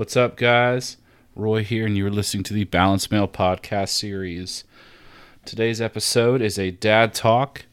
[0.00, 0.96] What's up, guys?
[1.36, 4.64] Roy here, and you're listening to the Balance Mail podcast series.
[5.44, 7.66] Today's episode is a dad talk.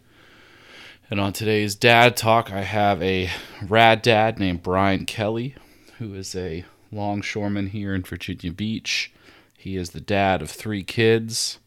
[1.10, 3.30] And on today's dad talk, I have a
[3.66, 5.56] rad dad named Brian Kelley,
[6.00, 9.10] who is a longshoreman here in Virginia Beach.
[9.58, 11.60] He is the dad of three kids.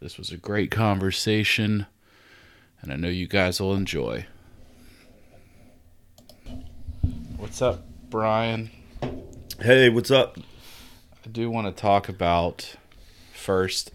[0.00, 1.84] This was a great conversation,
[2.80, 4.24] and I know you guys will enjoy.
[7.36, 8.70] What's up, Brian?
[9.62, 10.38] Hey, what's up?
[11.22, 12.76] I do want to talk about
[13.34, 13.92] first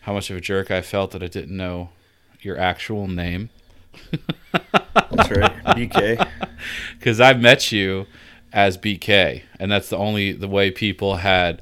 [0.00, 1.90] how much of a jerk I felt that I didn't know
[2.40, 3.50] your actual name.
[4.52, 6.26] That's right, BK.
[6.98, 8.06] Because I met you
[8.54, 11.60] as BK, and that's the only the way people had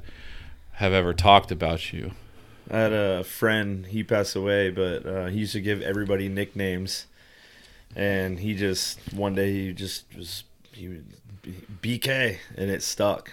[0.75, 2.11] have ever talked about you.
[2.71, 3.85] I had a friend.
[3.87, 7.05] He passed away, but uh, he used to give everybody nicknames,
[7.97, 11.01] and he just one day he just was he
[11.81, 13.31] BK, and it stuck.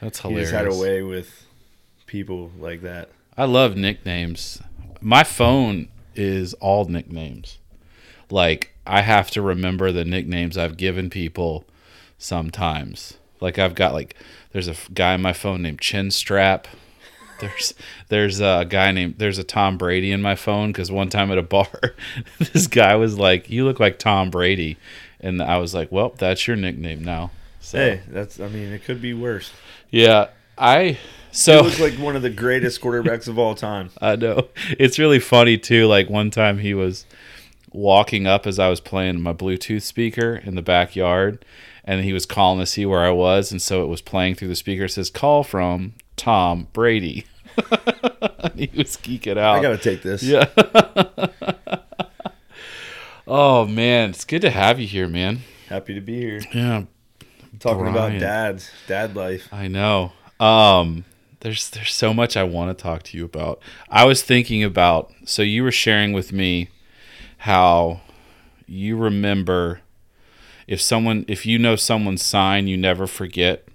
[0.00, 0.50] That's He hilarious.
[0.50, 1.46] just had a way with
[2.06, 3.10] people like that.
[3.36, 4.60] I love nicknames.
[5.00, 7.58] My phone is all nicknames.
[8.30, 11.64] Like I have to remember the nicknames I've given people
[12.18, 13.14] sometimes.
[13.40, 14.14] Like I've got like
[14.52, 16.66] there's a guy on my phone named Chinstrap.
[17.40, 17.72] There's
[18.08, 21.38] there's a guy named there's a Tom Brady in my phone because one time at
[21.38, 21.94] a bar,
[22.38, 24.76] this guy was like, "You look like Tom Brady,"
[25.20, 28.84] and I was like, "Well, that's your nickname now." So Hey, that's I mean it
[28.84, 29.52] could be worse.
[29.90, 30.98] yeah, I
[31.30, 33.90] so He looks like one of the greatest quarterbacks of all time.
[34.00, 34.48] I know.
[34.78, 35.86] It's really funny too.
[35.86, 37.04] Like one time he was
[37.72, 41.44] walking up as I was playing my Bluetooth speaker in the backyard
[41.84, 44.48] and he was calling to see where I was and so it was playing through
[44.48, 44.84] the speaker.
[44.84, 47.26] It says call from Tom Brady.
[48.56, 49.56] He was geeking out.
[49.56, 50.22] I gotta take this.
[50.22, 50.46] yeah.
[53.30, 55.40] oh man, it's good to have you here, man.
[55.68, 56.40] Happy to be here.
[56.52, 56.84] Yeah,
[57.60, 58.16] Talking Brian.
[58.16, 59.48] about dads, dad life.
[59.52, 60.12] I know.
[60.40, 61.04] Um,
[61.40, 63.62] there's there's so much I want to talk to you about.
[63.88, 66.68] I was thinking about so you were sharing with me
[67.38, 68.00] how
[68.66, 69.80] you remember
[70.66, 73.66] if someone if you know someone's sign, you never forget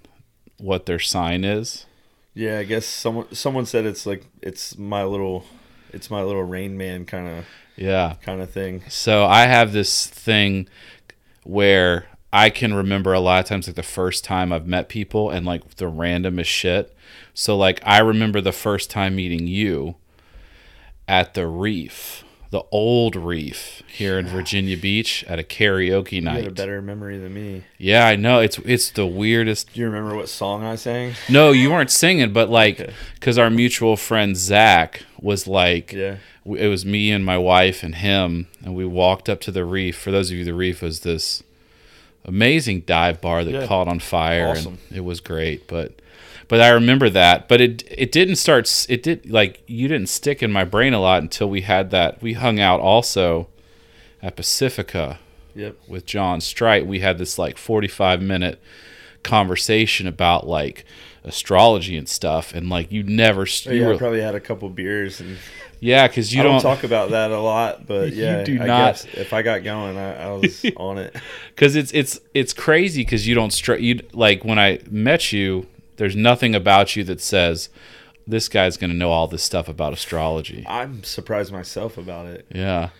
[0.58, 1.86] what their sign is.
[2.34, 5.44] Yeah, I guess someone someone said it's like it's my little
[5.92, 7.44] it's my little rain man kind of
[7.76, 8.14] Yeah.
[8.22, 8.82] kind of thing.
[8.88, 10.68] So I have this thing
[11.44, 15.30] where I can remember a lot of times like the first time I've met people
[15.30, 16.94] and like the randomest shit.
[17.34, 19.96] So like I remember the first time meeting you
[21.08, 26.36] at the Reef, the old Reef here in Virginia Beach at a karaoke night.
[26.38, 27.64] You had a better memory than me.
[27.78, 29.72] Yeah, I know it's it's the weirdest.
[29.74, 31.14] Do you remember what song I sang?
[31.28, 32.92] No, you weren't singing, but like Okay.
[33.14, 36.16] because our mutual friend Zach was like Yeah.
[36.44, 39.96] it was me and my wife and him and we walked up to the reef
[39.98, 41.42] for those of you the reef was this
[42.24, 43.66] amazing dive bar that Yeah.
[43.66, 44.78] caught on fire Awesome.
[44.88, 45.92] and it was great but
[46.48, 50.42] but i remember that but it it didn't start it did like you didn't stick
[50.42, 53.48] in my brain a lot until we had that we hung out also
[54.22, 55.18] at pacifica
[55.54, 55.76] Yep.
[55.88, 58.60] with john strite we had this like 45 minute
[59.22, 60.84] conversation about like
[61.24, 64.40] astrology and stuff and like you never Oh, you yeah, were- I probably had a
[64.40, 65.38] couple beers and
[65.80, 68.54] yeah because you I don't, don't talk about that a lot, but You yeah, do
[68.60, 68.92] I not.
[68.94, 71.14] guess if I got going, I, I was on it.
[71.54, 75.66] because it's it's it's crazy because you don't str- you like when I met you,
[75.96, 77.68] there's nothing about you that says
[78.26, 80.64] this guy's gonna know all this stuff about astrology.
[80.68, 82.46] I'm surprised myself about it.
[82.52, 82.90] Yeah,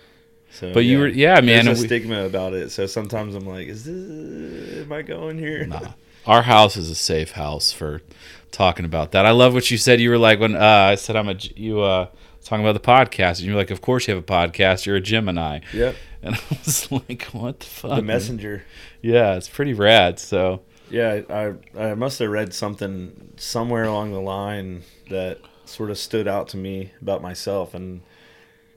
[0.50, 3.46] So, But you were- yeah, man, There's a we- stigma about it, so sometimes I'm
[3.46, 4.82] like, is this?
[4.84, 5.66] Am I going here?
[5.66, 5.92] nah.
[6.26, 8.02] Our house is a safe house for
[8.50, 9.26] talking about that.
[9.26, 10.00] I love what you said.
[10.00, 12.06] You were like when uh, I said I'm a, you uh
[12.44, 14.86] talking about the podcast, and you're like, of course you have a podcast.
[14.86, 15.94] You're a Gemini, Yep.
[16.22, 17.90] and I was like, what the fuck?
[17.90, 18.06] The man?
[18.06, 18.64] messenger.
[19.02, 20.18] Yeah, it's pretty rad.
[20.18, 25.98] So Yeah, I I must have read something somewhere along the line that sort of
[25.98, 28.02] stood out to me about myself, and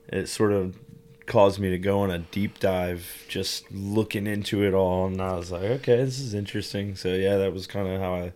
[0.08, 0.76] it sort of
[1.26, 5.34] caused me to go on a deep dive, just looking into it all, and I
[5.34, 6.96] was like, okay, this is interesting.
[6.96, 8.32] So yeah, that was kind of how I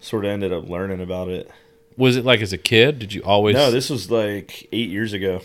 [0.00, 1.50] sort of ended up learning about it.
[1.96, 2.98] was it like as a kid?
[2.98, 3.54] Did you always?
[3.54, 5.40] No, this was like eight years ago.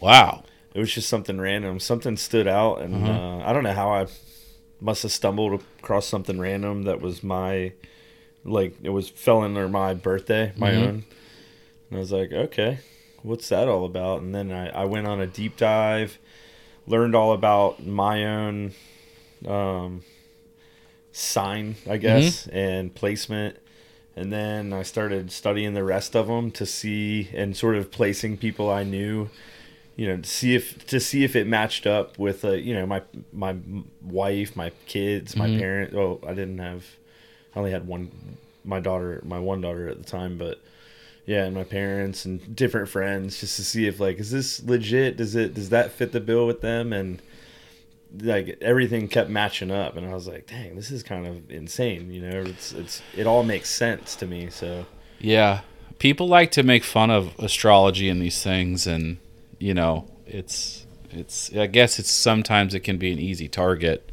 [0.00, 0.44] wow.
[0.72, 1.80] It was just something random.
[1.80, 3.12] Something stood out, and Uh-huh.
[3.12, 4.06] uh, I don't know how I
[4.80, 7.72] must have stumbled across something random that was my,
[8.44, 10.76] like it was fell under my birthday, my Mhm.
[10.78, 11.04] own,
[11.90, 12.78] and I was like, okay,
[13.22, 14.22] what's that all about?
[14.22, 16.18] And then I, I went on a deep dive,
[16.86, 18.72] learned all about my own,
[19.46, 20.02] um,
[21.12, 23.56] sign, I guess, and placement.
[24.16, 28.36] And then I started studying the rest of them to see and sort of placing
[28.38, 29.28] people I knew
[29.96, 32.86] you know to see if to see if it matched up with uh, you know
[32.86, 33.02] my
[33.32, 33.56] my
[34.02, 35.58] wife my kids my Mhm.
[35.58, 36.84] parent oh i didn't have
[37.54, 38.10] i only had one
[38.64, 40.60] my daughter, my one daughter at the time, but
[41.24, 45.16] yeah, and my parents and different friends just to see if like is this legit?
[45.16, 46.92] Does it does that fit the bill with them?
[46.92, 47.22] And
[48.20, 52.12] like everything kept matching up, and I was like, dang, this is kind of insane.
[52.12, 54.50] You know, it's it's it all makes sense to me.
[54.50, 54.84] So
[55.18, 55.60] Yeah.
[55.98, 59.16] People like to make fun of astrology and these things and
[59.60, 64.10] you know, it's it's I guess it's sometimes it can be an easy target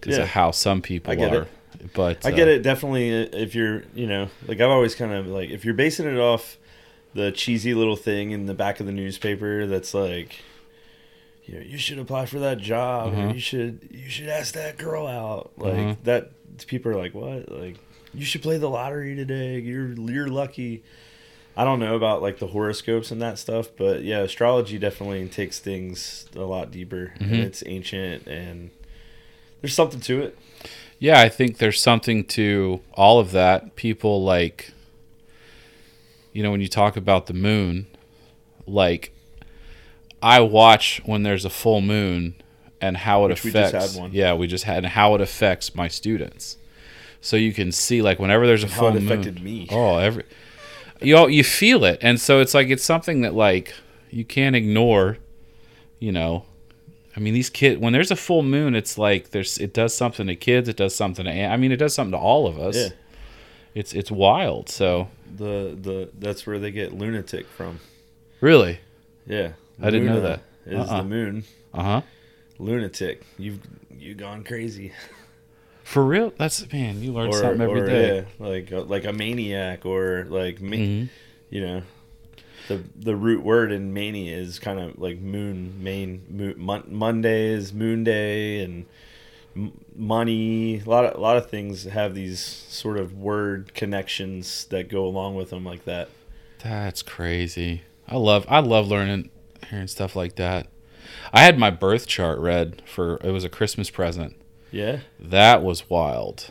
[0.00, 0.24] because Yeah.
[0.24, 1.42] of how some people I get are.
[1.42, 1.92] it.
[1.94, 5.26] But I get uh, it definitely if you're you know like I've always kind of
[5.28, 6.56] like if you're basing it off
[7.14, 10.40] the cheesy little thing in the back of the newspaper that's like
[11.44, 14.76] you know you should apply for that job or you should you should ask that
[14.76, 15.94] girl out like Uh-huh.
[16.04, 16.30] that
[16.66, 17.76] people are like what like
[18.14, 20.82] you should play the lottery today you're you're lucky
[21.58, 25.58] I don't know about like the horoscopes and that stuff but yeah astrology definitely takes
[25.58, 27.42] things a lot deeper and Mhm.
[27.44, 28.70] it's ancient and
[29.60, 30.38] there's something to it
[31.00, 33.76] Yeah, I think there's something to all of that.
[33.76, 34.72] People like,
[36.32, 37.86] you know, when you talk about the moon,
[38.66, 39.12] like,
[40.20, 42.34] I watch when there's a full moon
[42.80, 43.92] and how it Which we just affects.
[43.94, 44.10] had one.
[44.12, 46.56] Yeah, we just had and how it affects my students.
[47.20, 49.04] So you can see like whenever there's a how full it moon.
[49.06, 50.24] affected me Oh, every
[51.00, 53.74] you all, you feel it, and so it's like it's something that like
[54.10, 55.18] you can't ignore.
[56.00, 56.44] You know,
[57.16, 60.26] I mean, these kids when there's a full moon, it's like there's it does something
[60.28, 60.68] to kids.
[60.68, 62.76] It does something to I mean, it does something to all of us.
[62.76, 62.88] Yeah.
[63.74, 64.68] It's it's wild.
[64.68, 67.80] So the the that's where they get lunatic from.
[68.40, 68.78] really,
[69.26, 69.52] Yeah,
[69.82, 70.28] I didn't know Luna
[70.66, 70.72] that.
[70.72, 70.98] Is Uh-uh.
[70.98, 72.00] the moon uh huh.
[72.58, 73.22] lunatic?
[73.38, 73.60] You've
[73.98, 74.92] you gone crazy,
[75.88, 77.02] For real, that's man.
[77.02, 78.16] You learn or, something every or, day.
[78.38, 81.08] yeah, like a, like a maniac, or like ma- Mhm.
[81.48, 81.82] you know,
[82.68, 87.46] the the root word in mania is kind of like moon, main moon, mon- Monday
[87.46, 88.84] is moon day, and
[89.96, 90.80] money.
[90.84, 95.06] A lot of a lot of things have these sort of word connections that go
[95.06, 96.10] along with them, like that.
[96.62, 97.82] That's crazy.
[98.06, 99.30] I love I love learning
[99.70, 100.66] hearing stuff like that.
[101.32, 104.36] I had my birth chart read for it was a Christmas present.
[104.70, 106.50] Yeah, That was wild.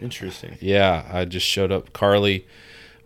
[0.00, 0.58] interesting.
[0.60, 1.92] Yeah, I just showed up.
[1.92, 2.46] Carly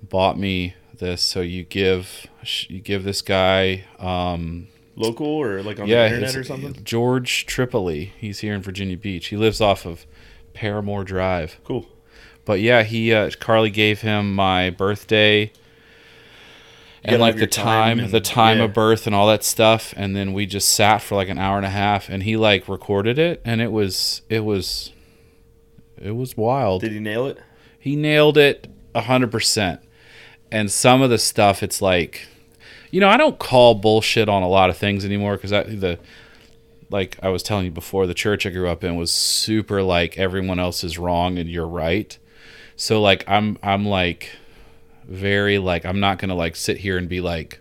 [0.02, 1.23] bought me this.
[1.23, 2.26] So you give
[2.69, 4.67] you give this guy, um,
[4.97, 6.76] Local or like on yeah, the internet or something.
[6.85, 8.12] George Tripoli.
[8.19, 9.29] He's here in Virginia Beach.
[9.29, 10.05] He lives off of
[10.52, 11.58] Paramore Drive.
[11.64, 11.87] Cool.
[12.44, 15.52] But yeah, he uh, Carly gave him my birthday
[17.05, 18.64] and like the time time, and- the time yeah.
[18.64, 21.56] of birth and all that stuff, and then we just sat for like an hour
[21.56, 24.93] and a half, and he like recorded it, and it was it was
[25.97, 26.82] it was wild.
[26.82, 27.38] Did he nail it?
[27.79, 29.81] He nailed it a hundred percent.
[30.52, 32.26] And some of the stuff, it's like,
[32.91, 35.99] you know, I don't call bullshit on a lot of things anymore because I the
[36.91, 40.19] like I was telling you before, the church I grew up in was super like
[40.19, 42.19] everyone else is wrong and you're right.
[42.76, 44.31] So like I'm I'm like
[45.10, 47.60] very like I'm not gonna like sit here and be like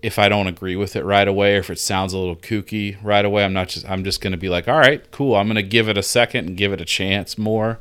[0.00, 2.96] if I don't agree with it right away or if it sounds a little kooky
[3.02, 5.62] right away, I'm not just I'm just gonna be like, all right, cool, I'm gonna
[5.62, 7.80] give it a second and give it a chance more.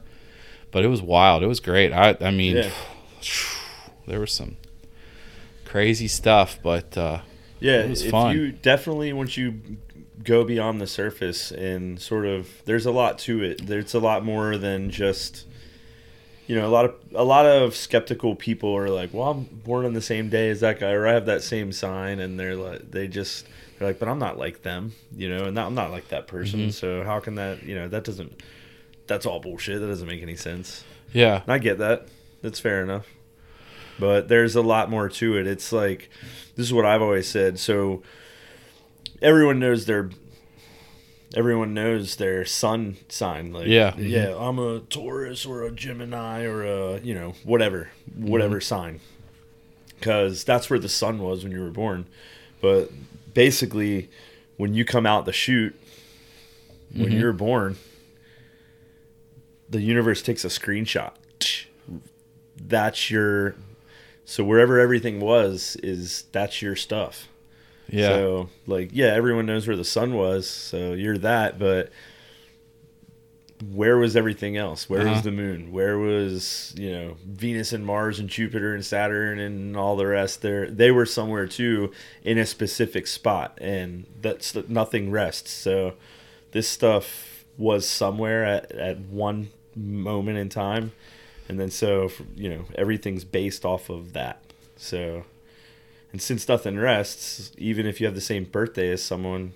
[0.72, 1.44] But it was wild.
[1.44, 1.94] It was great.
[1.94, 2.70] I I mean Yeah.
[4.08, 4.58] there was some
[5.66, 7.20] crazy stuff, but uh
[7.60, 8.36] Yeah, It was if fun.
[8.36, 9.60] you definitely once you
[10.24, 13.68] go beyond the surface and sort of there's a lot to it.
[13.68, 15.46] There's a lot more than just
[16.48, 19.86] you know, a lot of a lot of skeptical people are like, "Well, I'm born
[19.86, 22.56] on the same day as that guy, or I have that same sign," and they're
[22.56, 23.46] like, they just
[23.80, 26.68] they're like, "But I'm not like them," you know, and I'm not like that person.
[26.68, 26.74] Mhm.
[26.74, 28.42] So how can that, you know, that doesn't
[29.08, 29.80] that's all bullshit.
[29.82, 30.84] That doesn't make any sense.
[31.14, 31.42] yeah.
[31.44, 32.08] And I get that.
[32.42, 33.08] That's fair enough.
[34.00, 35.46] But there's a lot more to it.
[35.48, 36.10] It's like
[36.56, 37.60] this is what I've always said.
[37.60, 38.02] So
[39.22, 40.10] everyone knows their
[41.34, 43.52] everyone knows their sun sign.
[43.54, 43.96] Like Yeah.
[43.98, 49.00] yeah, I'm a Taurus or a Gemini or a you know whatever whatever sign.
[50.00, 52.06] Because that's where the sun was when you were born.
[52.62, 52.90] But
[53.34, 54.10] basically,
[54.58, 55.76] when you come out the chute,
[56.94, 57.20] when Mhm.
[57.20, 57.78] you're born,
[59.70, 61.14] the universe takes a screenshot.
[62.58, 63.56] That's your
[64.26, 67.28] so wherever everything was is that's your stuff.
[67.90, 68.08] Yeah.
[68.10, 71.92] So like yeah, everyone knows where the sun was, so you're that, but
[73.72, 74.90] where was everything else?
[74.90, 75.12] Where Uh-huh.
[75.12, 75.72] was the moon?
[75.72, 80.42] Where was, you know, Venus and Mars and Jupiter and Saturn and all the rest
[80.42, 81.92] there they were somewhere too
[82.24, 85.52] in a specific spot and that's nothing rests.
[85.52, 85.94] So
[86.52, 90.92] this stuff was somewhere at, at one moment in time
[91.48, 94.42] and then so you know everything's based off of that
[94.76, 95.24] so
[96.14, 99.54] and since nothing rests even if you have the same birthday as someone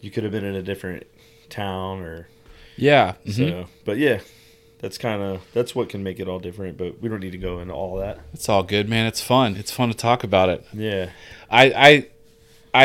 [0.00, 1.06] you could have been in a different
[1.50, 2.28] town or
[2.76, 3.12] yeah.
[3.26, 3.70] so mm-hmm.
[3.84, 4.20] but yeah
[4.78, 6.78] that's kind of that's what can make it all different.
[6.78, 8.20] But we don't need to go into all that.
[8.32, 9.06] It's all good, man.
[9.06, 9.56] It's fun.
[9.56, 10.64] It's fun to talk about it.
[10.72, 11.10] Yeah,
[11.50, 12.06] I I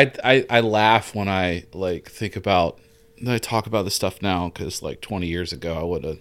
[0.02, 2.78] I I, I laugh when I like think about
[3.26, 6.18] I talk about this stuff now because like 20 years ago I would have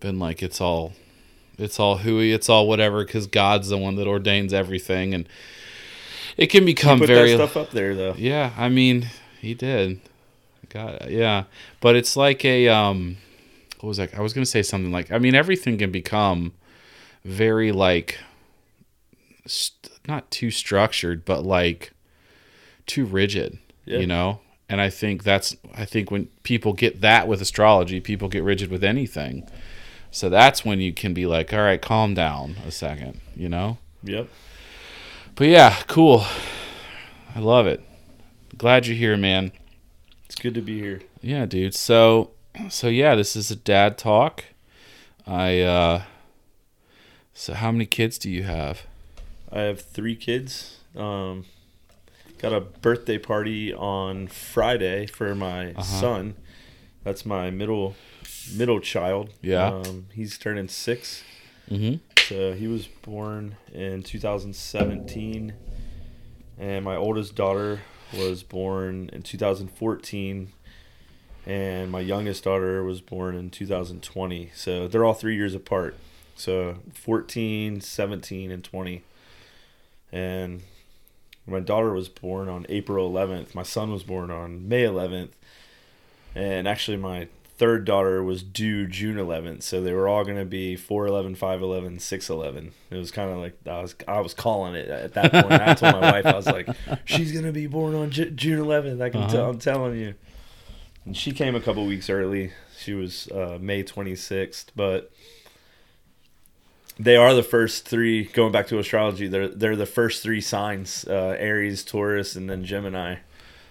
[0.00, 0.92] been like it's all
[1.56, 5.28] it's all hooey it's all whatever because God's the one that ordains everything and
[6.36, 8.14] it can become put very that stuff up there though.
[8.16, 9.08] yeah I mean
[9.40, 10.00] he did
[10.68, 11.44] God yeah
[11.80, 13.16] but it's like a um
[13.80, 16.52] what was that I was gonna say something like I mean everything can become
[17.24, 18.18] very like
[19.46, 21.92] st- not too structured but like
[22.86, 23.98] too rigid Yeah.
[24.00, 28.28] you know and i think that's i think when people get that with astrology people
[28.28, 29.48] get rigid with anything
[30.10, 33.78] so that's when you can be like all right calm down a second you know
[34.02, 34.28] Yep.
[35.34, 36.24] But yeah cool
[37.34, 37.82] i love it
[38.56, 39.52] glad you're here man
[40.26, 41.00] It's good to be here.
[41.20, 42.30] yeah dude so
[42.68, 44.44] so yeah this is a dad talk
[45.26, 46.02] i uh
[47.32, 48.82] so how many kids do you have
[49.52, 50.80] I have three kids.
[50.96, 51.44] Um,
[52.38, 55.82] got a birthday party on Friday for my Uh-huh.
[55.82, 56.34] son.
[57.04, 57.94] That's my middle
[58.52, 59.30] middle child.
[59.42, 59.66] Yeah.
[59.68, 61.22] Um, he's turning six.
[61.70, 65.52] mm-hmm So uh, he was born in 2017,
[66.58, 67.82] and my oldest daughter
[68.16, 70.52] was born in 2014,
[71.44, 74.50] and my youngest daughter was born in 2020.
[74.54, 75.96] So they're all three years apart.
[76.34, 79.02] So 14, 17, and 20.
[80.10, 80.62] And
[81.46, 83.54] my daughter was born on April 11th.
[83.54, 85.32] My son was born on May 11th.
[86.34, 90.44] And actually, my third daughter was due June 11th, so they were all going to
[90.44, 92.72] be 411, 511, 611.
[92.90, 95.52] It was kind of like I was I was calling it at that point.
[95.62, 96.68] I told my wife I was like,
[97.04, 99.00] she's going to be born on Ju- June 11th.
[99.00, 99.32] I can Uh-huh.
[99.32, 99.50] tell.
[99.50, 100.14] I'm telling you.
[101.04, 102.52] And she came a couple weeks early.
[102.78, 105.12] She was uh, May 26th, but
[106.98, 108.24] they are the first three.
[108.24, 112.64] Going back to astrology, they're they're the first three signs: uh, Aries, Taurus, and then
[112.64, 113.16] Gemini.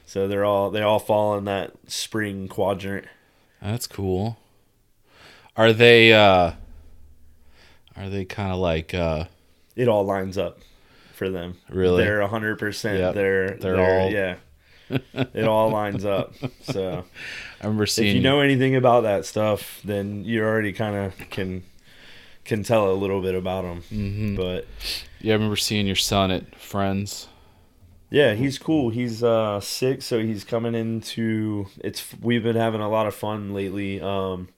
[0.06, 3.06] So they're all they all fall in that spring quadrant.
[3.63, 4.38] That's cool.
[5.55, 6.51] Are they uh
[7.96, 9.25] are they kind of like uh
[9.75, 10.60] it all lines up
[11.13, 11.58] for them.
[11.70, 12.03] Really?
[12.03, 13.00] they're hundred percent.
[13.00, 13.15] Yep.
[13.15, 14.36] They're They're they're, all- yeah.
[15.13, 16.34] it all lines up.
[16.63, 17.05] So
[17.62, 21.29] I remember seeing if you know anything about that stuff, then you already kind of
[21.29, 21.63] can
[22.43, 23.82] can tell a little bit about them.
[23.91, 24.36] Mhm.
[24.36, 24.67] But
[25.22, 27.27] Yeah, I remember seeing your son at Friends.
[28.13, 28.91] Yeah, he's cool.
[28.91, 32.05] He's uh six, so he's coming into it's.
[32.22, 34.00] We've been having a lot of fun lately.
[34.00, 34.50] Um,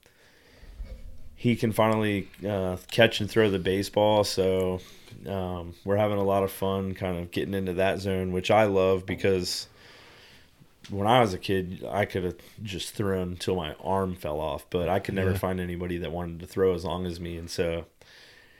[1.34, 4.80] he can finally uh, catch and throw the baseball, so
[5.26, 8.64] um, we're having a lot of fun, kind of getting into that zone, which I
[8.64, 9.68] love because
[10.90, 14.64] when I was a kid, I could have just thrown until my arm fell off,
[14.70, 15.38] but I could never Yeah.
[15.38, 17.86] find anybody that wanted to throw as long as me, and so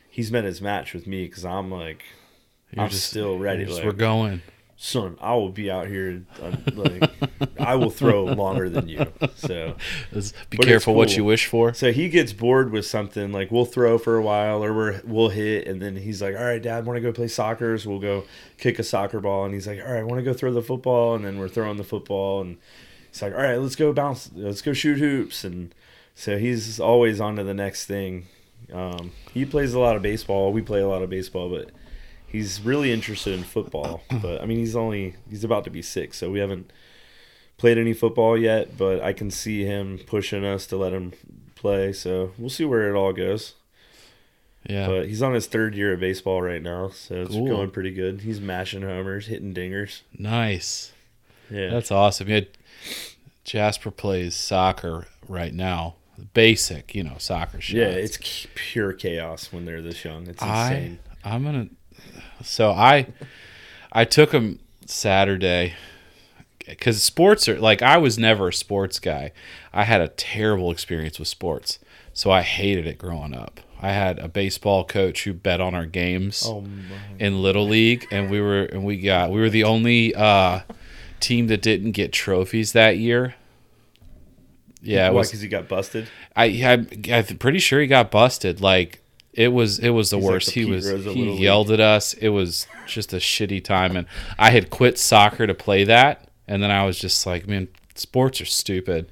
[0.08, 2.02] he's met his match with me because I'm like,
[2.72, 4.42] You're I'm still ready, just, like- we're going.
[4.76, 7.10] Son, I will be out here, uh, like,
[7.58, 9.06] I will throw longer than you.
[9.34, 9.76] So,
[10.12, 11.72] Let's be it's careful what you wish for.
[11.74, 15.30] so he gets bored with something like we'll throw for a while or we're, we'll
[15.30, 17.98] hit, and then he's like, "All right, Dad, want to go play soccer?" So we'll
[18.00, 18.24] go
[18.58, 21.14] kick a soccer ball, and he's like, "All right, want to go throw the football?"
[21.14, 22.58] And then we're throwing the football, and
[23.10, 25.74] he's like, "All right, let's go bounce, let's go shoot hoops." And
[26.14, 28.26] so he's always on to the next thing.
[28.72, 30.52] Um, he plays a lot of baseball.
[30.52, 31.70] We play a lot of baseball, but
[32.26, 34.02] he's really interested in football.
[34.22, 36.72] But I mean, he's only he's about to be six, so we haven't
[37.58, 38.76] played any football yet.
[38.76, 41.12] But I can see him pushing us to let him
[41.54, 41.92] play.
[41.92, 43.54] So we'll see where it all goes.
[44.68, 44.88] Yeah.
[44.88, 47.46] But he's on his third year of baseball right now, so it's Cool.
[47.46, 48.22] going pretty good.
[48.22, 50.00] He's mashing homers, hitting dingers.
[50.18, 50.92] nice.
[51.48, 52.28] Yeah, That's awesome.
[52.28, 52.40] Yeah,
[53.44, 55.94] Jasper plays soccer right now.
[56.34, 57.74] Basic, you know, soccer shots.
[57.74, 57.84] yeah.
[57.86, 60.26] It's pure chaos when they're this young.
[60.26, 60.98] It's I insane.
[61.24, 61.68] I'm gonna.
[62.42, 63.06] So I
[63.92, 65.74] I took him Saturday
[66.66, 69.32] because sports are like I was never a sports guy.
[69.72, 71.78] I had a terrible experience with sports,
[72.12, 73.60] so I hated it growing up.
[73.80, 76.64] I had a baseball coach who bet on our games oh
[77.18, 80.60] in little league, and we were and we got we were the only uh,
[81.20, 83.34] team that didn't get trophies that year.
[84.82, 85.22] Yeah, Why?
[85.22, 86.08] Because he got busted.
[86.34, 88.60] I I'm, I'm pretty sure he got busted.
[88.60, 89.02] Like
[89.36, 90.46] it was it was the He's like worst.
[90.48, 91.38] the he was he League.
[91.40, 92.14] yelled at us.
[92.14, 94.06] It was just a shitty time, and
[94.38, 98.40] I had quit soccer to play that, and then I was just like, man, sports
[98.40, 99.08] are stupid.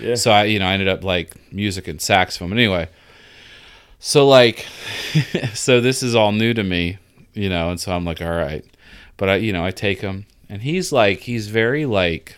[0.00, 0.14] Yeah.
[0.14, 2.48] So I you know I ended up like music and saxophone.
[2.50, 2.88] But anyway,
[3.98, 4.66] so like,
[5.54, 6.98] so this is all new to me,
[7.34, 8.64] you know, and so I'm like, all right,
[9.16, 12.36] but I you know I take him, and he's like he's very like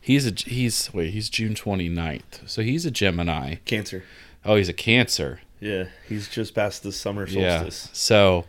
[0.00, 3.56] He's a he's wait he's June 29th, so he's a Gemini.
[3.64, 4.04] Cancer.
[4.44, 5.40] Oh, he's a Cancer.
[5.60, 7.86] Yeah, he's just past the summer solstice.
[7.86, 7.90] Yeah.
[7.92, 8.44] So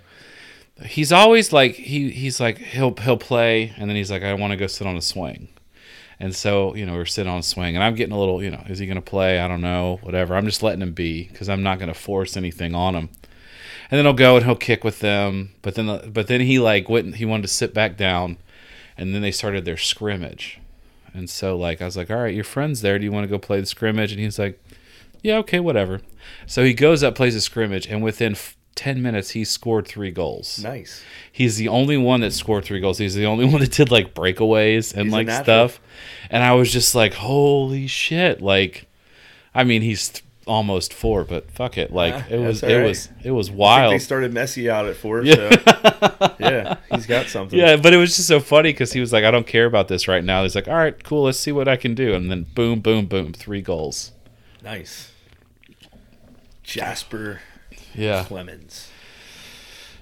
[0.86, 4.52] he's always like he he's like he'll he'll play and then he's like I want
[4.52, 5.50] to go sit on a swing.
[6.20, 8.50] And so, you know, we're sitting on a swing and I'm getting a little, you
[8.50, 9.40] know, is he going to play?
[9.40, 10.36] I don't know, whatever.
[10.36, 13.10] I'm just letting him be cuz I'm not going to force anything on him.
[13.90, 16.60] And then he'll go and he'll kick with them, but then the, but then he
[16.60, 18.38] like went he wanted to sit back down
[18.98, 20.60] and then they started their scrimmage.
[21.14, 23.00] And so like I was like, "All right, your friend's there.
[23.00, 24.60] Do you want to go play the scrimmage?" And he's like,
[25.22, 26.02] "Yeah, okay, whatever."
[26.46, 30.12] So he goes up, plays a scrimmage, and within f- 10 minutes, he scored three
[30.12, 30.60] goals.
[30.64, 31.04] Nice.
[31.32, 32.98] He's the only one that scored three goals.
[33.00, 35.80] He's the only one that did like breakaways and He's like stuff.
[36.30, 38.42] And I was just like, holy shit.
[38.42, 38.88] Like,
[39.56, 41.92] I mean, he's th- almost four, but fuck it.
[41.92, 42.88] Like, Ah, it was, it right.
[42.88, 43.94] was, it was wild.
[43.94, 45.50] they started Messi out at four, Yeah.
[45.50, 47.58] so yeah, he's got something.
[47.58, 49.88] Yeah, but it was just so funny because he was like, I don't care about
[49.88, 50.44] this right now.
[50.44, 52.14] He's like, all right, cool, let's see what I can do.
[52.14, 54.12] And then boom, boom, boom, three goals.
[54.68, 55.12] Nice.
[56.62, 57.40] Jasper
[57.96, 58.90] Yeah, Clemens.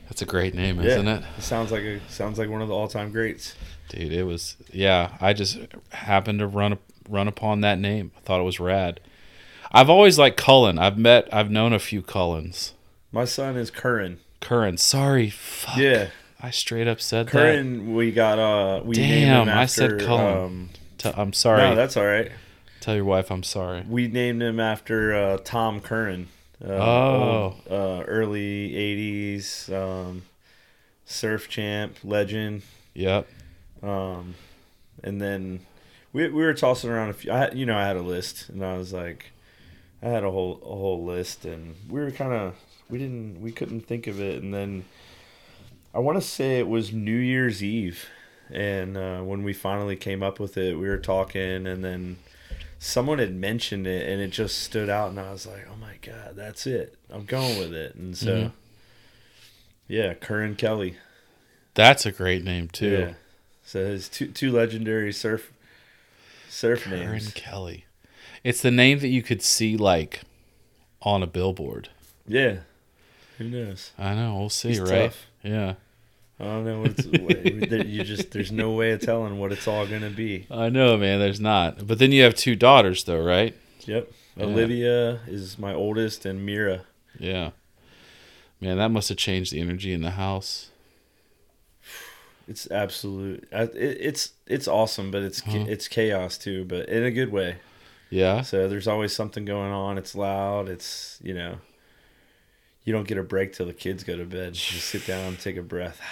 [0.09, 0.87] that's a great name, Yeah.
[0.87, 1.23] isn't it?
[1.37, 3.53] Sounds like a sounds like one of the all time greats.
[3.89, 5.17] Dude, it was yeah.
[5.21, 8.09] I just happened to run run upon that name.
[8.17, 9.01] I thought it was rad.
[9.71, 10.79] I've always liked Cullen.
[10.79, 12.73] I've met, I've known a few Cullens.
[13.11, 14.19] My son is Curran.
[14.41, 15.77] Curran, sorry, fuck.
[15.77, 16.07] Yeah,
[16.41, 17.93] I straight up said Curran.
[17.93, 20.37] We got uh, we named Damn, him I said Cullen.
[20.37, 21.13] Um, that.
[21.13, 21.61] T- I'm sorry.
[21.61, 22.31] no, that's all right.
[22.85, 23.83] Tell your wife I'm sorry.
[23.89, 26.27] We named him after uh, Tom Curren.
[26.63, 27.55] Uh, Oh.
[27.67, 30.21] old, uh, early '80s um,
[31.03, 32.61] surf champ, legend.
[32.93, 33.27] Yep.
[33.81, 34.35] Um,
[35.03, 35.61] and then
[36.13, 37.31] we we were tossing around a few.
[37.31, 39.31] I you know I had a list, and I was like,
[40.03, 42.53] I had a whole a whole list, and we were kind of
[42.87, 44.85] we didn't we couldn't think of it, and then
[45.91, 48.05] I want to say it was New Year's Eve,
[48.51, 52.17] and uh, when we finally came up with it, we were talking, and then
[52.85, 55.95] someone had mentioned it, and it just stood out, and I was like, oh my
[56.01, 58.35] god, that's it, I'm going with it, and so.
[58.35, 58.51] Mhm.
[59.87, 60.97] Yeah, Curran Kelley.
[61.75, 62.89] That's a great name too.
[62.89, 63.13] Yeah.
[63.63, 65.51] So his two two legendary surf
[66.49, 67.31] surf Curran names.
[67.33, 67.85] Kelly.
[68.43, 70.21] It's the name that you could see like
[71.01, 71.89] on a billboard.
[72.27, 72.59] Yeah.
[73.37, 73.91] Who knows?
[73.97, 74.37] I know.
[74.37, 75.11] We'll see, He's right?
[75.11, 75.25] tough.
[75.43, 75.75] Yeah.
[76.39, 76.83] I don't know
[77.67, 80.47] there- you just there's no way of telling what it's all gonna be.
[80.51, 81.19] I know, man.
[81.19, 81.87] There's not.
[81.87, 83.55] But then you have two daughters, though, right?
[83.85, 84.11] Yep.
[84.35, 84.43] Yeah.
[84.43, 86.81] Olivia is my oldest and Mira.
[87.19, 87.51] Yeah.
[88.59, 90.69] Man, that must have changed the energy in the house.
[92.47, 93.47] It's absolute.
[93.51, 95.65] It, it's it's awesome, but it's Uh-huh.
[95.67, 97.57] it's chaos too, but in a good way.
[98.09, 98.41] Yeah.
[98.41, 99.97] So there's always something going on.
[99.97, 100.69] It's loud.
[100.69, 101.57] It's you know.
[102.85, 104.49] You don't get a break till the kids go to bed.
[104.51, 105.99] You sit down, take a breath.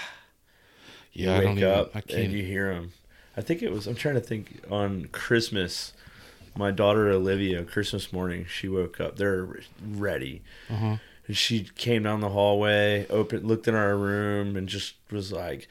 [1.15, 1.35] You Yeah.
[1.37, 1.69] I don't wake even.
[1.71, 2.91] up I and you hear them.
[3.37, 3.85] I think it was.
[3.85, 4.61] I'm trying to think.
[4.71, 5.93] On Christmas,
[6.55, 9.17] my daughter Olivia, Christmas morning, she woke up.
[9.17, 9.47] They're
[9.87, 10.97] ready, Uh-huh.
[11.27, 15.67] and she came down the hallway, opened, looked in our room, and just was like,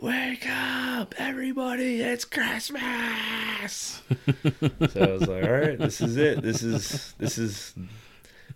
[0.00, 2.00] "Wake up, everybody!
[2.00, 4.00] It's Christmas!"
[4.90, 6.40] so I was like, "All right, this is it.
[6.42, 7.74] This is this is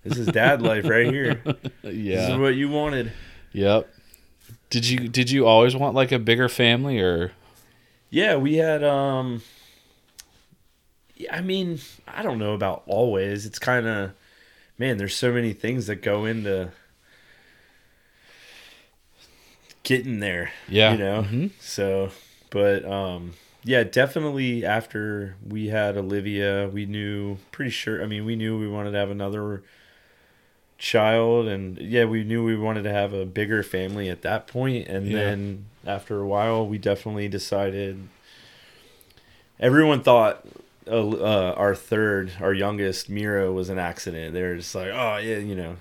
[0.04, 1.40] this is dad life right here.
[1.44, 1.52] Yeah.
[1.82, 3.12] This is what you wanted."
[3.52, 3.88] Yep.
[4.70, 7.32] Did you did you always want like a bigger family or?
[8.10, 9.42] Yeah, we had um
[11.30, 13.44] I mean, I don't know about always.
[13.46, 14.12] It's kind of
[14.78, 16.70] man, there's so many things that go into
[19.82, 20.92] getting there, Yeah.
[20.92, 21.22] you know.
[21.22, 21.50] Mhm.
[21.60, 22.10] So,
[22.50, 28.34] but um yeah, definitely after we had Olivia, we knew pretty sure, I mean, we
[28.34, 29.62] knew we wanted to have another
[30.80, 34.88] child and yeah, we knew we wanted to have a bigger family at that point
[34.88, 35.18] and Yeah.
[35.18, 38.08] then after a while we definitely decided
[39.58, 40.44] everyone thought
[40.86, 44.32] uh, uh, our third, our youngest, Mira, was an accident.
[44.34, 45.76] They were just like, oh yeah, you know,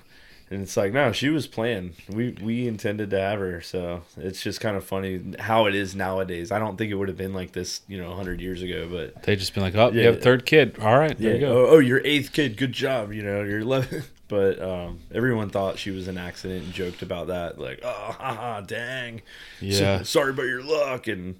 [0.50, 1.94] and it's like, no, she was planned.
[2.08, 5.96] We we intended to have her, so it's just kind of funny how it is
[5.96, 6.52] nowadays.
[6.52, 9.22] I don't think it would have been like this, you know, hundred years ago, but
[9.22, 10.76] They just been like, oh, you have a third kid.
[10.78, 11.66] All right, there yeah, you go.
[11.66, 13.12] oh, oh, your eighth kid, good job.
[13.12, 14.10] You know, your eleventh.
[14.30, 17.88] But um, everyone thought she was an accident and joked about that, like, oh,
[18.18, 19.20] haha, dang.
[19.60, 19.98] yeah.
[19.98, 21.38] So- sorry about your luck and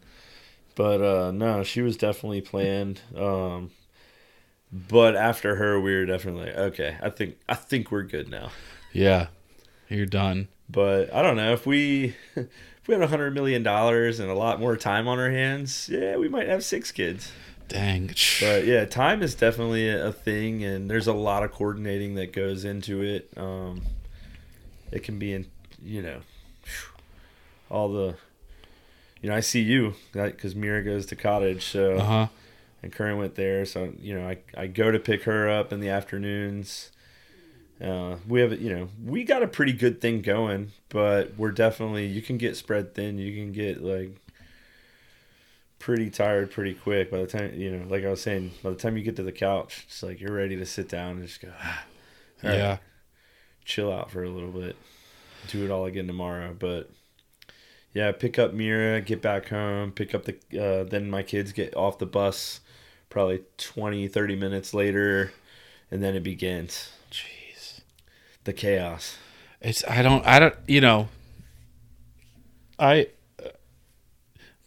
[0.76, 3.70] but uh no she was definitely planned um
[4.72, 8.50] but after her we were definitely like okay i think i think we're good now
[8.92, 9.26] Yeah.
[9.88, 10.46] You're done.
[10.70, 12.48] but i don't know if we if
[12.86, 16.16] we had a hundred million dollars and a lot more time on our hands yeah
[16.16, 17.32] we might have six kids
[17.70, 18.08] Dang.
[18.40, 22.64] but yeah time is definitely a thing and there's a lot of coordinating that goes
[22.64, 23.80] into it um
[24.92, 25.46] it can be in
[25.82, 26.20] you know
[27.70, 28.14] all the
[29.22, 32.26] you know i see you because mira goes to cottage so Uh huh.
[32.82, 33.64] and Curran went there.
[33.66, 36.90] So you know, I I go to pick her up in the afternoons.
[37.80, 42.06] Uh, we have you know we got a pretty good thing going, but we're definitely
[42.06, 43.18] you can get spread thin.
[43.18, 44.16] You can get like
[45.80, 47.10] pretty tired pretty quick.
[47.10, 49.24] By the time you know like i was saying by the time you get to
[49.24, 51.84] the couch it's like you're ready to sit down and just go ah,
[52.44, 52.76] right, yeah.
[53.64, 54.76] chill out for a little bit.
[55.48, 56.54] Do it all again tomorrow.
[56.56, 56.90] But
[57.92, 61.76] yeah pick up mira get back home pick up the uh, then my kids get
[61.76, 62.60] off the bus
[63.08, 65.32] probably 20 30 minutes later
[65.90, 66.92] and then it begins.
[67.10, 67.80] Jeez.
[68.44, 69.16] the chaos.
[69.60, 71.08] It's I don't I don't you know
[72.78, 73.08] I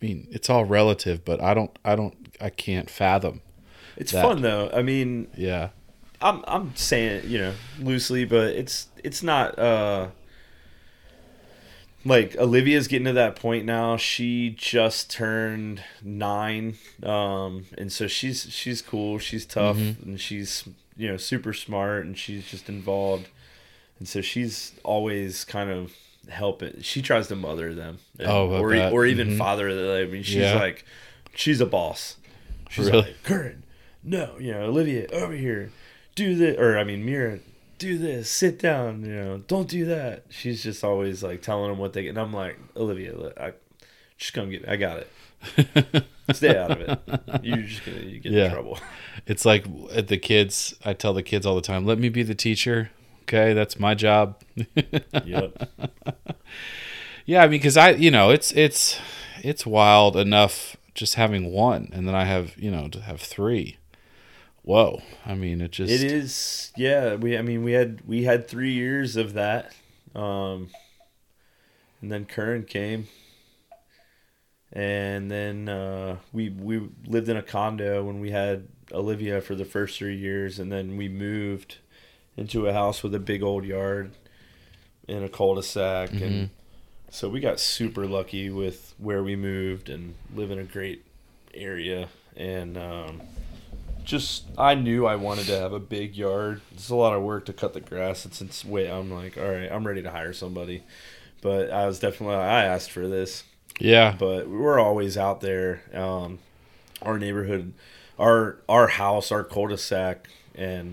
[0.03, 3.39] I mean it's all relative, but I don't I don't I can't fathom.
[3.95, 5.69] it's That- fun though i mean Yeah.
[6.21, 10.07] I'm I'm saying you know loosely, but it's it's not uh
[12.05, 13.95] like Olivia's getting to that point now.
[13.97, 19.19] She just turned nine, um, and so she's she's cool.
[19.19, 20.65] She's tough, and she's
[20.97, 23.27] you know super smart, and she's just involved,
[23.99, 25.93] and so she's always kind of
[26.29, 26.81] helping.
[26.81, 29.37] She tries to mother them, and- Oh, or e- or even Mhm.
[29.37, 30.07] father them.
[30.07, 30.55] I mean, she's Yeah.
[30.59, 30.85] like
[31.35, 32.17] she's a boss.
[32.69, 33.01] She's Really?
[33.03, 33.63] like, Curran,
[34.03, 35.71] no, you know, Olivia, over here,
[36.15, 37.39] do this, or I mean, Mira,
[37.77, 40.23] do this, sit down, you know, don't do that.
[40.29, 43.53] She's just always like telling them what they, and I'm like, Olivia, look, I
[44.17, 46.03] just come get, I got it.
[46.33, 46.99] Stay out of it.
[47.43, 48.45] You're just gonna you get Yeah.
[48.45, 48.79] in trouble.
[49.27, 52.23] It's like at the kids I tell the kids all the time, let me be
[52.23, 52.89] the teacher.
[53.23, 54.41] Okay, that's my job.
[55.25, 55.69] yep.
[57.25, 58.99] Yeah, I mean, because I, you know, it's it's
[59.41, 63.77] it's wild enough just having one, and then I have, you know, to have three.
[64.63, 65.01] Whoa!
[65.25, 67.15] I mean, it just It is, yeah.
[67.15, 69.73] We, I mean, we had we had three years of that,
[70.13, 70.69] um,
[72.01, 73.07] and then Curran came,
[74.71, 79.65] and then uh, we we lived in a condo when we had Olivia for the
[79.65, 81.77] first three years, and then we moved
[82.37, 84.11] into a house with a big old yard
[85.07, 86.49] in a cul-de-sac, and
[87.09, 91.05] so we got super lucky with where we moved and live in a great
[91.53, 92.77] area, and.
[92.77, 93.21] Um,
[94.03, 96.61] just I knew I wanted to have a big yard.
[96.73, 98.25] It's a lot of work to cut the grass.
[98.25, 100.83] It's it's way I'm like, all right, I'm ready to hire somebody.
[101.41, 103.43] But I was definitely I asked for this.
[103.79, 105.83] yeah, But we're always out there.
[105.93, 106.39] Um,
[107.01, 107.73] our neighborhood,
[108.19, 110.92] our our house, our cul-de-sac, and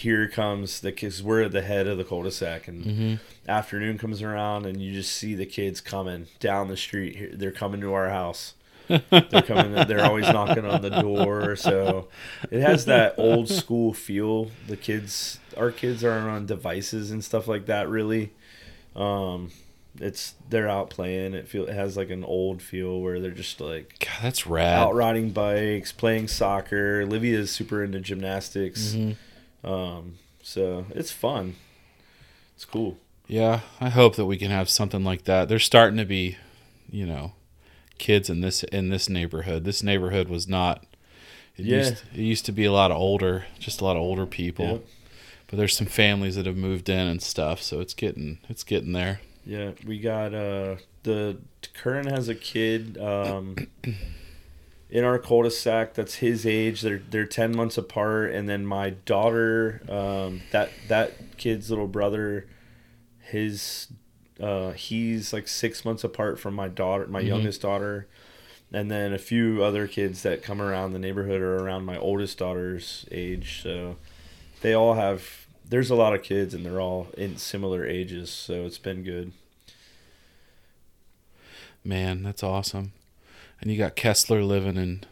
[0.00, 1.22] here comes the kids.
[1.22, 3.14] We're at the head of the cul-de-sac, and hmm
[3.48, 7.80] afternoon comes around and you just see the kids coming down the street they're coming
[7.80, 8.54] to our house.
[8.88, 12.08] They're coming they're always knocking on the door so
[12.50, 14.50] it has that old school feel.
[14.68, 18.32] The kids our kids aren't on devices and stuff like that really.
[18.96, 19.50] Um
[20.00, 21.34] it's they're out playing.
[21.34, 24.76] It feel it has like an old feel where they're just like God, that's rad.
[24.78, 27.00] out riding bikes playing soccer.
[27.02, 28.92] Olivia's super into gymnastics.
[28.94, 29.16] Mhm.
[29.64, 31.54] Um so it's fun
[32.54, 32.96] it's cool
[33.26, 35.48] Yeah, I hope that we can have something like that.
[35.48, 36.36] There's starting to be,
[36.90, 37.32] you know,
[37.98, 39.64] kids in this in this neighborhood.
[39.64, 40.84] This neighborhood was not.
[41.56, 41.76] It Yeah.
[41.78, 44.66] used it used to be a lot of older, just a lot of older people.
[44.66, 44.84] Yep.
[45.46, 48.92] But there's some families that have moved in and stuff, so it's getting it's getting
[48.92, 49.20] there.
[49.46, 51.38] Yeah, we got uh the
[51.72, 53.56] Curran has a kid um
[54.90, 56.82] in our cul-de-sac that's his age.
[56.82, 62.46] They're they're ten months apart, and then my daughter, um that that kid's little brother,
[63.20, 63.88] his
[64.40, 67.26] uh he's like six months apart from my daughter, my Mhm.
[67.28, 68.06] youngest daughter.
[68.72, 72.38] And then a few other kids that come around the neighborhood are around my oldest
[72.38, 73.60] daughter's age.
[73.62, 73.96] So
[74.60, 78.64] they all have there's a lot of kids and they're all in similar ages, so
[78.66, 79.32] it's been good.
[81.84, 82.92] Man, that's awesome.
[83.60, 85.04] And you got Kessler living in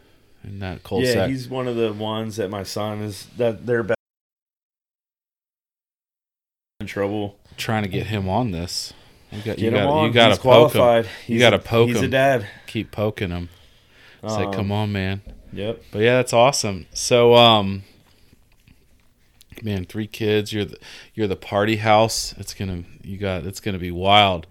[0.43, 1.29] in that Yeah, cul-de-sac.
[1.29, 3.97] he's one of the ones that my son is that they're back
[6.79, 7.37] in trouble.
[7.57, 8.93] trying to get him on this.
[9.31, 11.05] You got you him got you got to he's poke him.
[11.27, 12.09] You gotta a- poke He's a him.
[12.11, 12.47] dad.
[12.67, 13.49] Keep poking him.
[14.27, 15.21] Say, Um, come on, man.
[15.53, 15.83] Yep.
[15.91, 16.87] But yeah, that's awesome.
[16.93, 17.83] So, um,
[19.61, 20.51] man, three kids.
[20.53, 20.77] You're the
[21.13, 22.33] you're the party house.
[22.37, 24.47] It's gonna you got it's gonna be wild,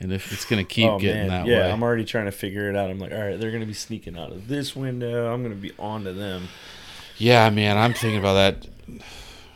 [0.00, 1.44] and if it's gonna keep Oh, getting man.
[1.44, 2.90] that yeah, way, yeah, I'm already trying to figure it out.
[2.90, 5.32] I'm like, all right, they're gonna be sneaking out of this window.
[5.32, 6.48] I'm gonna be on to them.
[7.18, 8.66] yeah, man, I'm thinking about that.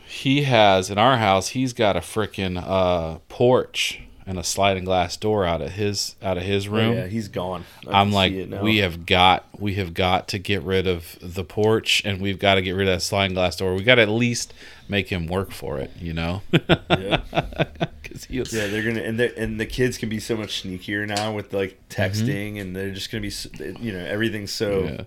[0.07, 1.49] He has in our house.
[1.49, 6.37] He's got a freaking uh, porch and a sliding glass door out of his out
[6.37, 6.95] of his Oh, room.
[6.95, 7.63] yeah, he's gone.
[7.87, 8.61] I I'm like, see it now.
[8.63, 12.55] we have got we have got to get rid of the porch, and we've got
[12.55, 13.75] to get rid of that sliding glass door.
[13.75, 14.53] We got to at least
[14.89, 16.41] make him work for it, you know?
[16.89, 17.21] Yeah.
[18.03, 20.63] 'Cause he was- Yeah, they're gonna and the and the kids can be so much
[20.63, 22.01] sneakier now with like Mm-hmm.
[22.01, 23.31] texting, and they're just gonna be,
[23.79, 24.83] you know, everything's so.
[24.85, 25.01] Yeah.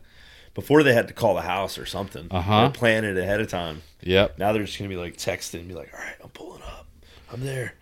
[0.54, 2.70] Before they had to call the house or something, Uh-huh.
[2.70, 3.82] Plan it ahead of time.
[4.02, 4.38] Yep.
[4.38, 6.86] Now they're just gonna be like texting, and be like, "All right, I'm pulling up,
[7.32, 7.74] I'm there.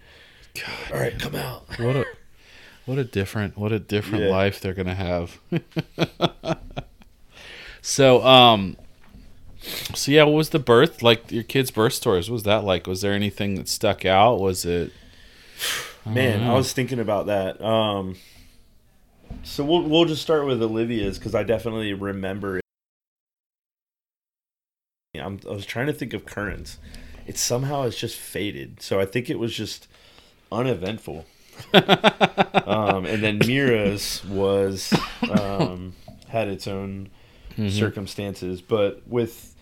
[0.93, 2.05] All right, come out." What a
[2.85, 4.31] what a different what a different Yeah.
[4.31, 5.39] life they're gonna have.
[7.83, 8.77] so um
[9.95, 12.31] so yeah, what was the birth like your kids' birth stories?
[12.31, 12.87] What was that like?
[12.87, 14.39] Was there anything that stuck out?
[14.41, 14.93] Was it
[16.05, 17.61] Man, I was thinking about that.
[17.61, 18.15] Um,
[19.43, 22.59] so we'll we'll just start with Olivia's because I definitely remember.
[22.59, 22.63] it.
[25.21, 26.79] I'm, I was trying to think of currents.
[27.27, 28.81] It somehow has just faded.
[28.83, 29.89] So I think it was just
[30.53, 31.25] uneventful.
[31.75, 34.93] um, and then Mira's was
[35.31, 35.95] um,
[36.29, 37.09] had its own
[37.71, 39.55] circumstances, but with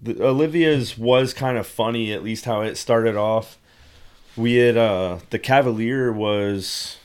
[0.00, 2.12] the, Olivia's was kind of funny.
[2.12, 3.58] At least how it started off
[4.36, 6.96] we had uh the cavalier was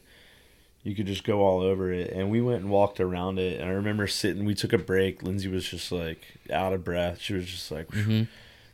[0.83, 2.11] you could just go all over it.
[2.11, 3.59] And we went and walked around it.
[3.59, 5.23] And i remember sitting we took a break.
[5.23, 7.19] Lindsay was just like out of breath.
[7.21, 8.27] She was just like Mhm.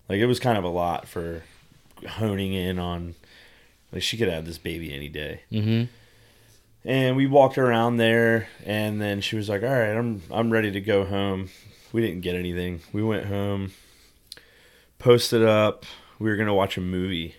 [0.10, 1.44] like it was kind of a lot for
[2.08, 3.16] honing in on
[3.92, 5.42] like she could have this baby any day.
[5.52, 5.88] Mhm.
[6.86, 8.48] and we walked around there.
[8.66, 11.50] And then she was like all right i'm i'm ready to go home.
[11.92, 12.82] We didn't get anything.
[12.94, 13.72] We went home
[15.00, 15.86] posted up.
[16.20, 17.36] We were going to watch a movie.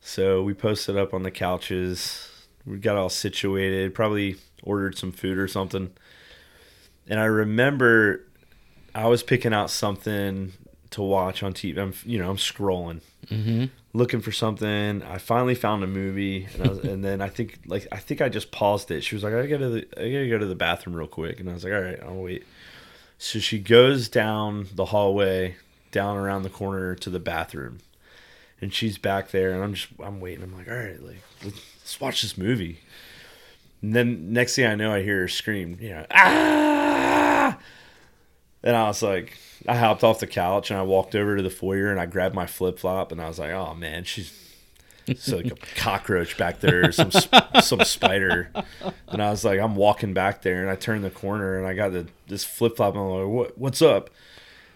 [0.00, 2.29] So we posted up on the couches
[2.66, 5.90] we got all situated probably ordered some food or something
[7.08, 8.24] and i remember
[8.94, 10.52] i was picking out something
[10.90, 13.70] to watch on tv i'm you know i'm scrolling Mhm.
[13.92, 15.02] looking for something.
[15.02, 18.20] I finally found a movie, and, I was, and then I think like I think
[18.22, 19.02] I just paused it.
[19.04, 21.06] She was like, "I gotta go to the, I gotta go to the bathroom real
[21.06, 22.44] quick," and I was like, "All right, I'll wait."
[23.18, 25.56] So she goes down the hallway,
[25.92, 27.78] down around the corner to the bathroom,
[28.60, 30.44] and she's back there, and I'm just I'm waiting.
[30.44, 32.80] I'm like, "All right, like let's watch this movie."
[33.82, 37.58] And then next thing I know, I hear her scream, you know, ah!
[38.62, 41.50] And I was like, I hopped off the couch and I walked over to the
[41.50, 44.36] foyer and I grabbed my flip flop and I was like, oh man, she's
[45.06, 47.10] it's like a cockroach back there, or some
[47.62, 48.50] some spider.
[49.08, 51.74] And I was like, I'm walking back there and I turned the corner and I
[51.74, 54.10] got the this flip flop and I'm like, what what's up?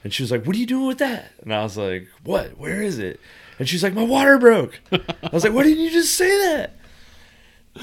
[0.02, 1.32] And she was like, what are you doing with that?
[1.42, 2.58] And I was like, what?
[2.58, 3.20] Where is it?
[3.58, 4.80] And she's like, my water broke.
[4.92, 5.00] I
[5.32, 6.76] was like, why didn't you just say that?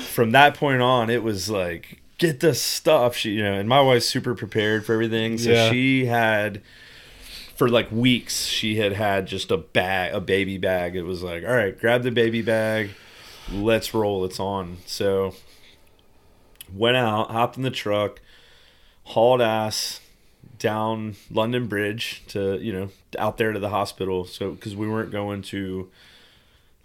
[0.05, 3.15] From that point on, it was like, get the stuff.
[3.15, 5.37] She, you know, and my wife's super prepared for everything.
[5.37, 5.69] So Yeah.
[5.69, 6.61] she had,
[7.55, 10.95] for like weeks, she had had just a bag, a baby bag.
[10.95, 12.91] It was like, all right, grab the baby bag,
[13.51, 14.23] let's roll.
[14.25, 14.77] It's on.
[14.85, 15.35] So
[16.73, 18.21] went out, hopped in the truck,
[19.03, 19.99] hauled ass
[20.61, 24.25] down London Bridge to you know out there to the hospital.
[24.25, 25.89] So because we weren't going to,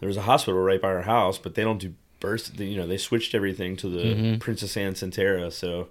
[0.01, 2.49] there was a hospital right by our house, but they don't do births.
[2.49, 4.41] they- You know they switched everything to the Mhm.
[4.41, 5.53] Princess Anne Sentara.
[5.53, 5.89] So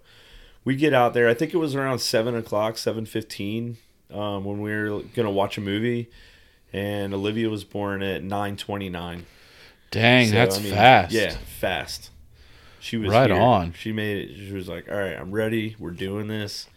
[0.66, 1.30] we get out there.
[1.30, 3.78] I think it was around seven o'clock, seven fifteen,
[4.12, 6.10] um, when we were gonna watch a movie.
[6.74, 9.26] And Olivia was born at nine twenty nine.
[9.92, 11.14] Dang, So, that's I mean, fast.
[11.14, 12.10] Yeah, fast.
[12.82, 13.40] She was Right here.
[13.40, 13.74] on.
[13.74, 14.36] She made it.
[14.36, 15.76] She was like, "All right, I'm ready.
[15.80, 16.68] We're doing this."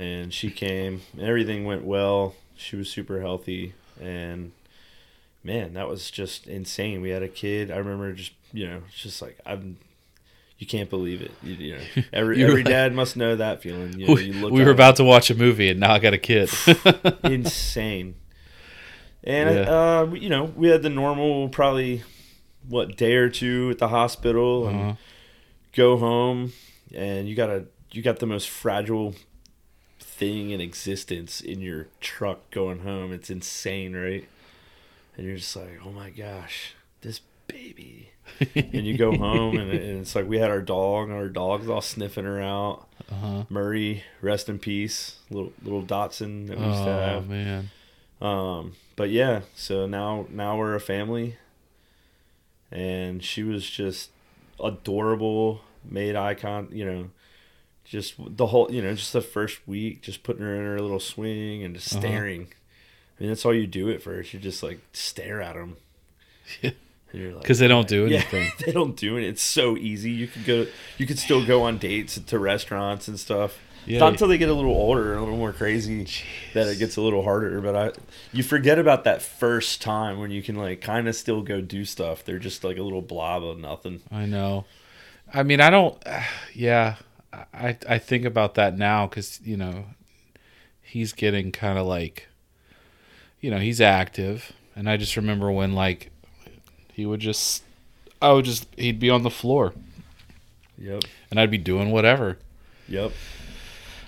[0.00, 1.02] And she came.
[1.20, 2.34] Everything went well.
[2.56, 4.52] She was super healthy, and
[5.44, 7.02] man, that was just insane.
[7.02, 7.70] We had a kid.
[7.70, 9.76] I remember just you know, just like I'm.
[10.58, 11.32] You can't believe it.
[11.42, 11.82] You, you know,
[12.14, 13.92] every every dad must know that feeling.
[13.98, 16.14] You know, we, you we were about to watch a movie and now I got
[16.14, 16.50] a kid.
[17.22, 18.14] insane.
[19.22, 20.00] And Yeah.
[20.00, 22.02] uh, you know, we had the normal probably
[22.68, 24.94] what day or two at the hospital and Uh-huh.
[25.74, 26.52] go home,
[26.94, 29.14] and you got a you got the most fragile
[30.20, 33.10] thing in existence in your truck going home.
[33.10, 34.28] It's insane, right?
[35.16, 38.10] And you're just like, oh my gosh, this baby.
[38.54, 41.68] and you go home, and, and it's like we had our dog, and our dog's
[41.68, 42.86] all sniffing her out.
[43.10, 43.44] Uh-huh.
[43.48, 47.70] Murray, rest in peace, little little Dotson that we used to Oh have man.
[48.20, 51.36] Um, but yeah, so now now we're a family,
[52.70, 54.10] and she was just
[54.62, 55.62] adorable.
[55.82, 57.10] Made icon, you know,
[57.90, 61.00] just the whole, you know, just the first week, just putting her in her little
[61.00, 62.00] swing and just Uh-huh.
[62.00, 62.42] staring.
[63.18, 64.32] I mean, that's all you do at first.
[64.32, 65.76] You just like stare at them.
[66.62, 66.70] Yeah.
[67.12, 68.52] Because Because they don't do yeah, anything.
[68.64, 69.24] they don't do it.
[69.24, 70.12] It's so easy.
[70.12, 70.66] You could go.
[70.96, 73.58] You could still go on dates to restaurants and stuff.
[73.84, 73.98] Yeah.
[73.98, 76.06] Not until they get a little older and a little more crazy
[76.54, 77.60] that it gets a little harder.
[77.60, 77.90] But I,
[78.32, 81.84] you forget about that first time when you can like kind of still go do
[81.84, 82.24] stuff.
[82.24, 84.02] They're just like a little blob of nothing.
[84.12, 84.66] I know.
[85.34, 86.00] I mean, I don't.
[86.54, 86.94] Yeah,
[87.32, 89.84] I I think about that now because you know
[90.82, 92.26] he's getting kind of like,
[93.40, 96.10] you know, he's active, and I just remember when like
[96.92, 97.62] he would just,
[98.20, 99.72] I would just he'd be on the floor,
[100.78, 101.04] Yep.
[101.30, 102.38] and I'd be doing whatever.
[102.88, 103.12] Yep.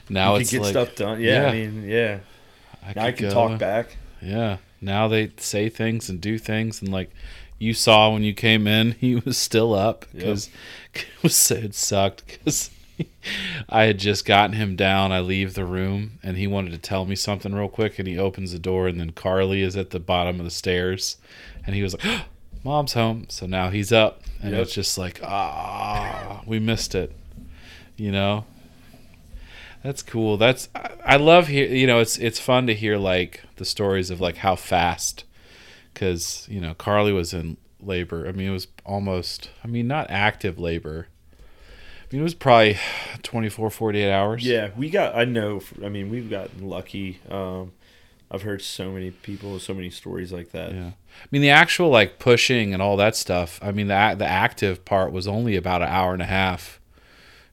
[0.09, 1.21] Now you it's get like, stuff done.
[1.21, 1.49] Yeah, yeah.
[1.49, 2.19] I mean, yeah.
[2.85, 3.97] I, Now I can go- talk back.
[4.21, 4.57] Yeah.
[4.81, 7.11] Now they say things and do things, and like
[7.61, 10.15] you saw when you came in, he was still up Yep.
[10.15, 10.51] because
[10.95, 12.71] it was it sucked because
[13.69, 15.12] I had just gotten him down.
[15.12, 18.19] I leave the room, and he wanted to tell me something real quick, and he
[18.19, 21.17] opens the door, and then Carly is at the bottom of the stairs,
[21.67, 22.23] and he was like,
[22.65, 24.62] "Mom's home," so now he's up, and Yep.
[24.62, 27.12] it's just like, ah, we missed it,
[27.97, 28.45] you know.
[29.83, 30.37] That's cool.
[30.37, 34.11] That's I, I love hear you know it's it's fun to hear like the stories
[34.11, 35.25] of like how fast
[35.93, 38.29] because you know Carly was in labor.
[38.29, 41.09] I mean it was almost I mean not active labor.
[42.12, 42.79] Mean it was probably
[43.22, 44.44] 24 48 hours.
[44.46, 45.14] Yeah, we got.
[45.16, 45.61] I know.
[45.85, 47.20] I mean, we've gotten lucky.
[47.31, 47.72] Um,
[48.31, 50.72] I've heard so many people, so many stories like that.
[50.72, 50.88] Yeah.
[50.88, 53.59] I mean the actual like pushing and all that stuff.
[53.62, 56.81] I mean the the active part was only about an hour and a half,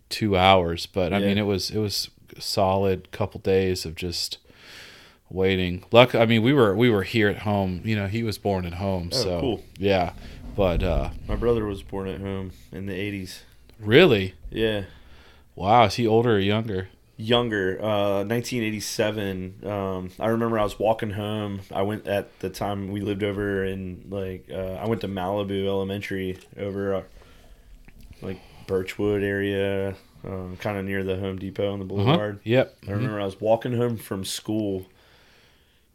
[0.10, 1.28] 2 hours, but I Yeah.
[1.28, 4.38] mean it was it was a solid couple days of just
[5.30, 5.84] waiting.
[5.92, 7.82] Luck I mean we were we were here at home.
[7.84, 9.64] You know, he was born at home, Oh, so cool.
[9.78, 10.14] yeah.
[10.56, 13.40] But uh My brother was born at home in the '80s.
[13.80, 14.84] Really Yeah,
[15.56, 16.90] wow, is he older or younger?
[17.18, 17.78] younger.
[17.82, 19.56] Uh, 1987.
[19.66, 21.60] Um, I remember I was walking home.
[21.74, 25.66] I went at the time we lived over in like uh, I went to Malibu
[25.68, 27.04] Elementary over uh,
[28.22, 32.04] like Birchwood area, um, kind of near the Home Depot on the Uh-huh.
[32.06, 32.40] boulevard.
[32.44, 32.78] Yep.
[32.88, 34.86] I remember I was walking home from school,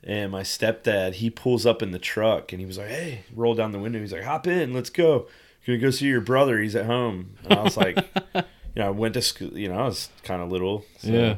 [0.02, 3.54] and my stepdad he pulls up in the truck and he was like, "Hey!" Roll
[3.54, 3.98] down the window.
[4.00, 5.26] He's like, "Hop in, let's go.
[5.66, 6.58] Gonna go see your brother.
[6.60, 7.96] He's at home." And I was like,
[8.34, 8.42] "You
[8.76, 9.56] know, I went to school.
[9.56, 10.84] You know, I was kind of little.
[10.98, 11.36] So Yeah.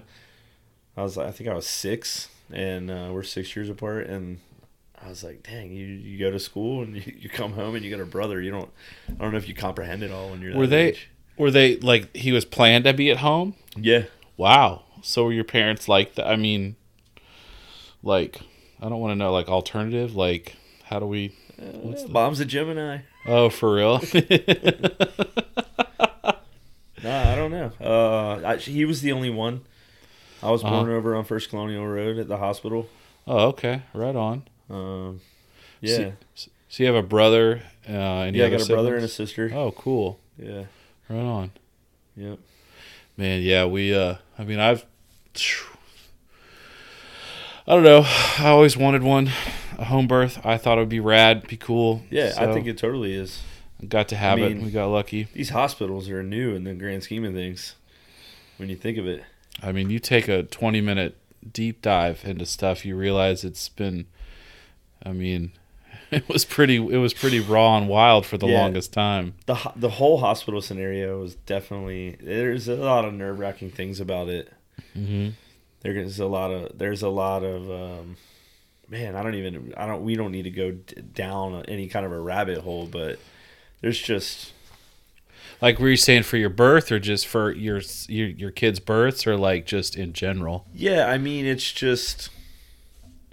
[0.97, 4.39] I was like, I think I was six, and uh, we're six years apart, and."
[4.99, 7.85] I was like, "Dang, you, you go to school and you, you come home and
[7.85, 8.41] you got a brother.
[8.41, 8.71] You don't,
[9.11, 11.51] I don't know if you comprehend it all when you're that Were they age." were
[11.51, 13.55] they like he was planned to be at home?
[13.77, 14.05] Yeah,
[14.39, 14.85] Wow.
[15.03, 16.27] So were your parents like that?
[16.27, 16.77] I mean,
[18.03, 18.41] like,
[18.81, 20.17] I don't want to know, like, alternative?
[20.17, 21.37] Like, how do we.
[21.59, 23.01] What's the- mom's a Gemini.
[23.27, 24.01] Oh, for real?
[27.03, 27.71] Nah, I don't know.
[27.81, 29.61] Uh, I, he was the only one.
[30.43, 30.75] I was Uh-huh.
[30.75, 32.89] born over on First Colonial Road at the hospital.
[33.29, 33.83] oh, okay.
[33.93, 34.43] Right on.
[34.71, 35.21] Um,
[35.81, 37.63] yeah, So, so you have a brother?
[37.89, 38.47] Uh, any yeah.
[38.47, 39.51] I got a brother and a sister.
[39.55, 40.19] Oh, cool.
[40.39, 40.65] Yeah,
[41.09, 41.51] Right on.
[42.17, 42.39] yep.
[43.17, 44.85] Man, yeah, we, uh, I mean, I've.
[47.67, 48.03] I don't know.
[48.39, 49.31] I always wanted one,
[49.79, 50.45] a home birth.
[50.45, 52.03] I thought it would be rad, be cool.
[52.11, 53.43] Yeah, I think it totally is.
[53.89, 54.59] got to have I it.
[54.63, 55.25] We got lucky.
[55.33, 57.75] These hospitals are new in the grand scheme of things.
[58.57, 59.23] When you think of it,
[59.63, 61.17] I mean, you take a 20 minute
[61.53, 64.07] deep dive into stuff, you realize it's been
[65.05, 65.53] I mean,
[66.11, 68.61] it was pretty it was pretty raw and wild for the Yeah.
[68.63, 69.35] longest time.
[69.47, 74.29] the the whole hospital scenario was definitely there's a lot of nerve wracking things about
[74.29, 74.53] it.
[74.97, 75.33] Mhm.
[75.95, 78.17] There's a lot of there's a lot of um,
[78.89, 79.17] man.
[79.17, 82.13] I don't even I don't we don't need to go d- down any kind of
[82.13, 83.19] a rabbit hole, but
[83.81, 84.53] there's just
[85.61, 89.27] Like were you saying for your birth or just for your your your kids' births
[89.27, 90.67] or like just in general?
[90.75, 91.07] yeah.
[91.09, 92.31] I mean, it's just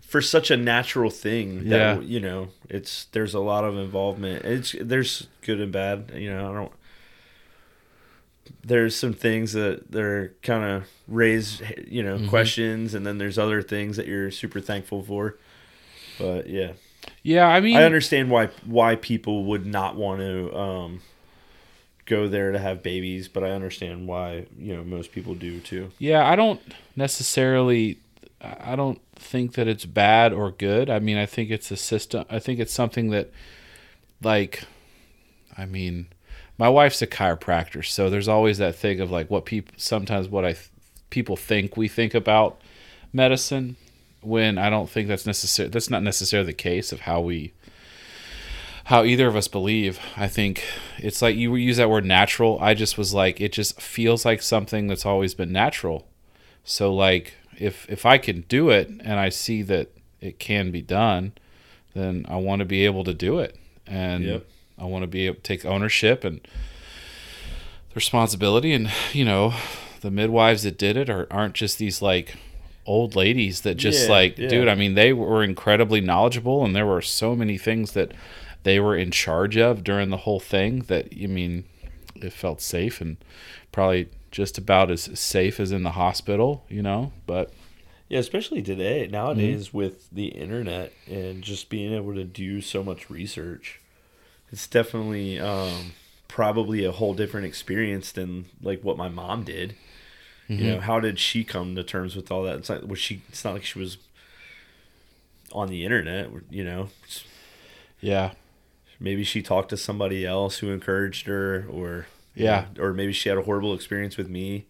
[0.01, 1.99] for such a natural thing that Yeah.
[2.01, 4.45] you know it's there's a lot of involvement.
[4.45, 6.11] It's there's good and bad.
[6.15, 6.71] You know, I don't.
[8.65, 12.29] There's some things that they're kind of raise, you know, Mhm.
[12.29, 15.37] questions, and then there's other things that you're super thankful for.
[16.17, 16.73] But yeah,
[17.23, 21.01] Yeah, I mean I understand why why people would not want to um,
[22.05, 25.91] go there to have babies, but I understand why you know most people do too.
[25.99, 26.61] Yeah, I don't
[26.95, 27.97] necessarily
[28.41, 30.89] I don't think that it's bad or good.
[30.89, 32.25] I mean, I think it's a system.
[32.29, 33.31] I think it's something that
[34.21, 34.63] like
[35.57, 36.07] I mean,
[36.57, 40.45] my wife's a chiropractor, so there's always that thing of like what people sometimes what
[40.45, 40.69] I th-
[41.09, 42.59] people think we think about
[43.11, 43.75] medicine.
[44.21, 45.69] when I don't think that's necessary.
[45.69, 47.51] That's not necessarily the case of how we,
[48.85, 49.99] how either of us believe.
[50.15, 50.63] I think
[50.97, 52.57] it's like you use that word natural.
[52.61, 56.07] I just was like, it just feels like something that's always been natural.
[56.63, 59.89] So like, if if I can do it and I see that
[60.21, 61.33] it can be done,
[61.93, 64.47] then I want to be able to do it, and Yep.
[64.77, 68.73] I want to be able to take ownership and the responsibility.
[68.73, 69.53] And you know,
[70.01, 72.35] the midwives that did it are aren't just these like
[72.85, 74.49] old ladies that just Yeah, like, yeah.
[74.49, 74.67] dude.
[74.67, 78.11] I mean, they were incredibly knowledgeable, and there were so many things that
[78.63, 81.65] they were in charge of during the whole thing that I mean,
[82.15, 83.17] it felt safe and
[83.71, 87.11] probably just about as safe as in the hospital, you know.
[87.27, 87.51] But
[88.09, 89.77] Yeah, especially today, nowadays Mm-hmm.
[89.77, 93.79] with the internet and just being able to do so much research,
[94.53, 95.91] it's definitely um,
[96.29, 99.75] probably a whole different experience than like what my mom did.
[100.47, 100.65] You Mm-hmm.
[100.67, 102.57] know, how did she come to terms with all that?
[102.59, 103.21] It's not was she?
[103.29, 103.97] It's not like she was
[105.51, 106.29] on the internet.
[106.49, 106.89] You know,
[108.01, 108.31] yeah,
[108.99, 112.65] maybe she talked to somebody else who encouraged her, or Yeah.
[112.77, 114.65] or maybe she had a horrible experience with me.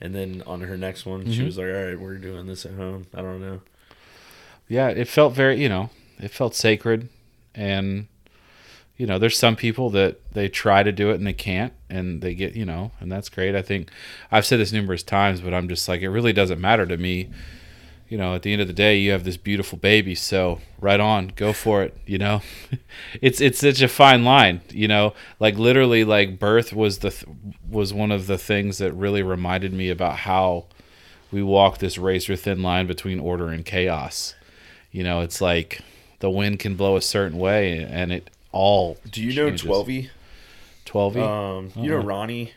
[0.00, 1.46] And then on her next one, she Mhm.
[1.46, 3.62] was like, "All right, we're doing this at home." I don't know.
[4.68, 7.08] yeah, it felt very, you know, it felt sacred,
[7.54, 8.08] and
[8.96, 12.22] you know, there's some people that they try to do it and they can't, and
[12.22, 13.54] they get, you know, and that's great.
[13.54, 13.90] I think
[14.30, 17.30] I've said this numerous times, but I'm just like, it really doesn't matter to me.
[18.08, 21.00] You know, at the end of the day, you have this beautiful baby, so right
[21.00, 21.96] on, go for it.
[22.06, 22.42] You know,
[23.20, 24.60] it's it's such a fine line.
[24.70, 27.24] You know, like literally, like birth was the th-
[27.68, 30.66] was one of the things that really reminded me about how
[31.32, 34.34] we walk this razor thin line between order and chaos.
[34.92, 35.80] You know, it's like
[36.20, 38.96] the wind can blow a certain way, and it all.
[39.10, 39.50] Do you know.
[39.50, 40.08] Twelvey?
[40.86, 42.04] 12 Um, you know Uh-uh.
[42.04, 42.52] Ronnie,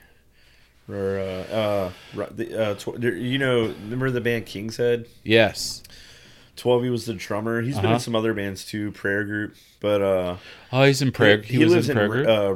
[0.90, 1.92] or uh, uh,
[2.32, 5.08] the, uh, tw- you know, remember the band King's Head?
[5.24, 5.82] Yes.
[6.56, 7.62] Twelvey was the drummer.
[7.62, 7.94] He's been Uh-huh.
[7.96, 9.56] in some other bands too, Prayer Group.
[9.80, 10.38] But uh,
[10.72, 11.42] Oh, he's in prayer.
[11.42, 12.28] He, was in prayer group.
[12.28, 12.56] Uh,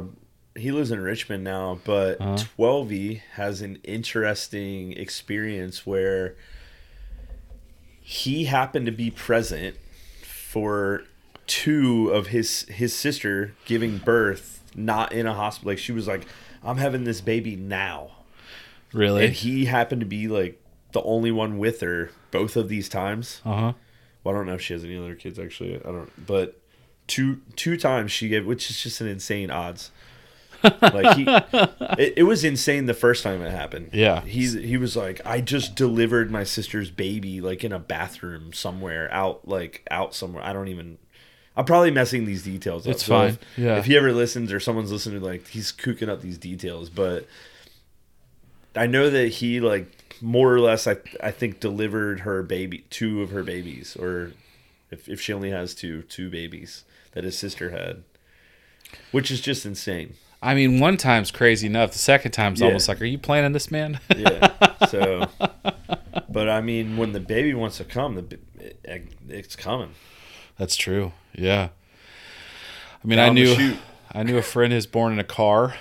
[0.60, 1.78] he lives in Richmond now.
[1.84, 2.36] But Uh-huh.
[2.58, 6.36] Twelvey has an interesting experience where
[8.00, 9.76] he happened to be present
[10.22, 11.04] for
[11.52, 15.72] two of his his sister giving birth, not in a hospital.
[15.72, 16.26] Like she was like,
[16.64, 18.12] "I'm having this baby now."
[18.94, 19.26] really?
[19.26, 20.58] and he happened to be like
[20.92, 23.42] the only one with her both of these times.
[23.44, 23.72] Uh huh.
[24.24, 25.76] Well, I don't know if she has any other kids actually.
[25.76, 26.26] I don't.
[26.26, 26.58] But
[27.06, 29.90] two two times she gave, which is just an insane odds.
[30.80, 31.24] like he,
[32.00, 33.90] it, it was insane the first time it happened.
[33.92, 34.20] Yeah.
[34.22, 39.12] he's he was like, I just delivered my sister's baby like in a bathroom somewhere
[39.12, 40.42] out like out somewhere.
[40.42, 40.96] I don't even.
[41.56, 42.92] I'm probably messing these details up.
[42.92, 43.46] It's so if- fine.
[43.64, 43.76] Yeah.
[43.76, 47.26] If he ever listens or someone's listening, like he's cooking up these details, but
[48.74, 53.22] I know that he like more or less I I think delivered her baby two
[53.22, 54.32] of her babies or
[54.90, 58.02] if if she only has two two babies that his sister had.
[59.10, 60.14] Which is just insane.
[60.42, 61.92] I mean, one time's crazy enough.
[61.92, 62.66] The second time's Yeah.
[62.66, 64.00] almost like, are you planning this, man?
[64.16, 64.86] Yeah.
[64.88, 65.28] So
[66.30, 68.38] but I mean when the baby wants to come the
[68.84, 69.90] it, it's coming.
[70.62, 71.10] That's true.
[71.34, 71.70] Yeah.
[73.02, 73.76] I mean, Down I knew.
[74.12, 75.74] I knew a friend who's born in a car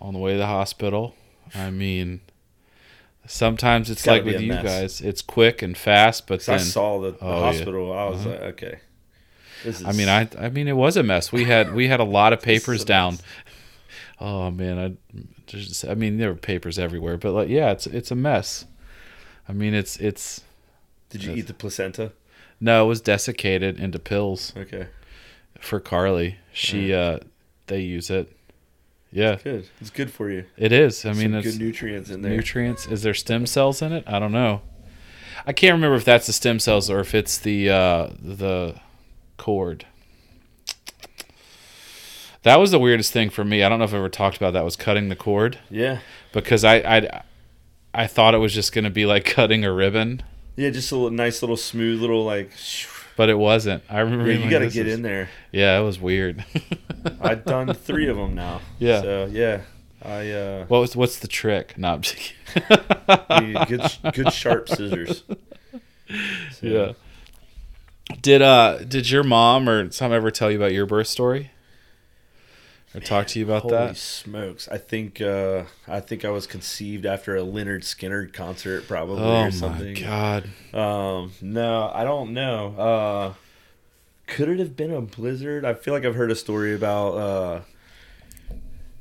[0.00, 1.14] on the way to the hospital.
[1.54, 2.20] I mean,
[3.28, 4.64] sometimes it's, It's like with you mess.
[4.64, 7.40] guys, it's quick and fast, but 'Cause I saw the, the Oh, yeah.
[7.52, 7.92] hospital.
[7.96, 8.30] I was uh-huh.
[8.30, 8.78] like, okay.
[9.62, 11.30] This is I mean, I I mean, it was a mess.
[11.30, 13.12] We had we had a lot of papers down.
[13.14, 13.22] mess.
[14.18, 14.78] Oh man,
[15.14, 18.64] I just I mean, there were papers everywhere, but like, yeah, it's it's a mess.
[19.48, 20.40] I mean, it's it's
[21.10, 22.12] Did you eat the placenta?
[22.60, 24.86] No, it was desiccated into pills Okay.
[25.60, 26.36] for Carly.
[26.52, 27.18] She uh,
[27.66, 28.32] they use it.
[29.12, 29.68] Yeah, Good.
[29.80, 30.44] It's good for you.
[30.56, 31.04] it is.
[31.06, 32.32] I mean, Some it's good nutrients in there.
[32.32, 32.86] nutrients.
[32.86, 34.04] Is there stem cells in it?
[34.06, 34.60] I don't know.
[35.46, 38.74] I can't remember if that's the stem cells or if it's the uh, the
[39.36, 39.86] cord.
[42.42, 43.62] That was the weirdest thing for me.
[43.62, 44.64] I don't know if I ever talked about that.
[44.64, 45.98] Was cutting the cord yeah.
[46.32, 47.22] because I I,
[47.94, 50.22] I thought it was just going to be like cutting a ribbon,
[50.56, 52.50] Yeah, just a little, nice little smooth little like.
[53.16, 53.82] but it wasn't.
[53.90, 54.30] I remember.
[54.30, 55.28] Yeah, you got to get is- in there.
[55.52, 56.44] Yeah, it was weird.
[57.20, 58.60] I've done three of them now.
[58.78, 59.00] Yeah.
[59.02, 59.60] So yeah,
[60.02, 61.76] I uh, What was what's the trick?
[61.78, 63.54] No, I'm just kidding.
[63.68, 65.22] good good sharp scissors.
[66.52, 66.92] So, Yeah.
[68.22, 71.50] Did uh did your mom or some ever tell you about your birth story?
[73.04, 73.96] Talk to you about Holy that?
[73.96, 74.68] smokes!
[74.68, 79.26] I think uh, I think I was conceived after a Lynyrd Skynyrd concert, probably Oh
[79.42, 79.94] or my something.
[79.94, 80.48] god.
[80.72, 82.74] Um, no, I don't know.
[82.76, 83.34] Uh,
[84.26, 85.64] could it have been a blizzard?
[85.64, 87.60] I feel like I've heard a story about uh,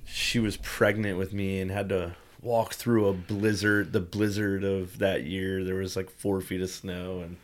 [0.06, 3.93] she was pregnant with me and had to walk through a blizzard.
[3.93, 7.38] The blizzard of that year, there was like four feet of snow, and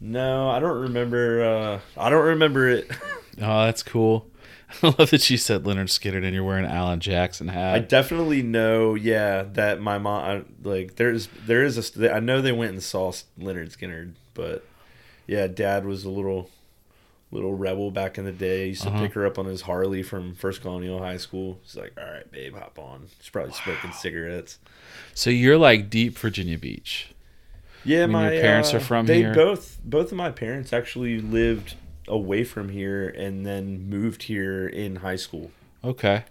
[0.00, 1.42] No, I don't remember.
[1.44, 2.90] Uh, I don't remember it.
[3.42, 4.26] Oh, that's cool.
[4.82, 7.74] I love that you said Lynyrd Skynyrd and you're wearing an Alan Jackson hat.
[7.74, 12.40] I definitely know, yeah, that my mom I, like there's there is a I know
[12.40, 14.64] they went and saw Lynyrd Skynyrd, but
[15.26, 16.50] yeah, Dad was a little
[17.32, 18.62] little rebel back in the day.
[18.64, 19.00] He used to Uh-huh.
[19.02, 21.60] pick her up on his Harley from First Colonial High School.
[21.62, 24.58] He's like, "All right, babe, hop on." She's probably smoking cigarettes.
[25.14, 27.12] so you're like deep Virginia Beach.
[27.84, 29.32] Yeah, I mean, my your parents uh, are from they here?
[29.34, 31.74] both both of my parents actually lived
[32.10, 35.50] away from here and then moved here in high school.
[35.84, 36.24] Okay.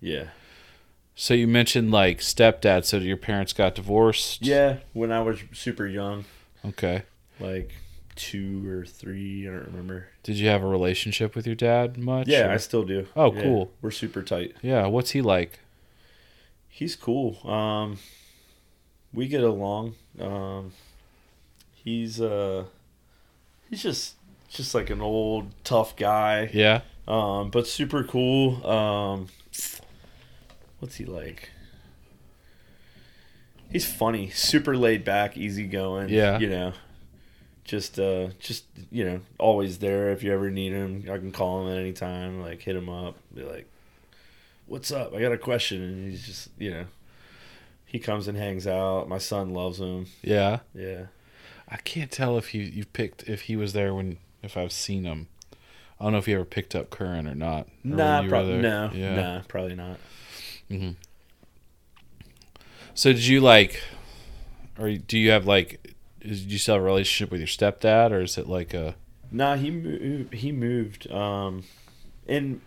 [0.00, 0.28] Yeah.
[1.14, 2.84] So you mentioned like stepdad.
[2.84, 4.42] So your parents got divorced.
[4.42, 6.24] Yeah, when I was super young,
[6.64, 7.02] Okay.
[7.40, 7.72] like
[8.14, 10.08] two or three, I don't remember.
[10.22, 12.28] Did you have a relationship with your dad much?
[12.28, 13.06] Yeah, or- I still do.
[13.16, 13.72] Oh, Yeah, cool.
[13.80, 14.54] We're super tight.
[14.62, 14.86] yeah.
[14.86, 15.60] What's he like?
[16.68, 17.38] He's cool.
[17.50, 17.98] Um,
[19.12, 19.94] we get along.
[20.20, 20.72] Um,
[21.72, 22.64] he's uh,
[23.70, 24.16] he's just
[24.56, 26.50] just like an old tough guy.
[26.52, 26.80] Yeah.
[27.06, 28.66] Um, but super cool.
[28.66, 29.28] Um,
[30.80, 31.50] what's he like?
[33.70, 36.08] He's funny, super laid back, easygoing.
[36.08, 36.38] Yeah.
[36.38, 36.72] you know,
[37.64, 41.04] just uh, just you know, always there if you ever need him.
[41.10, 42.40] I can call him at any time.
[42.40, 43.68] Like hit him up, be like,
[44.66, 45.14] "What's up?
[45.14, 46.84] I got a question." And he's just you know,
[47.84, 49.08] he comes and hangs out.
[49.08, 50.06] My son loves him.
[50.22, 50.60] Yeah.
[50.74, 51.06] Yeah.
[51.68, 55.04] I can't tell if you you picked if he was there when if I've seen
[55.04, 55.28] him.
[56.00, 57.66] I don't know if he ever picked up Curran or not.
[57.66, 59.14] or Nah, you prob- no, Yeah.
[59.14, 59.98] nah, probably not.
[62.94, 63.82] So did you like,
[64.78, 68.10] or do you have like, is, do you still have a relationship with your stepdad,
[68.10, 68.94] or is it like a?
[69.30, 70.34] Nah, he moved.
[70.34, 71.10] He moved.
[71.10, 71.64] Um,
[72.26, 72.60] and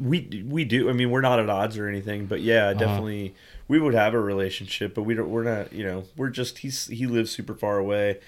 [0.00, 0.88] we we do.
[0.90, 3.34] I mean, we're not at odds or anything, but yeah, definitely
[3.68, 4.94] we would have a relationship.
[4.94, 5.30] But we don't.
[5.30, 5.72] We're not.
[5.72, 6.58] You know, we're just.
[6.58, 8.18] He's he lives super far away.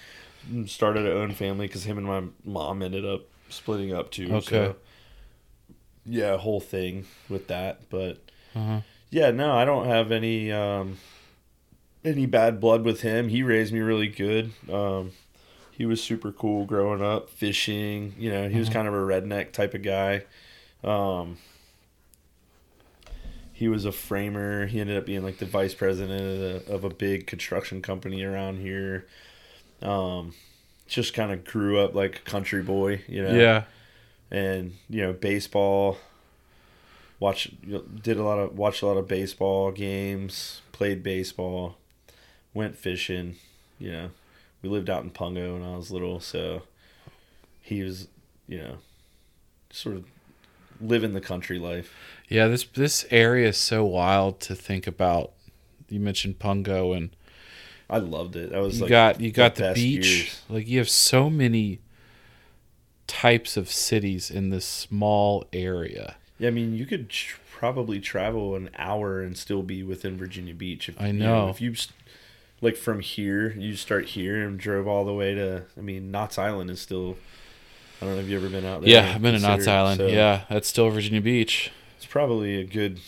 [0.66, 4.34] Started a own family because him and my mom ended up splitting up too.
[4.36, 4.66] Okay.
[4.66, 4.76] So,
[6.06, 8.18] yeah, whole thing with that, but
[8.56, 8.80] Uh-huh.
[9.10, 10.96] yeah, no, I don't have any um,
[12.04, 13.28] any bad blood with him.
[13.28, 14.52] He raised me really good.
[14.72, 15.12] Um,
[15.70, 18.14] he was super cool growing up, fishing.
[18.18, 18.72] You know, he was Mhm.
[18.72, 20.24] kind of a redneck type of guy.
[20.82, 21.36] Um,
[23.52, 24.66] he was a framer.
[24.66, 28.22] He ended up being like the vice president of, a, of a big construction company
[28.22, 29.06] around here.
[29.82, 30.34] Um,
[30.86, 33.64] just kind of grew up like a country boy, you know Yeah.
[34.30, 35.98] and you know baseball
[37.20, 37.50] watch
[38.02, 41.76] did a lot of watched a lot of baseball games played baseball
[42.54, 43.36] went fishing
[43.78, 44.10] you know
[44.62, 46.62] we lived out in pungo when i was little so
[47.60, 48.06] he was
[48.46, 48.76] you know
[49.70, 50.04] sort of
[50.80, 51.92] living the country life
[52.28, 52.46] Yeah.
[52.48, 55.32] This this area is so wild to think about.
[55.88, 57.10] You mentioned Pungo, and
[57.90, 60.06] i loved it that was you like got you got the, beach.
[60.06, 60.42] years.
[60.48, 61.80] Like you have so many
[63.06, 66.16] types of cities in this small area.
[66.38, 70.54] yeah i mean you could tr- probably travel an hour and still be within virginia
[70.54, 71.48] beach if I you know.
[71.48, 71.74] if you
[72.60, 76.36] like from here you start here and drove all the way to i mean knott's
[76.38, 77.16] island is still
[78.00, 79.98] i don't know if you ever been out there Yeah, I've been to Knott's Island.
[79.98, 81.72] so Yeah, that's still Virginia Beach.
[81.96, 83.00] it's probably a good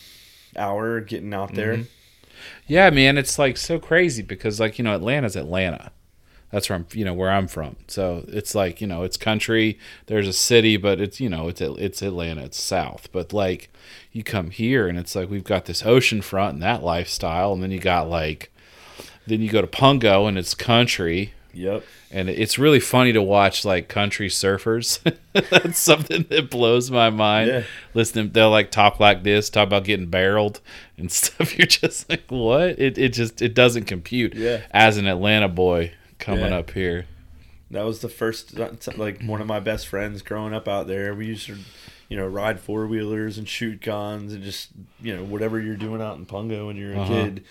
[0.57, 1.87] hour getting out there Mhm.
[2.67, 5.91] Yeah, man, it's like so crazy because like you know Atlanta's Atlanta.
[6.51, 7.77] That's where I'm, you know, where I'm from.
[7.87, 9.79] So it's like you know, it's country.
[10.07, 12.43] There's a city, but it's you know, it's it's Atlanta.
[12.43, 13.09] It's south.
[13.11, 13.69] But like,
[14.11, 17.63] you come here and it's like we've got this ocean front and that lifestyle, and
[17.63, 18.51] then you got like,
[19.25, 23.63] then you go to Pungo and it's country, yep and it's really funny to watch
[23.65, 24.99] like country surfers.
[25.49, 27.47] That's something that blows my mind.
[27.49, 27.63] Yeah.
[27.93, 30.59] Listen, they'll like talk like this, talk about getting barreled
[30.97, 31.57] and stuff.
[31.57, 32.77] You're just like, what?
[32.79, 34.33] It it just it doesn't compute.
[34.35, 34.61] Yeah.
[34.71, 36.57] As an Atlanta boy coming Yeah.
[36.57, 37.05] up here.
[37.71, 38.57] that was the first
[38.97, 41.57] like one of my best friends growing up out there we used to
[42.09, 44.69] you know ride four-wheelers and shoot guns and just
[45.01, 47.07] you know whatever you're doing out in pungo when you're a Uh-huh.
[47.13, 47.43] kid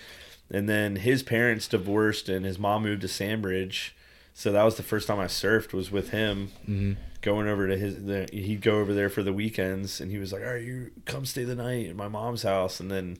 [0.51, 3.95] and then his parents divorced and his mom moved to sandbridge
[4.33, 6.97] so that was the first time i surfed was with him Mhm.
[7.21, 10.31] going over to his the, he'd go over there for the weekends and he was
[10.33, 13.17] like all right you come stay the night at my mom's house and then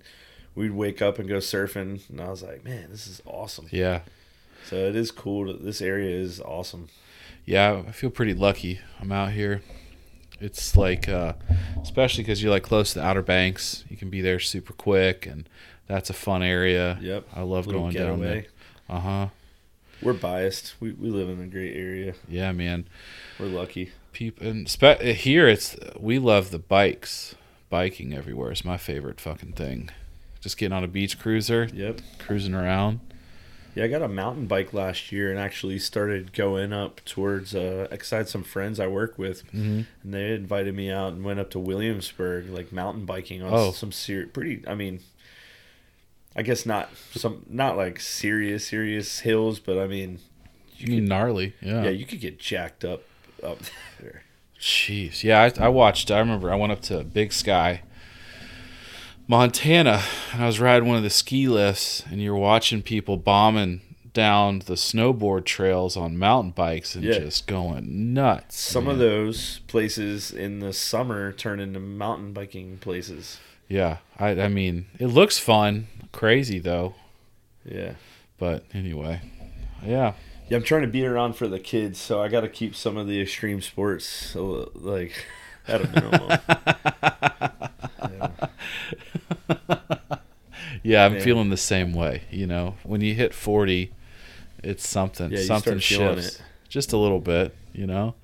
[0.56, 4.02] we'd wake up and go surfing and i was like man this is awesome Yeah.
[4.66, 6.90] so it is cool to, this area is awesome
[7.46, 8.80] Yeah, I feel pretty lucky.
[9.00, 9.64] I'm out here.
[10.40, 11.34] It's like, uh,
[11.82, 13.84] especially because you're like close to the Outer Banks.
[13.90, 15.50] You can be there super quick, and
[15.92, 16.98] that's a fun area.
[17.02, 18.46] yep I love going down there.
[18.90, 19.28] Uh huh.
[20.02, 22.86] we're biased we, we live in a great area Yeah, man.
[23.40, 27.36] we're lucky People and spe- here, it's we love the bikes.
[27.70, 29.90] Biking everywhere is my favorite fucking thing.
[30.42, 33.00] Just getting on a beach cruiser, yep cruising around.
[33.74, 37.56] Yeah, I got a mountain bike last year and actually started going up towards.
[37.56, 39.82] Uh, I had some friends I work with, Mm-hmm.
[40.04, 43.72] and they invited me out and went up to Williamsburg, like mountain biking on Oh.
[43.72, 44.62] some ser- pretty.
[44.68, 45.00] I mean,
[46.36, 50.20] I guess not some not like serious serious hills, but I mean,
[50.78, 51.54] You mean gnarly?
[51.62, 51.84] Yeah.
[51.84, 53.04] yeah, you could get jacked up
[53.44, 53.60] up
[54.00, 54.24] there.
[54.60, 55.24] Jeez.
[55.24, 56.12] Yeah, I, I watched.
[56.12, 57.82] I remember I went up to Big Sky,
[59.28, 60.02] Montana,
[60.34, 63.82] and I was riding one of the ski lifts, and you're watching people bombing
[64.14, 67.20] down the snowboard trails on mountain bikes and Yeah.
[67.20, 68.60] just going nuts.
[68.60, 68.94] Some man.
[68.94, 73.40] of those places in the summer turn into mountain biking places.
[73.72, 76.94] Yeah, I, I mean, it looks fun, crazy though.
[77.64, 77.94] Yeah.
[78.38, 79.22] But anyway,
[79.82, 80.14] yeah.
[80.50, 82.98] Yeah, I'm trying to beat around for the kids, so I got to keep some
[82.98, 85.26] of the extreme sports li- like
[85.70, 86.40] at a minimum.
[89.50, 90.18] yeah.
[90.84, 91.22] Yeah, I'm Man.
[91.22, 92.24] feeling the same way.
[92.30, 93.94] You know, when you hit 40,
[94.64, 95.32] it's something.
[95.32, 96.42] Yeah, something shifts it.
[96.68, 97.56] just a little bit.
[97.72, 98.16] You know.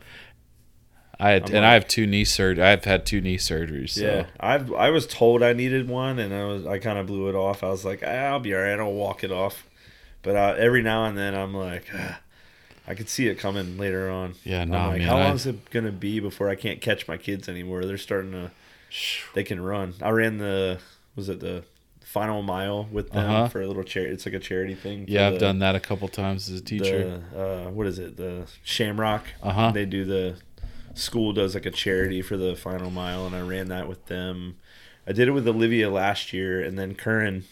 [1.20, 3.92] I had, I'm and I have two knee sur- I've had two knee surgeries.
[3.92, 4.02] So.
[4.06, 7.28] Yeah, I've I was told I needed one, and I was I kind of blew
[7.30, 7.64] it off.
[7.64, 8.80] I was like, "Ah, I'll be all right.
[8.80, 9.66] I'll walk it off.
[10.22, 12.20] But uh, every now and then, I'm like, ah,
[12.88, 14.34] I could see it coming later on.
[14.44, 16.82] Yeah, I'm nah, like, man, how I- long is it gonna be before I can't
[16.82, 17.86] catch my kids anymore?
[17.86, 18.52] They're starting to,
[19.34, 19.94] they can run.
[20.02, 20.80] I ran the,
[21.16, 21.64] was it the
[22.02, 23.48] final mile with them Uh-huh.
[23.50, 24.14] for a little charity.
[24.14, 25.06] It's like a charity thing.
[25.08, 27.22] Yeah, I've the- done that a couple times as a teacher.
[27.34, 28.18] The, uh, what is it?
[28.18, 29.24] The Shamrock.
[29.42, 29.72] Uh huh.
[29.72, 30.36] They do the
[30.98, 34.58] school does like a charity for the final mile, and I ran that with them.
[35.08, 37.46] I did it with Olivia last year, and then Curran.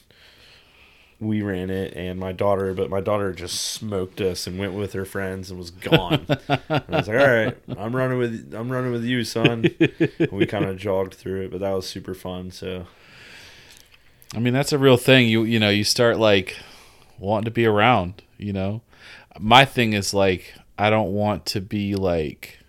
[1.18, 4.92] We ran it, and my daughter, but my daughter just smoked us and went with
[4.92, 6.26] her friends and was gone.
[6.28, 6.40] And
[6.70, 9.66] I was like, "All right, I'm running with I'm running with you, son."
[10.30, 12.52] We kind of jogged through it, but that was super fun.
[12.52, 12.88] So
[14.36, 15.30] I mean, that's a real thing.
[15.30, 16.58] You you know, you start like
[17.18, 18.22] wanting to be around.
[18.38, 18.82] You know,
[19.40, 22.60] my thing is like I don't want to be like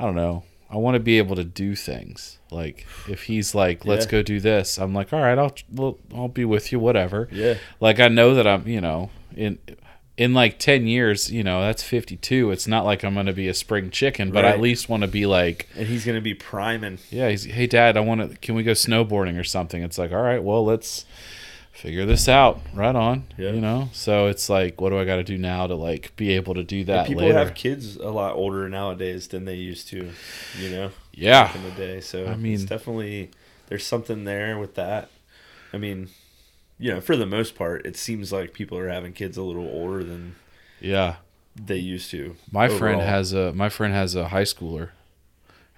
[0.00, 0.44] I don't know.
[0.70, 2.38] I want to be able to do things.
[2.50, 4.10] Like if he's like, "Let's Yeah.
[4.12, 7.54] go do this," I'm like, "All right, I'll well, I'll be with you, whatever." yeah,
[7.80, 9.58] Like I know that I'm, you know, in
[10.16, 12.50] in like 10 years, you know, that's 52.
[12.50, 15.02] It's not like I'm going to be a spring chicken, but I at least want
[15.02, 16.98] to be like and he's gonna be priming.
[17.10, 19.82] yeah, he's, hey dad, I want to can we go snowboarding or something?
[19.82, 21.04] It's like, all right, well, let's
[21.80, 22.60] figure this out.
[22.74, 23.24] Right on.
[23.36, 23.52] Yeah.
[23.52, 23.88] You know?
[23.92, 26.62] So it's like what do I got to do now to like be able to
[26.62, 27.38] do And that people later?
[27.38, 30.10] have kids a lot older nowadays than they used to,
[30.58, 30.90] you know.
[31.12, 31.44] yeah.
[31.44, 32.00] back in the day.
[32.00, 33.30] So I mean- definitely
[33.68, 35.10] there's something there with that.
[35.72, 36.08] I mean,
[36.78, 39.68] you know, for the most part, it seems like people are having kids a little
[39.68, 40.34] older than
[40.80, 41.16] Yeah.
[41.54, 42.36] they used to.
[42.50, 44.90] My friend has a my friend has a high schooler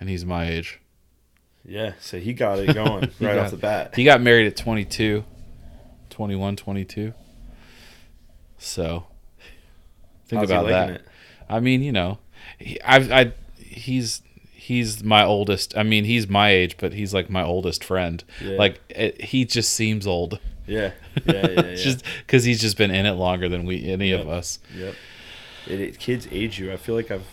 [0.01, 0.81] and he's my age.
[1.65, 3.95] yeah, so he got it going right got- off the bat.
[3.95, 5.25] He got married at 22,
[6.13, 7.13] 21, 22.
[8.59, 9.07] So
[10.27, 10.91] think How's about that.
[10.91, 11.05] it?
[11.49, 12.19] I mean, you know,
[12.59, 15.77] he, I've, I, he's, he's my oldest.
[15.77, 18.23] I mean, he's my age, but he's like my oldest friend.
[18.43, 18.57] Yeah.
[18.57, 20.93] Like it, he just seems old, Yeah,
[21.27, 21.75] yeah, yeah, yeah.
[21.75, 24.59] just because he's just been in it longer than we any of us.
[24.77, 24.95] yep.
[25.67, 26.73] It, it, kids age you.
[26.73, 27.27] I feel like I've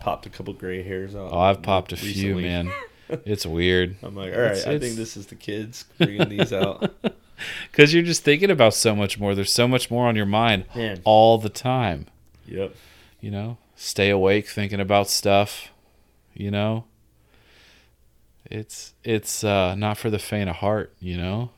[0.00, 1.30] popped a couple gray hairs out.
[1.32, 2.70] Oh, I've popped a few, man.
[3.26, 6.26] It's weird I'm like, all right, It's- I it's- think this is the kids bringing
[6.30, 6.90] these out.
[7.70, 9.34] because you're just thinking about so much more.
[9.34, 12.06] There's so much more on your mind Man, all the time.
[12.46, 12.74] yep.
[13.20, 15.68] You know, stay awake thinking about stuff.
[16.34, 16.84] You know,
[18.50, 20.92] it's it's uh, not for the faint of heart.
[21.00, 21.50] You know.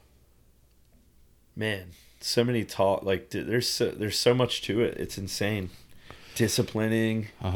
[1.56, 1.86] man
[2.20, 5.70] so many talk like there's so, there's so much to it it's insane
[6.34, 7.50] disciplining Uh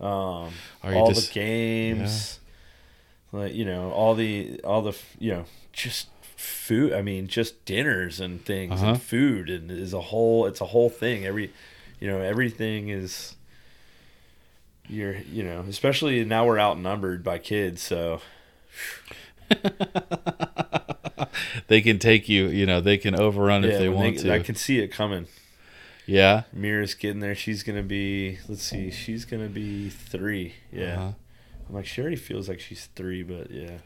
[0.00, 0.04] huh.
[0.06, 0.52] um
[0.82, 2.40] Are you all just- the games
[3.32, 6.08] like you know all the all the you know just
[6.44, 8.90] food i mean just dinners and things Uh-huh.
[8.92, 11.50] and food and is a whole it's a whole thing every
[12.00, 13.34] you know everything is
[14.88, 18.20] you're you know especially now we're outnumbered by kids so
[21.68, 22.46] they can take you.
[22.48, 24.32] You know, they can overrun if they want to.
[24.32, 25.26] i can see it coming
[26.06, 26.42] yeah.
[26.52, 27.34] Mira's getting there.
[27.34, 28.38] She's gonna be.
[28.46, 28.90] Let's see.
[28.90, 30.54] She's gonna be three.
[30.70, 30.94] Yeah.
[30.94, 31.12] Uh-huh.
[31.68, 33.78] I'm like she already feels like she's three, but yeah.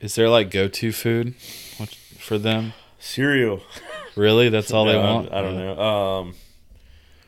[0.00, 1.34] Is there like go-to food
[2.18, 2.72] for them?
[2.98, 3.62] Cereal.
[4.16, 4.48] Really?
[4.48, 5.32] That's all they No, I- want?
[5.32, 5.80] I, don't know.
[5.80, 6.34] Um,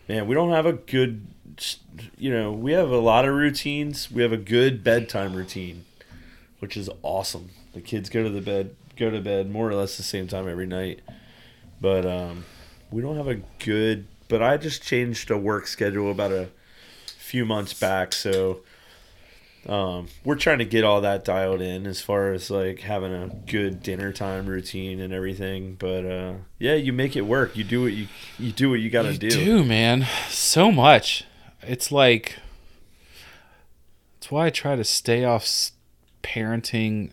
[0.09, 1.27] man, we don't have a good.
[2.19, 4.11] You know, we have a lot of routines.
[4.11, 5.85] We have a good bedtime routine,
[6.59, 7.51] which is awesome.
[7.73, 10.49] The kids go to the bed, go to bed more or less the same time
[10.49, 11.01] every night.
[11.81, 12.45] But um,
[12.91, 14.07] we don't have a good.
[14.29, 16.49] But I just changed a work schedule about a
[17.17, 18.61] few months back, so
[19.69, 23.29] um, we're trying to get all that dialed in as far as like having a
[23.47, 25.75] good dinner time routine and everything.
[25.79, 27.57] But uh, yeah, you make it work.
[27.57, 28.07] You do what you
[28.39, 29.31] you do what you got to You do.
[29.31, 30.07] do, man.
[30.29, 31.25] So much.
[31.63, 32.37] It's like
[34.19, 35.71] that's why I try to stay off
[36.23, 37.11] parenting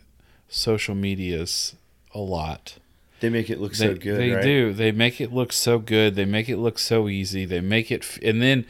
[0.48, 1.76] social medias
[2.14, 2.78] a lot.
[3.20, 4.44] They make it look They, so good, they right?
[4.44, 4.74] do.
[4.74, 6.16] They make it look so good.
[6.16, 7.46] They make it look so easy.
[7.46, 8.66] They make it, f- and then,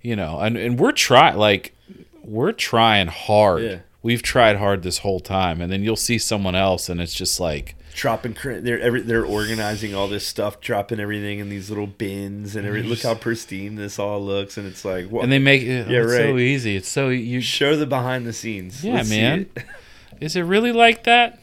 [0.00, 1.74] you know, and, and we're trying, like,
[2.22, 3.62] we're trying hard.
[3.62, 3.78] Yeah.
[4.02, 7.38] We've tried hard this whole time, and then you'll see someone else, and it's just
[7.38, 12.56] like, dropping they're every, they're organizing all this stuff dropping everything in these little bins
[12.56, 15.62] and every, look how pristine this all looks and it's like what and they make
[15.62, 16.76] it Yeah, it's so easy.
[16.76, 17.40] It's so you.
[17.40, 19.50] show the behind the scenes Yeah, Let's man.
[19.56, 19.64] it.
[20.20, 21.40] Is it really like that?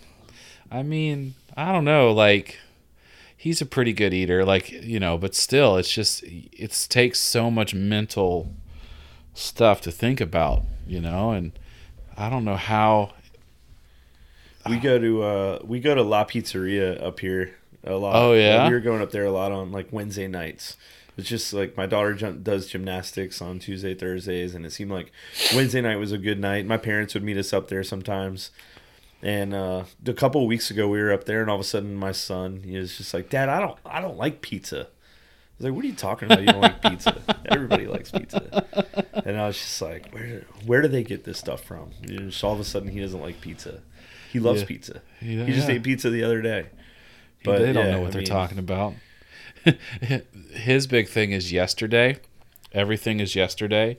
[0.71, 2.11] I mean, I don't know.
[2.11, 2.59] Like,
[3.35, 7.49] he's a pretty good eater, like you know, but still, it's just it takes so
[7.49, 8.53] much mental
[9.37, 11.51] stuff to think about, you know, and
[12.17, 13.13] I don't know how.
[14.69, 18.67] we go to uh we go to la pizzeria up here a lot Oh, yeah?
[18.67, 20.75] we were going up there a lot on like wednesday nights
[21.15, 25.13] it's just like my daughter does gymnastics on tuesday thursdays and it seemed like
[25.55, 28.51] wednesday night was a good night my parents would meet us up there sometimes
[29.21, 31.63] and uh, a couple of weeks ago, we were up there, and all of a
[31.63, 34.89] sudden, my son he was just like, "Dad, I don't, I don't like pizza."
[35.59, 36.41] I was like, "What are you talking about?
[36.41, 37.21] You don't like pizza?
[37.49, 38.65] Everybody likes pizza."
[39.25, 42.25] And I was just like, "Where, where do they get this stuff from?" You know,
[42.27, 43.81] just all of a sudden, he doesn't like pizza.
[44.31, 44.67] He loves Yeah.
[44.67, 45.01] pizza.
[45.21, 45.75] Yeah, He just yeah.
[45.75, 46.67] ate pizza the other day.
[47.43, 48.93] But they don't know what I they're mean, talking about.
[50.51, 52.17] His big thing is yesterday.
[52.73, 53.97] Everything is yesterday,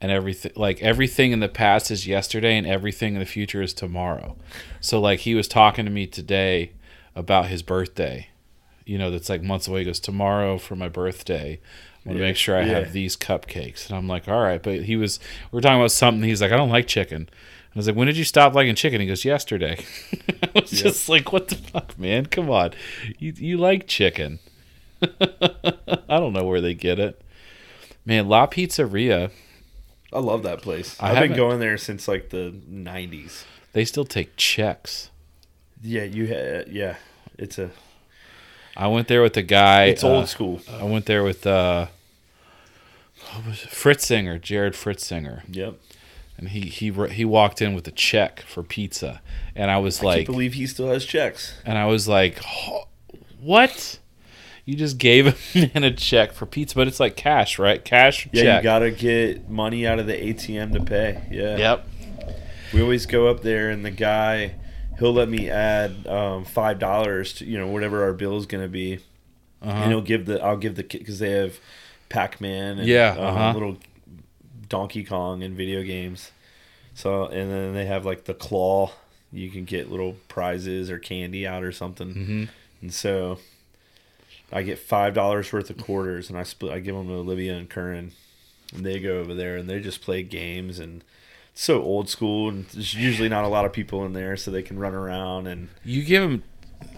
[0.00, 3.72] and everything like everything in the past is yesterday, and everything in the future is
[3.72, 4.36] tomorrow.
[4.80, 6.72] So like he was talking to me today
[7.14, 8.28] about his birthday.
[8.90, 9.80] You know, that's like months away.
[9.80, 11.60] He goes tomorrow for my birthday.
[12.04, 12.78] I want to Yeah, make sure I yeah.
[12.80, 14.62] have these cupcakes, and I'm like, all right.
[14.62, 15.20] But he was
[15.52, 16.22] we are talking about something.
[16.28, 17.16] He's like, I don't like chicken.
[17.18, 19.00] And I was like, when did you stop liking chicken?
[19.00, 19.84] He goes, yesterday.
[20.42, 20.82] I was Yep.
[20.82, 22.26] just like, what the fuck, man?
[22.26, 22.72] Come on.
[23.18, 24.40] You, you like chicken.
[25.02, 27.22] I don't know where they get it.
[28.04, 29.30] Man, La Pizzeria,
[30.12, 30.96] I love that place.
[30.98, 33.44] I I've been going there since like the '90s.
[33.72, 35.10] they still take checks.
[35.80, 36.68] Yeah, you had.
[36.68, 36.96] Yeah,
[37.38, 37.70] it's a.
[38.80, 39.84] I went there with the guy.
[39.84, 40.60] It's uh, old school.
[40.70, 41.86] I went there with uh,
[43.34, 43.70] what was it?
[43.70, 45.74] Fritzinger, Jared Fritzinger, Yep.
[46.38, 49.20] and he he he walked in with a check for pizza,
[49.54, 51.54] and I was I like, can't believe he still has checks.
[51.64, 52.40] and I was like,
[53.40, 53.98] what?
[54.64, 57.84] You just gave him a check for pizza, but it's like cash, right?
[57.84, 58.62] Cash Yeah, check.
[58.62, 61.26] you gotta get money out of the ATM to pay.
[61.30, 61.56] Yeah.
[61.56, 61.86] Yep.
[62.72, 64.54] We always go up there, and the guy,
[65.00, 68.68] he'll let me add um, five dollars to you know whatever our bill is gonna
[68.68, 69.00] be,
[69.62, 69.70] Uh-huh.
[69.72, 71.58] and he'll give the I'll give the because they have
[72.08, 73.52] Pac Man and Yeah, um, uh-huh.
[73.54, 73.76] little
[74.68, 76.30] Donkey Kong and video games.
[76.94, 78.92] So and then they have like the claw.
[79.32, 82.10] You can get little prizes or candy out or something.
[82.12, 82.44] hmm
[82.82, 83.38] And so
[84.52, 86.72] I get five dollars worth of quarters, and I split.
[86.72, 88.12] I give them to Olivia and Curran,
[88.74, 91.02] and they go over there and they just play games and.
[91.60, 94.62] So old school, and there's usually not a lot of people in there, so they
[94.62, 96.42] can run around and You give them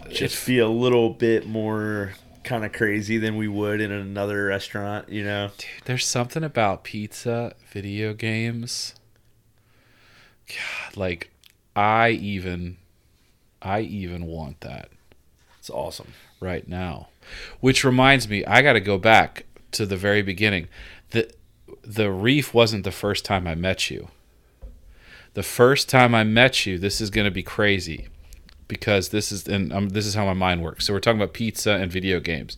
[0.08, 2.12] just be a little bit more
[2.44, 5.50] kind of crazy than we would in another restaurant, you know.
[5.58, 8.94] Dude, there's something about pizza, video games.
[10.46, 11.32] God, like
[11.74, 12.76] I even
[13.60, 14.90] I even want that
[15.58, 16.12] It's awesome.
[16.38, 17.08] right now.
[17.58, 20.68] Which reminds me, I got to go back to the very beginning.
[21.10, 21.34] The
[21.82, 24.06] the reef wasn't the first time I met you.
[25.34, 28.08] The first time I met you, this is going to be crazy
[28.68, 30.86] because this is and um, this is how my mind works.
[30.86, 32.56] So we're talking about pizza and video games.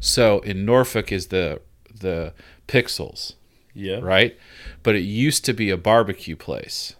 [0.00, 1.60] So in Norfolk is the
[2.00, 2.32] the
[2.66, 3.34] Pixels,
[3.74, 4.00] Yeah.
[4.02, 4.36] right?
[4.82, 6.94] But it used to be a barbecue place.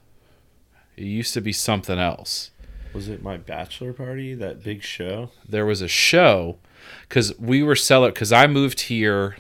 [0.96, 2.50] It used to be something else.
[2.92, 4.34] Was it my bachelor party?
[4.34, 5.30] That big show?
[5.48, 6.58] There was a show
[7.08, 9.36] because we were selling because I moved here.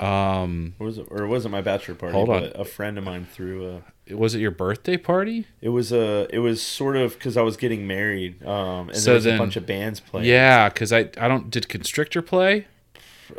[0.00, 1.06] Um, Or was it?
[1.10, 2.12] Or it wasn't my bachelor party?
[2.14, 2.40] Hold on.
[2.42, 3.82] but A friend of mine threw a.
[4.10, 5.46] was it your birthday party?
[5.60, 6.26] It was a.
[6.34, 9.34] It was sort of because I was getting married, um, and So there was then-
[9.34, 10.26] a bunch of bands playing.
[10.28, 12.66] Yeah, because I I don't did Constrictor play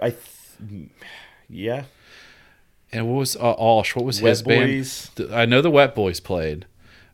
[0.02, 0.10] I.
[0.12, 0.90] Th-
[1.50, 1.84] yeah.
[2.92, 3.96] and what was uh, Alsh?
[3.96, 4.72] What was Wet his band?
[4.72, 5.12] Boys.
[5.16, 6.66] Th- I know the Wet Boys played.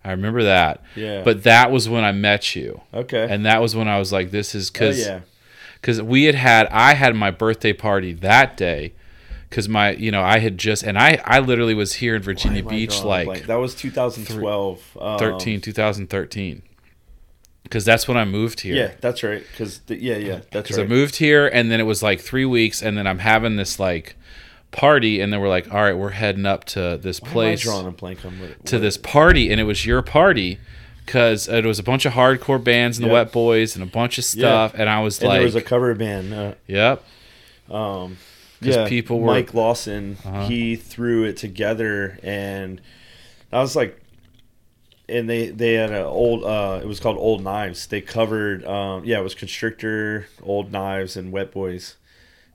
[0.03, 0.81] I remember that.
[0.95, 1.23] Yeah.
[1.23, 3.27] But that was when I met you, okay.
[3.29, 5.21] and that was when I was like, "This is oh because yeah.
[5.75, 8.93] because we had had I had my birthday party that day
[9.53, 12.63] because my you know I had just and I I literally was here in Virginia
[12.63, 14.97] Why Beach drawing like that was 2012.
[14.99, 16.63] Um, 13 2013
[17.61, 18.75] because that's when I moved here.
[18.75, 19.43] Yeah, that's right.
[19.51, 20.63] Because yeah, yeah, that's right.
[20.63, 20.85] because right.
[20.85, 23.79] I moved here and then it was like three weeks and then I'm having this
[23.79, 24.15] like
[24.71, 27.85] party, and then we're like, all right, we're heading up to this Why place drawing
[27.85, 30.57] a blank on what, to this party, and it was your party.
[31.05, 34.17] Because it was a bunch of hardcore bands and the Wet Boys and a bunch
[34.17, 36.33] of stuff, and I was And like, there was a cover band.
[36.33, 37.03] Uh, "Yep,
[37.69, 38.17] um,
[38.65, 40.17] yeah, people were- Mike Lawson.
[40.25, 40.45] Uh-huh.
[40.47, 42.81] He threw it together, and
[43.51, 43.99] I was like,
[45.09, 46.43] and they they had an old.
[46.43, 47.87] Uh, it was called Old Knives.
[47.87, 48.65] They covered.
[48.65, 51.95] Um, yeah, it was Constrictor, Old Knives, and Wet Boys,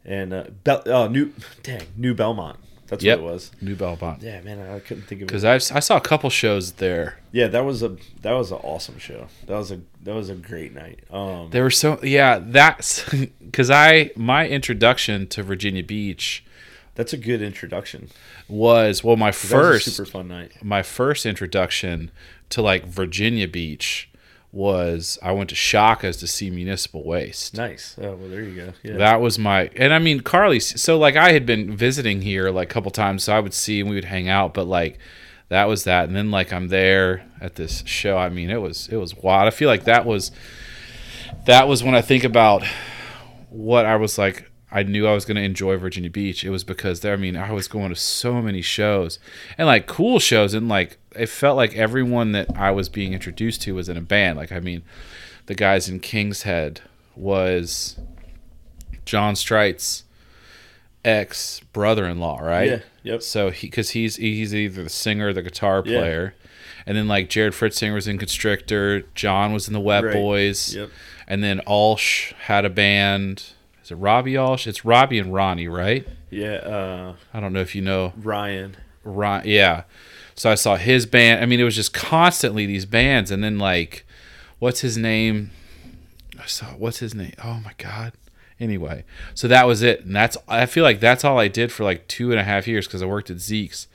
[0.04, 1.32] and uh, Bel- uh, New
[1.62, 2.58] dang New Belmont.
[2.88, 3.20] That's Yep.
[3.20, 3.50] what it was.
[3.60, 5.26] New Belmont." Yeah, man, I couldn't think of it.
[5.28, 7.18] Because I I saw a couple shows there.
[7.32, 9.28] Yeah, that was a that was an awesome show.
[9.46, 11.00] That was a that was a great night.
[11.10, 12.40] Um, They were so yeah.
[12.42, 13.08] That's
[13.44, 16.44] because I my introduction to Virginia Beach
[16.94, 18.08] that's a good introduction.
[18.48, 20.52] was well my That was a first super fun night.
[20.64, 22.10] my first introduction
[22.50, 24.08] to like Virginia Beach
[24.50, 27.56] was I went to Shaka's to see Municipal Waste.
[27.56, 27.96] Nice.
[28.00, 28.72] Oh well, there you go.
[28.82, 28.96] Yeah.
[28.96, 30.60] That was my and I mean Carly.
[30.60, 33.80] So like I had been visiting here like a couple times, so I would see
[33.80, 34.54] and we would hang out.
[34.54, 34.98] But like
[35.48, 38.16] that was that, and then like I'm there at this show.
[38.16, 39.46] I mean it was it was wild.
[39.46, 40.30] I feel like that was
[41.44, 42.64] that was when I think about
[43.50, 44.47] what I was like.
[44.70, 46.44] I knew I was going to enjoy Virginia Beach.
[46.44, 47.14] It was because there.
[47.14, 49.18] I mean, I was going to so many shows
[49.56, 53.62] and like cool shows, and like it felt like everyone that I was being introduced
[53.62, 54.36] to was in a band.
[54.36, 54.82] Like I mean,
[55.46, 56.82] the guys in King's Head
[57.16, 57.98] was
[59.06, 60.04] John Strite's
[61.04, 62.70] ex brother-in-law, right?
[62.70, 62.78] Yeah.
[63.04, 63.22] Yep.
[63.22, 65.98] So he, because he's he's either the singer or the guitar Yeah.
[66.00, 66.34] player,
[66.86, 70.12] and then like Jared Fritzinger was in Constrictor, John was in the Wet Right.
[70.12, 70.90] Boys, Yep.
[71.26, 73.44] and then Alsh had a band.
[73.88, 74.66] Is it Robbie Alsh?
[74.66, 76.06] It's Robbie and Ronnie, right?
[76.28, 76.56] Yeah.
[76.56, 78.76] Uh, I don't know if you know Ryan.
[79.02, 79.44] Ron.
[79.46, 79.84] Yeah.
[80.34, 81.42] So I saw his band.
[81.42, 84.04] I mean, it was just constantly these bands, and then like,
[84.58, 85.52] what's his name?
[86.38, 87.32] I saw what's his name?
[87.42, 88.12] Oh my god.
[88.60, 91.82] Anyway, so that was it, and that's I feel like that's all I did for
[91.82, 93.88] like two and a half years because I worked at Zeke's,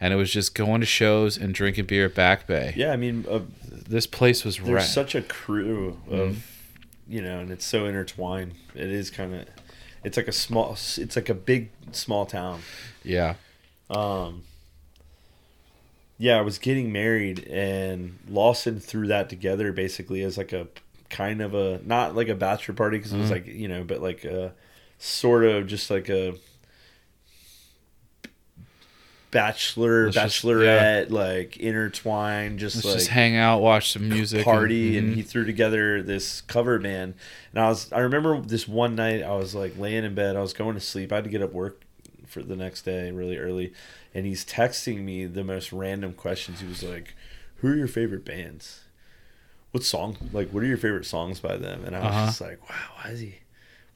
[0.00, 2.74] and it was just going to shows and drinking beer at Back Bay.
[2.76, 2.92] Yeah.
[2.92, 4.82] I mean, uh, This place was there's right.
[4.82, 6.38] such a crew of, Mm-hmm.
[7.08, 8.54] You know, and it's so intertwined.
[8.74, 9.46] It is kind of,
[10.04, 12.60] it's like a small, it's like a big small town.
[13.04, 13.34] yeah.
[13.90, 14.42] Um,
[16.18, 20.68] yeah, I was getting married, and Lawson threw that together basically as like a
[21.10, 23.32] kind of a not like a bachelor party because it was Mm-hmm.
[23.34, 24.52] like you know, but like a
[24.98, 26.34] sort of just like a
[29.32, 34.44] bachelor Let's just- bachelorette like intertwined, just Let's like just hang out, watch some music,
[34.44, 35.16] party and mhm.
[35.16, 37.14] he threw together this cover band
[37.52, 40.40] and i was i remember this one night i was like laying in bed i
[40.40, 41.80] was going to sleep i had to get up work
[42.26, 43.72] for the next day really early
[44.14, 47.14] and he's texting me the most random questions he was like
[47.56, 48.82] who are your favorite bands
[49.72, 52.26] what song like what are your favorite songs by them and i was Uh-huh.
[52.26, 53.34] just like wow why is he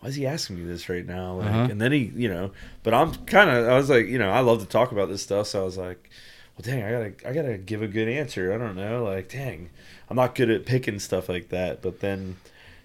[0.06, 1.32] why is he asking me this right now?
[1.32, 1.68] Like Uh-huh.
[1.68, 2.52] and then he you know
[2.84, 5.20] but i'm kind of i was like you know i love to talk about this
[5.22, 6.08] stuff so i was like
[6.56, 8.52] well dang i gotta i gotta give a good answer.
[8.52, 9.68] I don't know like dang
[10.08, 11.82] i'm not good at picking stuff like that.
[11.82, 12.36] But then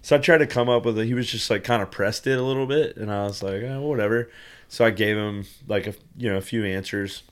[0.02, 2.26] so i tried to come up with it he was just like kind of pressed
[2.26, 4.28] it a little bit and i was like oh, whatever.
[4.68, 7.22] So i gave him like a you know a few answers.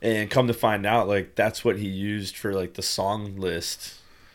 [0.00, 3.94] And come to find out like that's what he used for like the song list.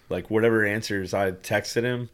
[0.09, 2.09] Like whatever answers i texted him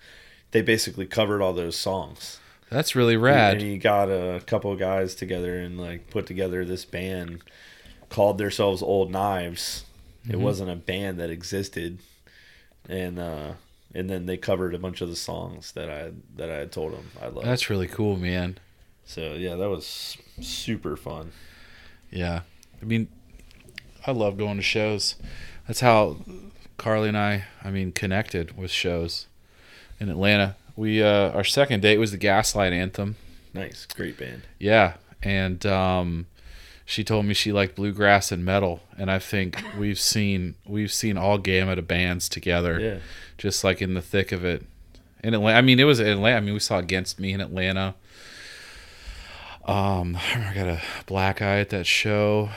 [0.53, 2.39] they basically covered all those songs
[2.69, 3.55] That's really rad.
[3.55, 7.41] and he got a couple of guys together and like put together this band
[8.09, 9.83] called themselves Old Knives.
[10.29, 10.39] It Mhm.
[10.39, 11.99] wasn't a band that existed,
[12.87, 13.53] and uh,
[13.93, 16.93] and then they covered a bunch of the songs that I that I had told
[16.93, 17.43] them I love.
[17.43, 18.57] That's really cool, man.
[19.05, 21.31] so yeah, that was super fun.
[22.09, 22.41] Yeah.
[22.81, 23.07] I mean,
[24.07, 25.15] I love going to shows.
[25.67, 26.17] That's how
[26.77, 29.27] Carly and I, I mean, connected with shows
[30.03, 30.55] in Atlanta.
[30.75, 33.15] We uh our second date was the Gaslight Anthem.
[33.53, 34.43] Nice, great band.
[34.59, 36.27] Yeah, and um
[36.85, 41.17] she told me she liked bluegrass and metal, and I think we've seen we've seen
[41.17, 42.97] all gamut of bands together, Yeah,
[43.37, 44.65] just like in the thick of it.
[45.23, 46.35] In Atlanta, I mean, it was in Atlanta.
[46.37, 47.95] I mean, we saw Against Me in Atlanta.
[49.65, 52.49] Um, I got a black eye at that show.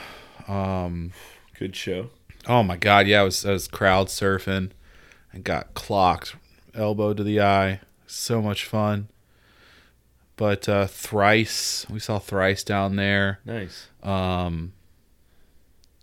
[0.49, 1.13] Um,
[1.57, 2.09] good show.
[2.47, 4.71] oh my god, yeah, I was I was crowd surfing
[5.31, 6.35] and got clocked,
[6.77, 7.81] elbow to the eye.
[8.05, 9.09] So much fun.
[10.37, 13.39] But uh, thrice, we saw thrice down there.
[13.43, 13.87] Nice.
[14.03, 14.73] Um,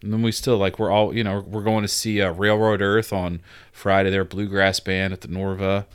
[0.02, 2.82] and then we still like we're all you know we're going to see uh, Railroad
[2.82, 3.40] Earth on
[3.72, 4.10] Friday.
[4.10, 5.86] They're a bluegrass band at the Norva,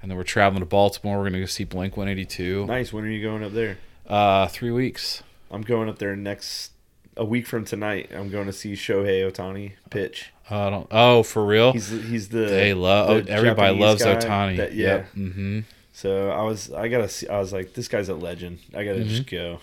[0.00, 1.18] and then we're traveling to Baltimore.
[1.18, 2.64] We're gonna go see Blink One Eighty Two.
[2.66, 2.92] Nice.
[2.92, 3.78] When are you going up there?
[4.06, 5.22] Uh, three weeks.
[5.50, 6.72] I'm going up there next
[7.16, 8.10] a week from tonight.
[8.14, 10.32] I'm going to see Shohei Ohtani pitch.
[10.50, 10.86] I don't.
[10.90, 11.72] Oh, for real?
[11.72, 13.10] He's he's the they love.
[13.10, 14.56] Oh, everybody Japanese loves Ohtani.
[14.56, 15.04] that- yeah.
[15.16, 15.60] Mm-hmm.
[15.92, 18.58] So I was I gotta see I was like this guy's a legend.
[18.74, 19.60] I gotta just go.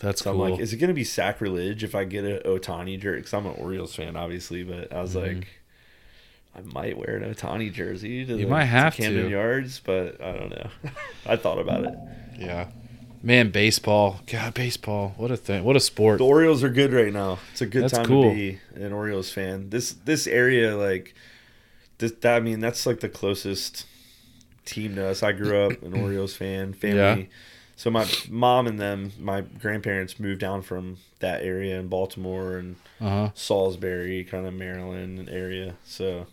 [0.00, 0.44] That's So cool.
[0.44, 3.18] I'm like, is it gonna be sacrilege if I get an Ohtani jersey?
[3.20, 5.36] Because I'm an Orioles fan, obviously, but I was Mhm.
[5.36, 5.48] like,
[6.56, 8.24] I might wear an Ohtani jersey.
[8.24, 9.30] To You the- might have Camden to.
[9.30, 10.70] Yards, but I don't know.
[11.26, 11.94] I thought about it.
[12.38, 12.68] yeah.
[13.28, 14.20] Man, baseball.
[14.26, 15.12] God, baseball.
[15.18, 15.62] What a thing.
[15.62, 16.16] What a sport.
[16.16, 17.38] The Orioles are good right now.
[17.52, 18.30] It's a good That's time cool.
[18.30, 19.68] to be an Orioles fan.
[19.68, 21.14] This this area, like,
[21.98, 23.84] this, that, I mean, that's like the closest
[24.64, 25.22] team to us.
[25.22, 26.96] I grew up an Orioles fan, family.
[27.24, 27.26] Yeah.
[27.76, 32.76] So my mom and them, my grandparents moved down from that area in Baltimore and
[32.98, 33.30] Uh-huh.
[33.34, 35.74] Salisbury, kind of Maryland area.
[35.84, 36.28] So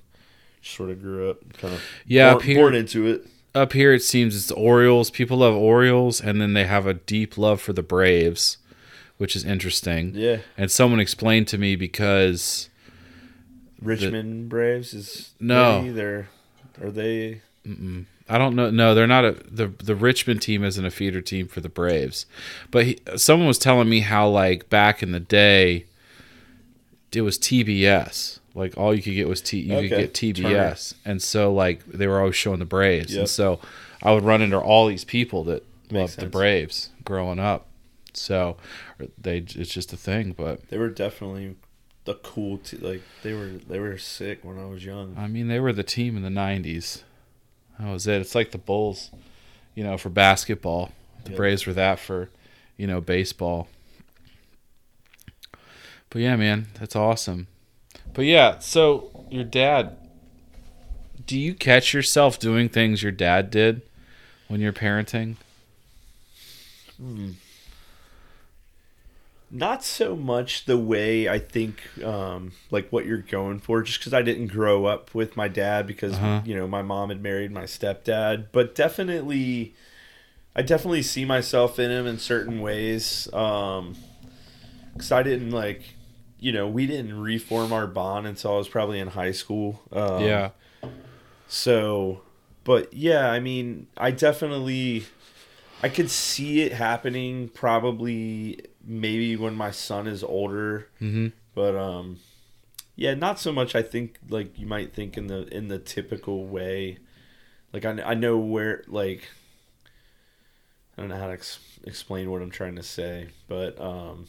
[0.61, 3.27] sort of grew up, kind of Yeah, born, here- born into it.
[3.55, 5.09] Up here it seems it's the Orioles.
[5.09, 8.57] People love Orioles and then they have a deep love for the Braves,
[9.17, 10.11] which is interesting.
[10.13, 12.69] Yeah, And someone explained to me because
[13.81, 15.81] Richmond Braves is No.
[15.83, 16.27] they, they're
[16.81, 18.05] are they Mm-mm.
[18.27, 18.69] I don't know.
[18.71, 22.25] No, they're not a the the Richmond team isn't a feeder team for the Braves,
[22.71, 25.85] but he, someone was telling me how like back in the day,
[27.11, 28.39] it was TBS.
[28.55, 29.59] Like all you could get was T.
[29.59, 33.19] You could get TBS, and so like they were always showing the Braves, Yep.
[33.19, 33.59] and so
[34.01, 36.25] I would run into all these people that loved the.
[36.27, 37.67] Braves growing up.
[38.13, 38.55] So
[39.21, 41.57] they it's just a thing, but They were definitely
[42.05, 42.59] the cool.
[42.59, 45.15] T- like they were, they were sick when I was young.
[45.17, 47.03] I mean they were the team in the '90s.
[47.77, 48.21] That was it.
[48.21, 49.11] It's like the Bulls,
[49.75, 50.93] you know, for basketball.
[51.25, 51.37] The Yep.
[51.37, 52.29] Braves were that for,
[52.77, 53.67] you know, baseball.
[56.09, 57.47] But yeah, man, that's awesome.
[58.15, 59.97] But yeah, so your dad,
[61.27, 63.81] do you catch yourself doing things your dad did
[64.47, 65.35] when you're parenting?
[66.97, 67.31] Hmm.
[69.51, 74.13] Not so much the way I think, um, like what you're going for, just because
[74.13, 76.41] I didn't grow up with my dad because Uh-huh.
[76.45, 79.75] you know my mom had married my stepdad, but definitely,
[80.55, 83.31] I definitely see myself in him in certain ways.
[83.33, 83.95] Um,
[84.93, 85.94] because I didn't like,
[86.45, 89.81] you know, we didn't reform our bond until I was probably in high school.
[89.91, 90.49] Um, yeah.
[91.47, 92.21] So,
[92.63, 95.05] but yeah, I mean, I definitely,
[95.81, 101.27] I could see it happening probably maybe when my son is older, Mm-hmm.
[101.55, 102.19] but um,
[102.95, 103.73] yeah, not so much.
[103.75, 106.99] I think like you might think in the in the typical way,
[107.73, 109.29] like I I know where like.
[110.97, 114.27] I don't know how to ex- explain what I'm trying to say, but um,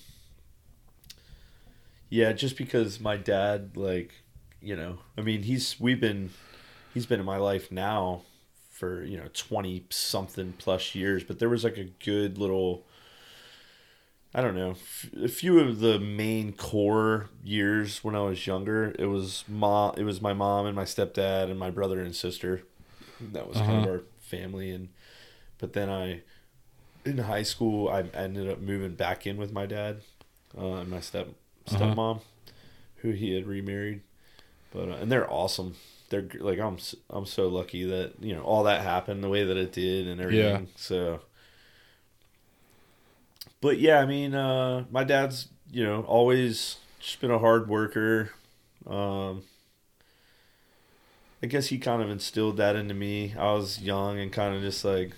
[2.09, 4.13] yeah, just because my dad, like,
[4.61, 6.31] you know, I mean, he's we've been
[6.89, 8.23] he's been in my life now
[8.71, 12.87] for you know 20 something plus years but there was like a good little
[14.35, 18.95] i don't know f- a few of the main core years when i was younger
[18.99, 22.63] it was mom it was my mom and my stepdad and my brother and sister
[23.21, 23.87] that was kind of Uh-huh.
[23.87, 24.89] our family and
[25.59, 26.23] but then i
[27.05, 30.03] in high school i ended up moving back in with my dad
[30.59, 31.29] uh, and my step
[31.69, 31.85] Uh-huh.
[31.85, 32.21] stepmom
[32.97, 34.01] who he had remarried
[34.73, 35.75] but uh, and they're awesome
[36.09, 36.79] they're like I'm
[37.11, 40.21] I'm so lucky that you know all that happened the way that it did and
[40.21, 40.63] everything.
[40.63, 40.73] Yeah.
[40.77, 41.21] So,
[43.61, 48.31] but yeah, I mean, uh, my dad's you know always just been a hard worker.
[48.87, 49.43] Um,
[51.43, 53.35] I guess he kind of instilled that into me.
[53.37, 55.13] I was young and kind of just like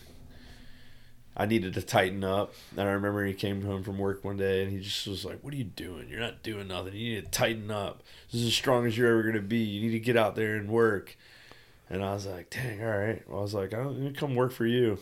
[1.39, 2.53] I needed to tighten up.
[2.77, 5.39] And I remember he came home from work one day and he just was like,
[5.41, 6.09] "What are you doing?
[6.09, 6.95] You're not doing nothing.
[6.95, 8.03] You need to tighten up.
[8.33, 9.59] This is as strong as you're ever gonna be.
[9.59, 11.17] You need to get out there and work."
[11.89, 14.67] And I was like, "Dang, all right." I was like, "I'm gonna come work for
[14.67, 14.99] you."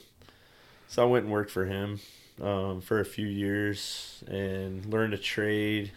[0.88, 2.00] So I went and worked for him
[2.40, 5.90] um, for a few years and learned a trade,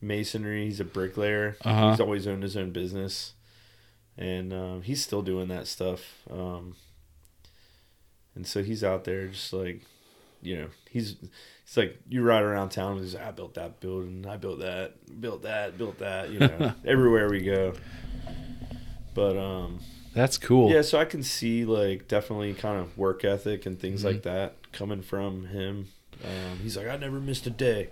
[0.00, 0.66] masonry.
[0.66, 1.56] He's a bricklayer.
[1.64, 1.90] Uh-huh.
[1.90, 3.32] He's always owned his own business,
[4.16, 6.22] and um, he's still doing that stuff.
[6.30, 6.76] Um,
[8.34, 9.82] and so he's out there just like,
[10.42, 11.16] you know, he's
[11.64, 12.92] he's like you ride around town.
[12.92, 14.26] And he's like, I built that building.
[14.28, 15.20] I built that.
[15.20, 15.76] Built that.
[15.78, 16.30] Built that.
[16.30, 17.74] You know, everywhere we go.
[19.14, 19.80] But um,
[20.14, 20.70] That's cool.
[20.70, 24.04] yeah, so I can see like definitely kind of work ethic and things Mhm.
[24.06, 25.88] like that coming from him.
[26.24, 27.88] Um, he's like, I never missed a day.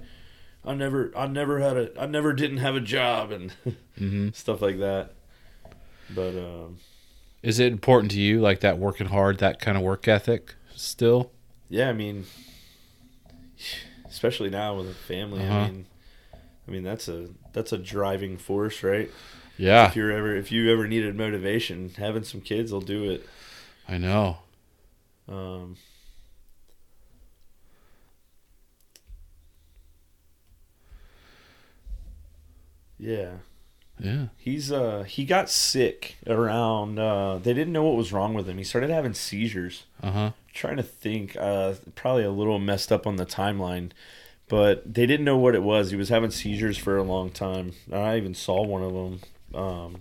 [0.64, 3.53] I never, I never had a, I never didn't have a job and
[3.97, 5.12] hmm stuff like that.
[6.11, 6.78] But um,
[7.43, 11.30] Is it important to you, like that working hard, that kind of work ethic still?
[11.68, 12.24] yeah, I mean,
[14.09, 15.55] especially now with a family, Uh-huh.
[15.55, 15.86] I mean,
[16.66, 19.11] I mean that's a that's a driving force, right?
[19.57, 23.26] Yeah, If you're ever if you ever needed motivation, having some kids will do it.
[23.89, 24.39] I know.
[25.28, 25.76] Um,
[32.99, 33.34] yeah,
[34.01, 34.26] Yeah.
[34.36, 36.99] he's uh he got sick around.
[36.99, 38.59] Uh, they didn't know what was wrong with him.
[38.59, 40.30] He started having seizures Uh huh.
[40.55, 41.36] trying to think.
[41.36, 43.90] Uh, probably a little messed up on the timeline,
[44.49, 45.90] but they didn't know what it was.
[45.90, 47.72] He was having seizures for a long time.
[47.92, 49.20] I even saw one of them.
[49.55, 49.96] Um,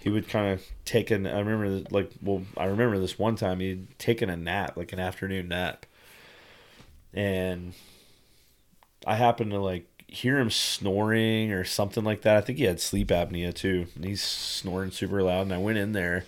[0.00, 1.26] he would kind of take an.
[1.26, 4.98] I remember like well, I remember this one time he'd taken a nap, like an
[5.00, 5.86] afternoon nap,
[7.14, 7.74] and
[9.06, 12.36] I happened to like hear him snoring or something like that.
[12.36, 15.42] I think he had sleep apnea too, and he's snoring super loud.
[15.42, 16.24] And I went in there,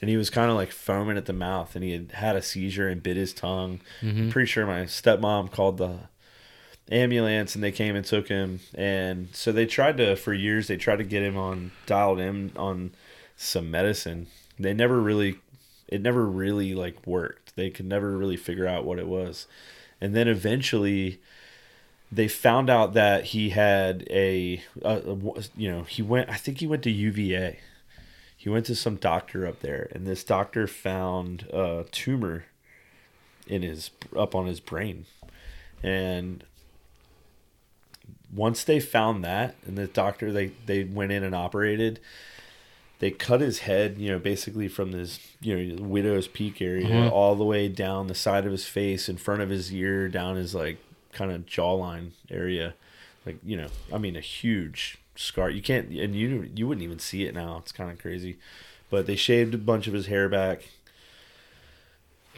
[0.00, 2.42] and he was kind of like foaming at the mouth, and he had had a
[2.42, 3.80] seizure and bit his tongue.
[4.02, 4.30] Mhm.
[4.30, 6.00] Pretty sure my stepmom called the
[6.90, 8.60] ambulance, and they came and took him.
[8.74, 12.52] And so they tried to for years they tried to get him on dialed in
[12.56, 12.92] on
[13.36, 14.28] some medicine.
[14.58, 15.36] They never really,
[15.88, 17.54] it never really like worked.
[17.56, 19.46] They could never really figure out what it was,
[20.00, 21.18] and then eventually
[22.12, 26.58] they found out that he had a, a, a- you know he went i think
[26.58, 27.54] he went to uva
[28.36, 32.44] he went to some doctor up there and this doctor found a tumor
[33.48, 35.06] in his up on his brain
[35.82, 36.44] and
[38.34, 42.00] once they found that and the doctor they they went in and operated
[42.98, 47.10] they cut his head you know basically from this you know widow's peak area Mhm.
[47.12, 50.36] all the way down the side of his face in front of his ear down
[50.36, 50.78] his like
[51.16, 52.74] kind of jawline area.
[53.24, 55.50] Like you know i mean a huge scar.
[55.50, 57.56] You can't and you you wouldn't even see it now.
[57.58, 58.36] It's kind of crazy.
[58.90, 60.68] But they shaved a bunch of his hair back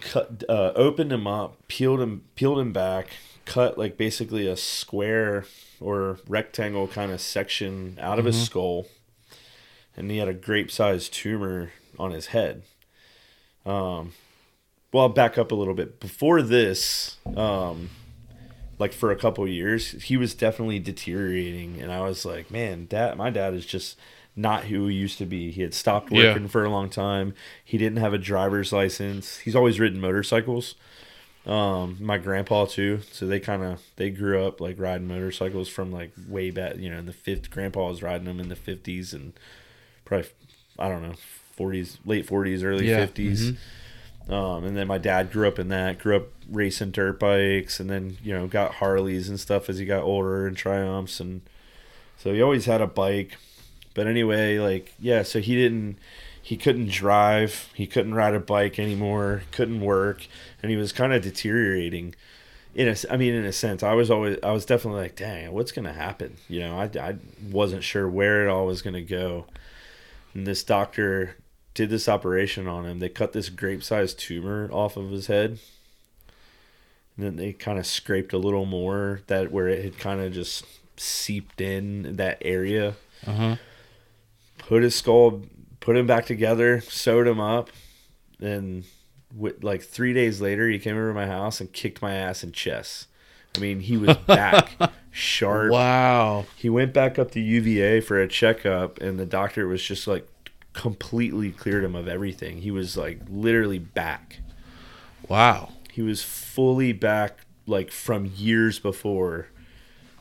[0.01, 3.09] cut uh, opened him up peeled him peeled him back
[3.45, 5.45] cut like basically a square
[5.81, 8.45] or rectangle kind of section out of his Mhm.
[8.47, 8.87] skull
[9.97, 12.63] and he had a grape sized tumor on his head.
[13.67, 14.13] Um
[14.93, 15.99] well I'll back up a little bit.
[15.99, 17.91] Before this um
[18.79, 22.87] like for a couple of years he was definitely deteriorating and i was like man
[22.89, 23.97] dad my dad is just
[24.37, 25.51] not who he used to be.
[25.51, 26.29] He had stopped Yeah.
[26.29, 27.35] working for a long time.
[27.65, 29.39] He didn't have a driver's license.
[29.39, 30.77] He's always ridden motorcycles.
[31.45, 33.01] Um my grandpa too.
[33.11, 36.89] So they kind of they grew up like riding motorcycles from like way back you
[36.89, 39.33] know in the fifth grandpa was riding them in the 50s and
[40.05, 40.29] probably
[40.79, 41.15] i don't know
[41.59, 43.57] 40s late 40s early Yeah, 50s
[44.29, 47.89] um, and then my dad grew up in that, grew up racing dirt bikes, and
[47.89, 51.41] then you know got Harleys and stuff as he got older and Triumphs, and
[52.19, 53.39] so he always had a bike.
[53.95, 55.99] But anyway, like yeah, so he didn't,
[56.43, 60.27] he couldn't drive, he couldn't ride a bike anymore, couldn't work,
[60.63, 62.15] and he was kind of deteriorating.
[62.75, 65.53] In a, I mean, in a sense, I was always, I was definitely like, dang,
[65.53, 66.37] what's gonna happen?
[66.49, 67.17] You know, I, I
[67.51, 69.47] wasn't sure where it all was gonna go.
[70.35, 71.35] And this doctor
[71.79, 72.99] did this operation on him.
[72.99, 75.61] They cut this grape sized tumor off of his head.
[77.17, 80.33] And then they kind of scraped a little more that where it had kind of
[80.33, 80.65] just
[80.97, 82.97] seeped in that area.
[83.25, 83.57] Uh-huh.
[84.59, 85.43] Put his skull,
[85.79, 87.71] put him back together, sewed him up,
[88.41, 88.83] and
[89.37, 92.43] with, like three days later, he came over to my house and kicked my ass
[92.43, 93.07] in chess.
[93.57, 94.77] I mean, he was back
[95.13, 95.71] sharp.
[95.71, 96.47] Wow.
[96.57, 100.29] He went back up to UVA for a checkup, and the doctor was just like
[100.79, 102.59] completely cleared him of everything.
[102.59, 104.39] He was like literally back.
[105.29, 105.73] Wow.
[105.91, 109.49] He was fully back, like from years before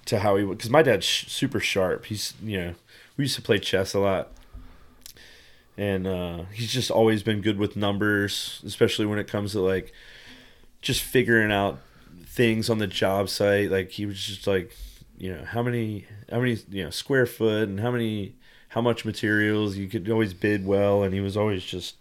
[0.05, 0.57] to how he was.
[0.57, 2.05] Because my dad's sh- super sharp.
[2.05, 2.73] He's, you know,
[3.15, 4.31] we used to play chess a lot.
[5.77, 9.93] And uh, he's just always been good with numbers, especially when it comes to like
[10.81, 11.77] just figuring out
[12.25, 13.69] things on the job site.
[13.69, 14.75] Like he was just like,
[15.19, 18.33] you know, how many, how many, you know, square foot and how many,
[18.77, 21.01] how much materials you could always bid well.
[21.01, 21.95] And he was always just,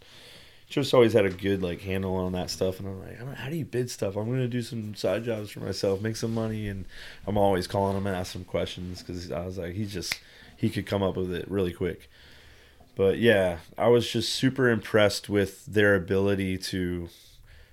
[0.68, 2.78] just always had a good like handle on that stuff.
[2.78, 4.14] And I'm like, how do you bid stuff?
[4.14, 6.68] I'm gonna do some side jobs for myself, make some money.
[6.68, 6.84] And
[7.26, 10.20] I'm always calling him and asking him questions because I was like, he just,
[10.54, 12.10] he could come up with it really quick.
[12.94, 17.08] But yeah, I was just super impressed with their ability to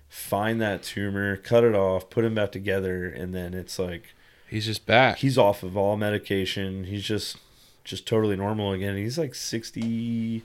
[0.08, 4.16] find that tumor, cut it off, put him back together, and then it's like
[4.50, 5.18] He's just back.
[5.18, 6.86] he's off of all medication.
[6.86, 7.36] He's just
[7.84, 8.96] just totally normal again.
[8.98, 10.42] He's like 60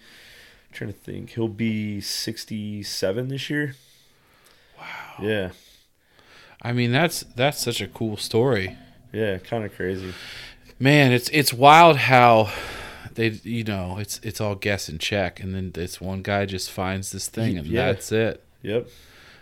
[0.73, 1.31] trying to think.
[1.31, 3.74] He'll be 67 this year.
[4.78, 4.85] wow.
[5.23, 5.51] Yeah.
[6.60, 8.77] I mean, that's that's such a cool story.
[9.12, 10.12] Yeah, kind of crazy.
[10.81, 12.51] Man, it's it's wild how
[13.15, 16.70] they you know, it's it's all guess and check and then this one guy just
[16.70, 17.86] finds this thing and Yeah.
[17.93, 18.44] that's it.
[18.62, 18.89] Yep.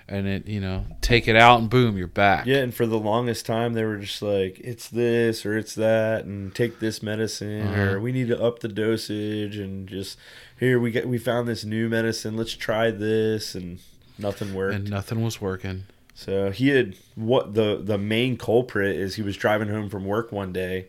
[0.08, 2.46] And it, you know, take it out and boom, you're back.
[2.46, 6.24] Yeah, and for the longest time they were just like it's this or it's that
[6.24, 7.82] and take this medicine Uh-huh.
[7.94, 10.16] or we need to up the dosage and just
[10.60, 13.80] here we get we found this new medicine, let's try this and
[14.16, 14.76] nothing worked.
[14.76, 15.84] And nothing was working.
[16.14, 20.30] So he had what the the main culprit is he was driving home from work
[20.30, 20.86] one day,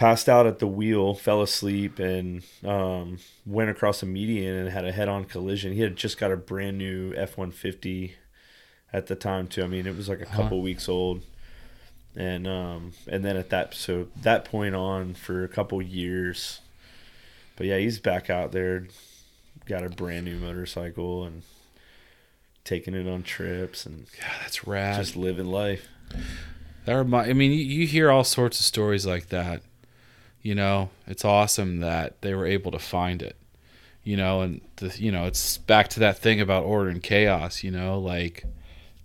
[0.00, 4.84] passed out at the wheel, fell asleep, and um, went across a median and had
[4.86, 5.74] a head on collision.
[5.74, 8.14] He had just got a brand new F one fifty
[8.92, 9.62] at the time too.
[9.62, 10.42] I mean, it was like a Uh-huh.
[10.42, 11.22] couple weeks old,
[12.16, 16.60] and um, and then at that so that point on for a couple years.
[17.56, 18.88] But yeah, he's back out there,
[19.66, 21.42] got a brand new motorcycle and
[22.64, 24.96] taking it on trips and Yeah, that's rad.
[24.98, 25.86] just living life.
[26.86, 29.60] That remi- I mean, you, you hear all sorts of stories like that.
[30.42, 33.36] You know, it's awesome that they were able to find it.
[34.02, 37.62] You know, and the, you know, it's back to that thing about order and chaos.
[37.62, 38.44] You know, like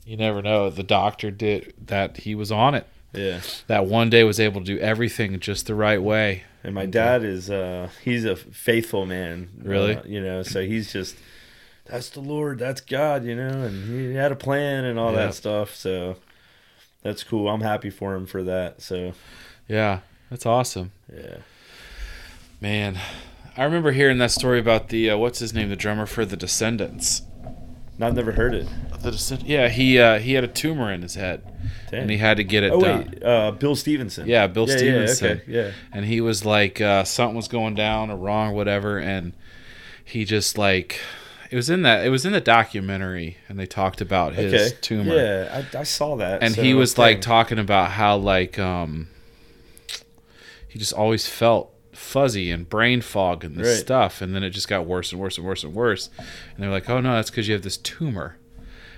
[0.05, 0.69] you never know.
[0.69, 2.17] The doctor did that.
[2.17, 2.87] He was on it.
[3.13, 3.41] Yeah.
[3.67, 6.43] That one day was able to do everything just the right way.
[6.63, 9.49] And my dad is uh he's a faithful man.
[9.61, 9.97] Really?
[9.97, 11.15] Uh, you know, so he's just
[11.85, 15.27] that's the Lord, that's God, you know, and he had a plan and all Yeah.
[15.27, 15.75] that stuff.
[15.75, 16.15] So
[17.03, 17.47] that's cool.
[17.49, 18.81] I'm happy for him for that.
[18.81, 19.13] So
[19.67, 19.99] Yeah,
[20.29, 21.37] that's awesome, yeah.
[22.61, 22.97] man.
[23.57, 26.35] I remember hearing that story about the uh, what's his name, the drummer for the
[26.37, 27.21] Descendents.
[28.01, 28.67] I've never heard it.
[29.01, 31.41] The Descend- yeah, he uh, he had a tumor in his head,
[31.89, 32.01] Dang.
[32.01, 33.09] and he had to get it oh done.
[33.13, 34.27] wait, uh Bill Stevenson.
[34.27, 35.41] Yeah, Bill yeah, Stevenson.
[35.47, 35.67] Yeah, okay.
[35.69, 35.71] yeah.
[35.93, 39.31] and he was like uh, something was going down or wrong or whatever and
[40.03, 40.99] he just like
[41.49, 44.77] it was in that it was in the documentary and they talked about his Okay.
[44.81, 46.43] tumor Yeah, I, I saw that.
[46.43, 49.07] and so, he was like talking about how like um
[50.75, 53.77] he just always felt fuzzy and brain fog and this Right.
[53.77, 56.69] stuff and then it just got worse and worse and worse and worse and they're
[56.69, 58.35] like oh no that's because you have this tumor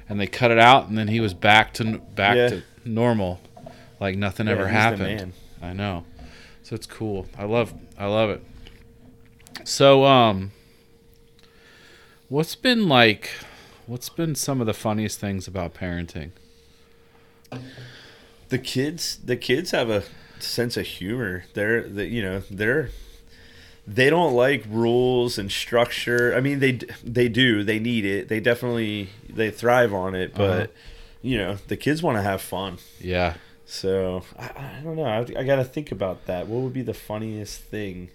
[0.09, 2.47] and they cut it out and then he was back to back Yeah.
[2.49, 3.39] to normal
[3.99, 5.33] like nothing Yeah, ever happened man.
[5.61, 6.05] I know.
[6.63, 7.27] So it's cool.
[7.37, 8.41] I love I love it.
[9.63, 10.51] So um
[12.29, 13.29] what's been like
[13.85, 16.31] what's been some of the funniest things about parenting?
[18.49, 20.03] the kids the kids have a
[20.43, 21.45] sense of humor.
[21.53, 22.89] They're the, you know they're
[23.87, 26.35] they don't like rules and structure.
[26.35, 26.73] I mean they
[27.03, 27.63] they do.
[27.63, 28.27] They need it.
[28.27, 30.67] They definitely they thrive on it but Uh-huh.
[31.21, 32.77] you know the kids want to have fun.
[32.99, 33.35] Yeah.
[33.65, 34.45] so I,
[34.79, 35.03] I don't know.
[35.05, 36.47] I, I gotta think about that.
[36.47, 38.09] What would be the funniest thing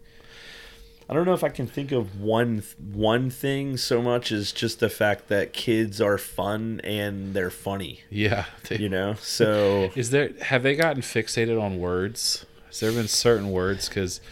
[1.12, 4.80] I don't know if I can think of one one thing so much as just
[4.80, 8.46] the fact that kids are fun and they're funny, Yeah.
[8.66, 9.16] They- you know.
[9.20, 12.46] So Is there have they gotten fixated on words?
[12.68, 14.22] Has there been certain words cuz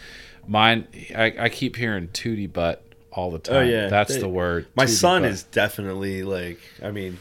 [0.47, 3.55] mine I, I keep hearing tootie butt all the oh, time.
[3.57, 3.87] Oh, yeah.
[3.87, 4.65] That's They- the word.
[4.75, 5.29] My son butt.
[5.31, 7.19] is definitely like, I mean,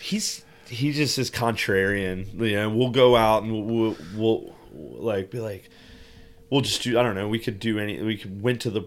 [0.00, 2.26] he's he just is contrarian.
[2.40, 3.64] You know, we'll go out and we'll,
[4.16, 5.68] we'll, we'll like be like,
[6.50, 6.98] we'll just do.
[6.98, 7.28] I don't know.
[7.28, 8.02] We could do any.
[8.02, 8.82] We could went to the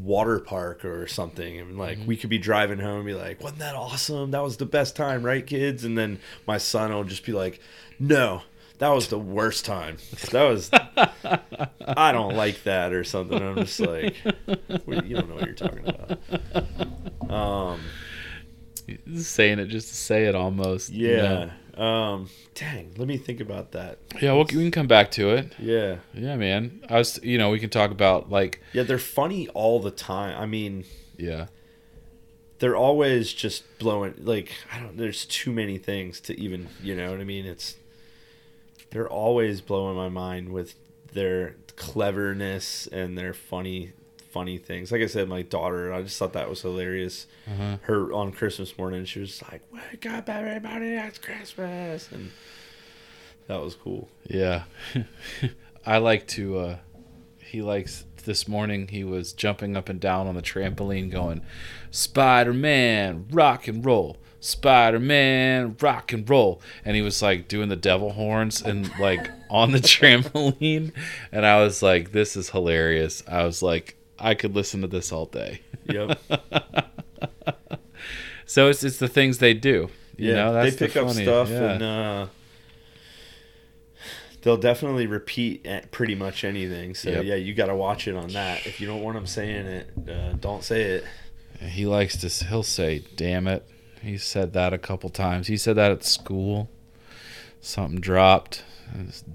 [0.00, 2.06] water park or something, and like Mm-hmm.
[2.06, 4.30] we could be driving home and be like, wasn't that awesome?
[4.30, 5.84] That was the best time, right, kids?
[5.84, 7.60] And then my son will just be like,
[7.98, 8.42] no.
[8.78, 9.98] That was the worst time.
[10.32, 10.68] That was.
[11.86, 13.40] I don't like that or something.
[13.40, 14.16] I'm just like,
[14.86, 17.30] "What- you don't know what you're talking about.
[17.30, 17.80] Um,
[19.16, 20.90] saying it just to say it almost.
[20.90, 21.50] you know?
[21.74, 22.92] Um, dang.
[22.96, 23.98] Let me think about that.
[24.20, 25.52] Yeah, we'll, we can come back to it.
[25.58, 25.96] Yeah.
[26.14, 26.82] Yeah, man.
[26.88, 30.40] I was, you know, we can talk about like, Yeah, they're funny all the time.
[30.40, 30.84] I mean,
[31.16, 31.46] yeah,
[32.58, 34.14] they're always just blowing.
[34.18, 34.96] Like, I don't.
[34.96, 36.68] There's too many things to even.
[36.82, 37.46] You know what I mean?
[37.46, 37.76] It's.
[38.90, 40.74] They're always blowing my mind with
[41.12, 43.92] their cleverness and their funny,
[44.32, 44.90] funny things.
[44.90, 45.92] Like I said, my daughter.
[45.92, 47.26] I just thought that was hilarious.
[47.46, 47.76] uh-huh.
[47.82, 50.94] Her on Christmas morning, she was like, "Wake up, everybody!
[50.94, 52.30] It's Christmas!" And
[53.46, 54.08] that was cool.
[54.28, 54.64] yeah.
[55.86, 56.58] I like to.
[56.58, 56.76] uh
[57.40, 58.04] He likes.
[58.24, 61.42] This morning, he was jumping up and down on the trampoline, going,
[61.90, 67.68] "Spider Man, rock and roll." Spider Man, rock and roll, and he was like doing
[67.68, 70.92] the devil horns and like on the trampoline,
[71.32, 75.12] and I was like, "This is hilarious." I was like, "I could listen to this
[75.12, 76.18] all day." Yep.
[78.52, 79.88] So it's it's the things they do.
[80.18, 81.70] You yeah, know, that's they pick the up stuff yeah.
[81.72, 82.26] and uh,
[84.42, 86.94] they'll definitely repeat at pretty much anything.
[86.94, 87.24] So Yep.
[87.24, 88.66] yeah, you got to watch it on that.
[88.66, 91.04] If you don't want them saying it, uh, don't say it.
[91.60, 92.44] He likes to.
[92.46, 93.66] He'll say, "Damn it."
[94.02, 95.46] He said that a couple times.
[95.46, 96.68] He said that at school.
[97.62, 98.64] Something dropped.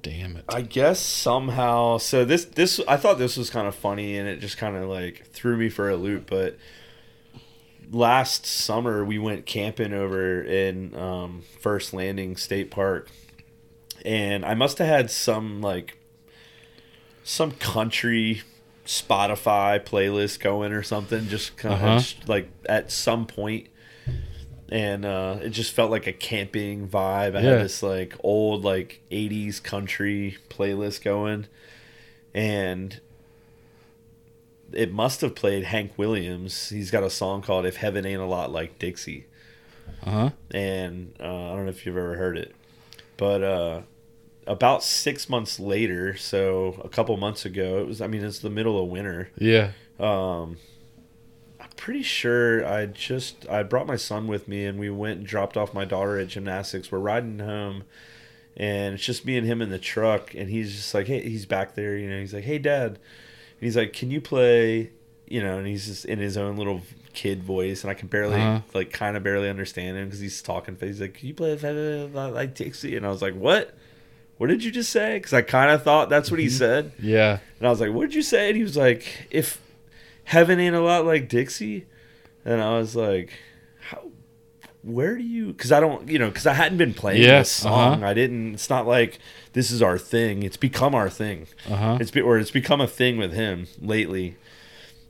[0.02, 0.46] Damn it.
[0.50, 1.98] I guess somehow.
[1.98, 4.88] So this this I thought this was kind of funny and it just kind of
[4.90, 6.30] like threw me for a loop.
[6.30, 6.58] But
[7.92, 13.10] last summer we went camping over in um, First Landing State Park,
[14.06, 15.98] and I must have had some like
[17.24, 18.44] some country
[18.86, 21.28] Spotify playlist going or something.
[21.28, 22.24] Just kind of Uh-huh.
[22.28, 23.68] like at some point.
[24.70, 27.36] And uh, it just felt like a camping vibe.
[27.38, 27.52] I Yeah.
[27.52, 31.46] had this like old like '80s country playlist going,
[32.34, 33.00] and
[34.74, 36.70] it must have played Hank Williams.
[36.70, 39.26] He's got a song called "If Heaven Ain't a Lot Like Dixie,"
[40.06, 40.30] Uh huh.
[40.52, 42.54] and uh, I don't know if you've ever heard it,
[43.16, 43.82] but uh,
[44.46, 48.02] about six months later, so a couple months ago, it was.
[48.02, 49.30] I mean, it's the middle of winter.
[49.38, 49.72] Yeah.
[50.00, 50.58] Um,
[51.78, 55.56] pretty sure I just I brought my son with me, and we went and dropped
[55.56, 56.92] off my daughter at gymnastics.
[56.92, 57.84] We're riding home,
[58.58, 61.46] and it's just me and him in the truck, and he's just like, hey, he's
[61.46, 62.20] back there, you know.
[62.20, 63.00] He's like, hey, dad, and
[63.62, 64.92] he's like, can you play?
[65.30, 66.82] You know, and he's just in his own little
[67.14, 68.62] kid voice, and I can barely, Uh-huh.
[68.74, 70.78] like, kind of barely understand him because he's talking.
[70.80, 71.56] He's like, "Can you play
[72.14, 73.74] like Dixie?" And I was like, "What?
[74.38, 76.92] What did you just say?" Because I kind of thought that's what he said.
[77.00, 77.40] Yeah.
[77.60, 79.60] And I was like, "What did you say?" And he was like, "If
[80.28, 81.86] heaven ain't a lot like Dixie,"
[82.46, 83.34] and I was like,
[83.90, 84.04] "How?
[84.84, 87.52] Where do you?" Because I don't, you know, because I hadn't been playing Yeah, this
[87.52, 87.96] song.
[87.96, 88.06] uh-huh.
[88.08, 88.54] I didn't.
[88.56, 89.20] It's not like
[89.54, 90.44] this is our thing.
[90.44, 91.48] It's become our thing.
[91.70, 91.98] Uh huh.
[92.00, 94.36] It's be, or it's become a thing with him lately.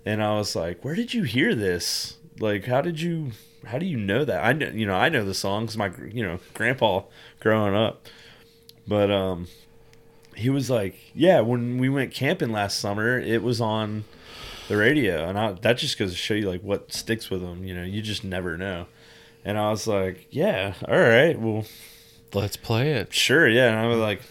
[0.05, 2.17] And I was like, "Where did you hear this?
[2.39, 3.31] Like, how did you?
[3.65, 4.45] How do you know that?
[4.45, 5.75] I know, you know, I know the songs.
[5.75, 7.01] My, you know, grandpa
[7.39, 8.07] growing up,
[8.87, 9.47] but um."
[10.35, 14.03] he was like, "Yeah, when we went camping last summer, it was on
[14.67, 17.63] the radio, and I, that just goes to show you like what sticks with them.
[17.63, 18.87] You know, you just never know."
[19.45, 21.65] And I was like, "Yeah, all right, well,
[22.33, 23.13] Let's play it.
[23.13, 24.21] sure, yeah." And I was like,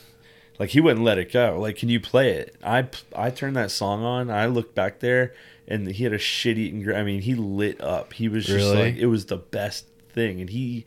[0.59, 1.59] "Like he wouldn't let it go.
[1.61, 4.31] Like, can you play it?" I I turned that song on.
[4.31, 5.35] I looked back there,
[5.67, 6.93] and he had a shit eating.
[6.95, 8.13] I mean, he lit up.
[8.13, 8.77] He was just Really?
[8.93, 10.85] like, it was the best thing, and he.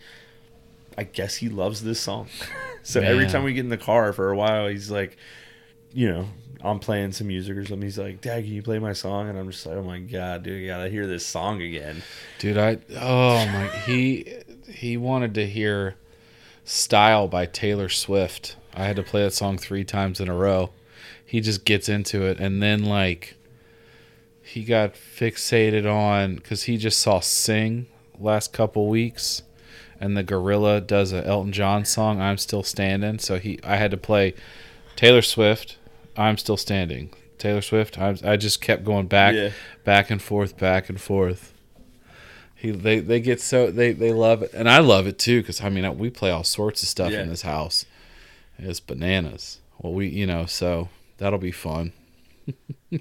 [0.97, 2.27] I guess he loves this song.
[2.83, 5.15] so every time we get in the car for a while, he's like,
[5.93, 6.27] you know,
[6.61, 7.83] I'm playing some music or something.
[7.83, 9.29] He's like, Dad, can you play my song?
[9.29, 12.03] And I'm just like, oh my God, dude, I gotta hear this song again.
[12.37, 14.33] Dude, I oh my he
[14.67, 15.95] he wanted to hear
[16.65, 18.57] Style by Taylor Swift.
[18.73, 20.71] I had to play that song 3 times in a row.
[21.25, 23.35] He just gets into it and then like
[24.41, 27.87] he got fixated on cuz he just saw Sing
[28.19, 29.43] last couple weeks
[29.99, 33.91] and the Gorilla does a Elton John song I'm Still Standing, so he I had
[33.91, 34.33] to play
[34.95, 35.77] Taylor Swift,
[36.19, 37.11] I'm Still Standing.
[37.37, 39.51] Taylor Swift, I, I just kept going back Yeah.
[39.85, 41.53] back and forth, back and forth.
[42.53, 45.61] He they they get so they they love it, and I love it too because
[45.61, 47.21] I mean we play all sorts of stuff Yeah.
[47.21, 47.85] in this house.
[48.57, 49.59] It's bananas.
[49.79, 51.93] Well, we you know so that'll be fun.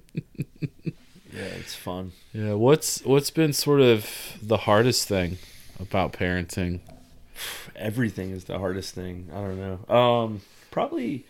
[1.31, 2.13] Yeah, it's fun.
[2.33, 2.55] Yeah.
[2.55, 4.09] What's what's been sort of
[4.43, 5.37] the hardest thing
[5.79, 6.81] about parenting?
[7.77, 9.29] Everything is the hardest thing.
[9.33, 9.95] I don't know.
[9.95, 10.41] Um,
[10.71, 11.25] probably.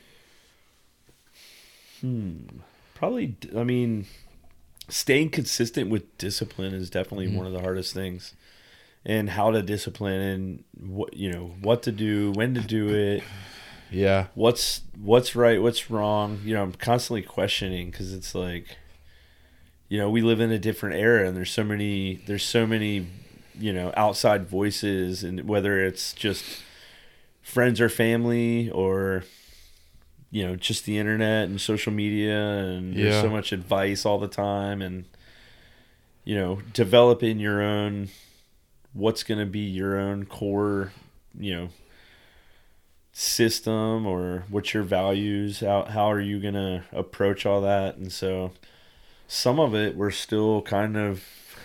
[2.01, 2.39] Hmm.
[2.95, 3.37] Probably.
[3.57, 4.07] I mean,
[4.89, 8.35] staying consistent with discipline is definitely one of the hardest things,
[9.05, 13.23] and how to discipline and what you know what to do, when to do it,
[13.91, 14.27] Yeah.
[14.35, 16.41] what's what's right, what's wrong.
[16.45, 18.77] You know, I'm constantly questioning because it's like,
[19.89, 23.07] you know, we live in a different era, and there's so many, there's so many,
[23.59, 26.45] you know, outside voices, and whether it's just
[27.43, 29.23] friends or family or
[30.31, 34.29] you know just the internet and social media and there's so much advice all the
[34.29, 35.05] time and
[36.25, 38.09] you know developing your own
[38.93, 40.93] what's going to be your own core
[41.39, 41.69] you know
[43.13, 47.97] system or what's your values how, how are you going to approach all that?
[47.97, 48.53] And so
[49.27, 51.25] some of it we're still kind of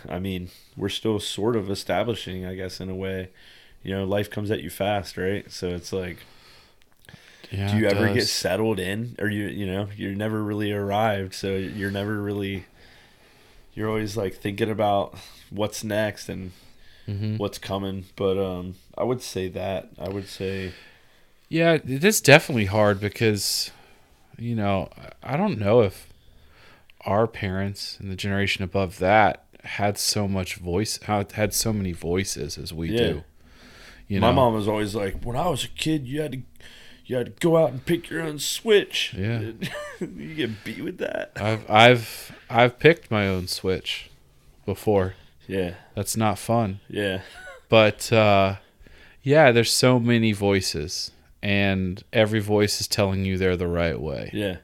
[0.10, 3.30] i mean we're still sort of establishing i guess in a way.
[3.84, 5.50] You know life comes at you fast right?
[5.52, 6.18] So it's like
[7.54, 7.72] Yeah.
[7.72, 11.56] do you ever get settled in or you you know you're never really arrived so
[11.56, 12.66] you're never really
[13.74, 15.16] you're always like thinking about
[15.50, 16.52] what's next and
[17.08, 17.38] Mhm.
[17.38, 20.72] what's coming but um i would say that i would say
[21.50, 23.70] Yeah, it is definitely hard because,
[24.40, 24.90] you know,
[25.22, 26.08] I don't know if
[27.06, 32.58] our parents and the generation above that had so much voice, had so many voices
[32.58, 32.98] as we Yeah.
[32.98, 33.24] do.
[34.08, 36.32] You know my know, mom was always like when i was a kid you had
[36.32, 36.42] to
[37.06, 39.14] you had to go out and pick your own switch.
[39.18, 39.52] Yeah.
[40.00, 41.32] you get beat with that.
[41.36, 44.10] I've I've I've picked my own switch
[44.66, 45.16] before.
[45.48, 45.76] yeah.
[45.96, 46.80] That's not fun.
[46.88, 47.22] yeah.
[47.70, 48.58] But uh,
[49.24, 51.12] yeah, there's so many voices,
[51.42, 54.30] and every voice is telling you they're the right way.
[54.34, 54.58] yeah.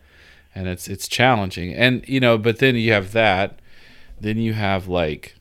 [0.56, 1.74] And it's it's challenging.
[1.74, 3.60] And you know but then you have that.
[4.20, 5.36] Then you have like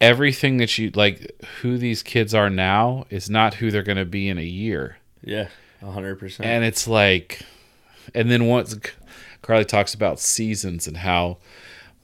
[0.00, 1.30] everything that you like
[1.60, 4.98] who these kids are now is not who they're going to be in a year.
[5.22, 5.48] Yeah
[5.82, 7.42] 100% and it's like
[8.14, 8.76] and then once
[9.42, 11.38] carly talks about seasons and how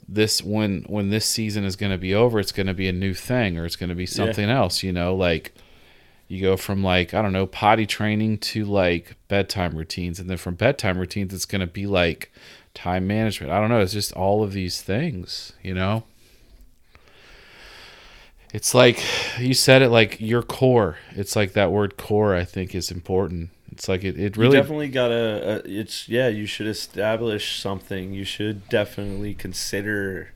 [0.08, 2.92] this when when this season is going to be over it's going to be a
[2.92, 5.52] new thing or it's going to be something else you know like
[6.28, 10.36] you go from like i don't know potty training to like bedtime routines and then
[10.36, 12.32] from bedtime routines it's going to be like
[12.72, 16.04] time management i don't know it's just all of these things you know
[18.56, 19.02] it's like
[19.38, 20.96] you said it like your core.
[21.10, 22.34] It's like that word core.
[22.34, 23.50] I think is important.
[23.76, 25.56] It's like it, it really you definitely gotta.
[25.58, 26.28] Uh, it's yeah.
[26.28, 28.14] You should establish something.
[28.14, 30.30] You should definitely consider.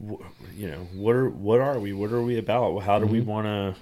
[0.00, 1.92] You know what are what are we?
[1.92, 2.78] What are we about?
[2.84, 3.24] How do we Mhm.
[3.26, 3.74] want to?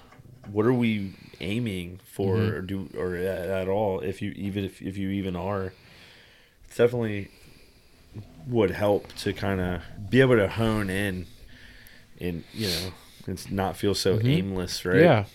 [0.51, 2.51] What are we aiming for, Mhm.
[2.53, 3.99] or do or at, at all?
[3.99, 5.71] If you even if, if you even are,
[6.65, 7.29] it's definitely
[8.47, 11.27] would help to kind of be able to hone in,
[12.19, 12.91] and you know,
[13.27, 14.25] it's not feel so Mhm.
[14.37, 15.01] aimless, right?
[15.01, 15.25] Yeah.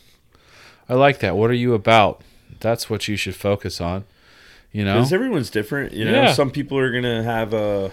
[0.88, 1.36] I like that.
[1.36, 2.22] What are you about?
[2.60, 4.04] That's what you should focus on.
[4.72, 4.94] You know?
[4.94, 6.12] Because everyone's different, you know.
[6.12, 6.32] Yeah.
[6.32, 7.90] Some people are gonna have a,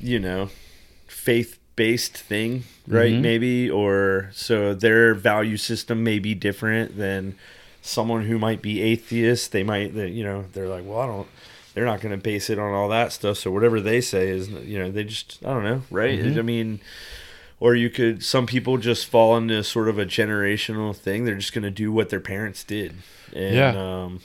[0.00, 0.50] you know,
[1.06, 3.12] faith-based thing, right?
[3.14, 3.20] Mhm.
[3.20, 7.34] Maybe, or so their value system may be different than
[7.82, 9.52] someone who might be atheist.
[9.52, 11.28] They might, they, you know, they're like, well, I don't.
[11.74, 13.36] They're not going to base it on all that stuff.
[13.36, 16.18] So whatever they say is, you know, they just, I don't know, right?
[16.18, 16.38] Mhm.
[16.38, 16.80] I mean,
[17.60, 18.22] or you could.
[18.22, 21.24] Some people just fall into sort of a generational thing.
[21.24, 22.94] They're just going to do what their parents did,
[23.32, 23.70] and Yeah.
[24.04, 24.20] um,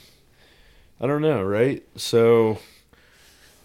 [1.00, 1.82] I don't know, right?
[1.96, 2.58] So,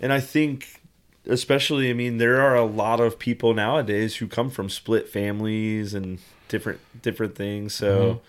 [0.02, 0.82] and I think,
[1.28, 5.94] especially, I mean, there are a lot of people nowadays who come from split families
[5.94, 7.74] and different different things.
[7.74, 8.20] So, Mhm.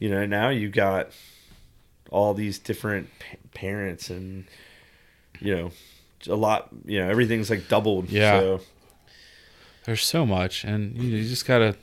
[0.00, 1.10] you know, now you got
[2.10, 4.44] all these different pa- parents and
[5.40, 5.70] you know
[6.26, 6.68] a lot.
[6.86, 8.08] You know, everything's like doubled.
[8.10, 8.38] Yeah.
[8.40, 8.60] So,
[9.84, 11.76] There's so much, and you, you just gotta.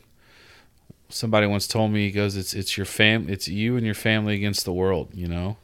[1.09, 4.35] Somebody once told me, he goes, "It's it's your fam, it's you and your family
[4.35, 5.57] against the world." You know,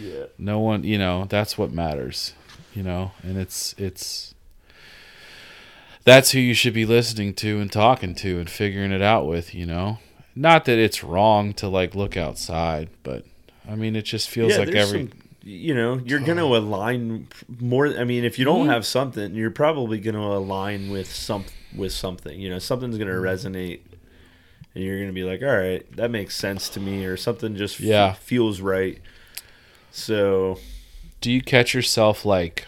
[0.00, 0.24] yeah.
[0.38, 2.32] no one, you know, that's what matters.
[2.74, 4.34] You know, and it's it's.
[6.04, 9.54] That's who you should be listening to and talking to and figuring it out with.
[9.54, 9.98] You know,
[10.34, 13.24] not that it's wrong to like look outside, but
[13.68, 15.08] I mean, it just feels like every.
[15.08, 15.12] some-
[15.48, 17.28] you know you're going to align
[17.60, 18.72] more i mean if you don't Mhm.
[18.72, 21.44] have something you're probably going to align with some
[21.76, 23.46] with something you know something's going to Mm-hmm.
[23.48, 23.80] resonate
[24.74, 27.56] and you're going to be like all right that makes sense to me or something
[27.56, 29.00] just f- feels right.
[29.90, 30.58] So
[31.20, 32.66] do you catch yourself like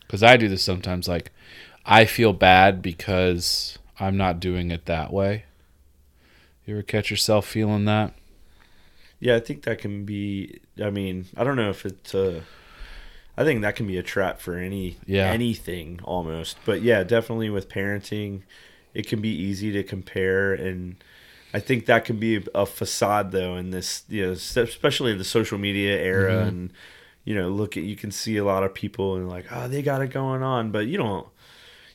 [0.00, 1.30] because i do this sometimes like
[1.84, 5.44] i feel bad because i'm not doing it that way.
[6.66, 8.14] You ever catch yourself feeling that?
[9.20, 12.42] Yeah i think that can be i mean i don't know if it's a
[13.36, 15.30] i think that can be a trap for any Yeah.
[15.30, 18.42] anything almost but yeah definitely with parenting
[18.94, 20.96] it can be easy to compare and
[21.52, 25.24] i think that can be a facade though in this you know especially in the
[25.24, 26.48] social media era Mhm.
[26.48, 26.72] and
[27.24, 29.82] you know look at you can see a lot of people and like oh they
[29.82, 31.26] got it going on but you don't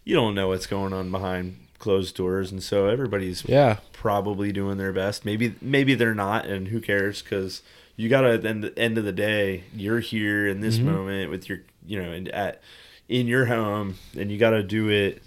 [0.03, 4.77] you don't know what's going on behind closed doors and so everybody's yeah probably doing
[4.77, 5.25] their best.
[5.25, 7.21] Maybe maybe they're not, and who cares?
[7.21, 7.61] Because
[7.95, 10.83] you got to at the end, of the day, you're here in this Mhm.
[10.85, 12.61] moment with your you know and at
[13.07, 15.23] in your home, and you got to do it.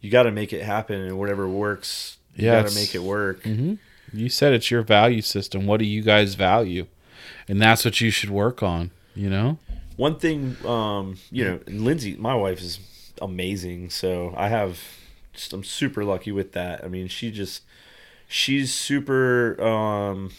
[0.00, 3.42] You got to make it happen, and whatever works, you Yeah, gotta make it work.
[3.44, 3.74] hmm
[4.12, 6.84] you said it's your value system what do you guys value
[7.46, 9.56] and that's what you should work on you know
[9.96, 12.80] One thing, um, you know, and Lindsay, my wife is
[13.22, 14.80] amazing, so I have,
[15.32, 16.84] just, I'm super lucky with that.
[16.84, 17.62] I mean, she just,
[18.28, 20.30] she's super, um,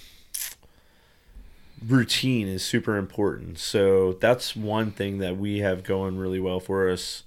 [1.86, 3.58] routine is super important.
[3.60, 7.24] So that's one thing that we have going really well for us.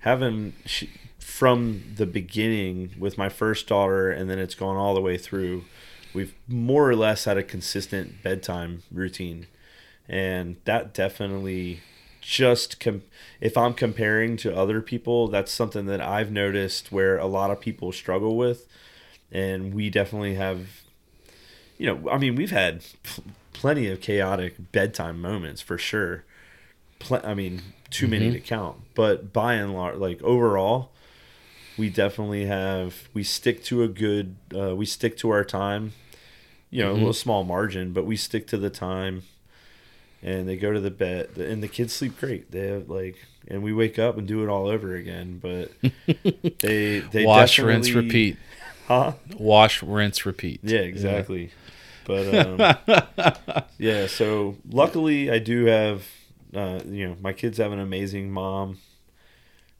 [0.00, 5.00] Having she, from the beginning with my first daughter, and then it's gone all the
[5.00, 5.64] way through.
[6.12, 9.46] We've more or less had a consistent bedtime routine,
[10.08, 11.80] and that definitely
[12.24, 13.02] just com-
[13.40, 17.60] if I'm comparing to other people, that's something that I've noticed where a lot of
[17.60, 18.66] people struggle with,
[19.30, 20.82] and we definitely have.
[21.76, 26.24] You know, I mean, we've had pl- plenty of chaotic bedtime moments for sure.
[26.98, 27.60] Pl- I mean,
[27.90, 28.34] too many Mhm.
[28.34, 30.92] to count, but by and large, like overall,
[31.76, 33.08] we definitely have.
[33.12, 34.36] We stick to a good.
[34.56, 35.92] Uh, we stick to our time.
[36.70, 36.98] You know, a Mhm.
[36.98, 39.24] little small margin, but we stick to the time
[40.24, 42.50] and they go to the bed and the kids sleep great.
[42.50, 45.70] They have like and we wake up and do it all over again but
[46.60, 48.38] they they wash rinse repeat.
[48.88, 49.12] Huh?
[49.38, 50.60] Wash rinse repeat.
[50.62, 51.50] Yeah exactly.
[52.06, 56.04] But um, yeah so luckily i do have
[56.54, 58.78] uh, you know my kids have an amazing mom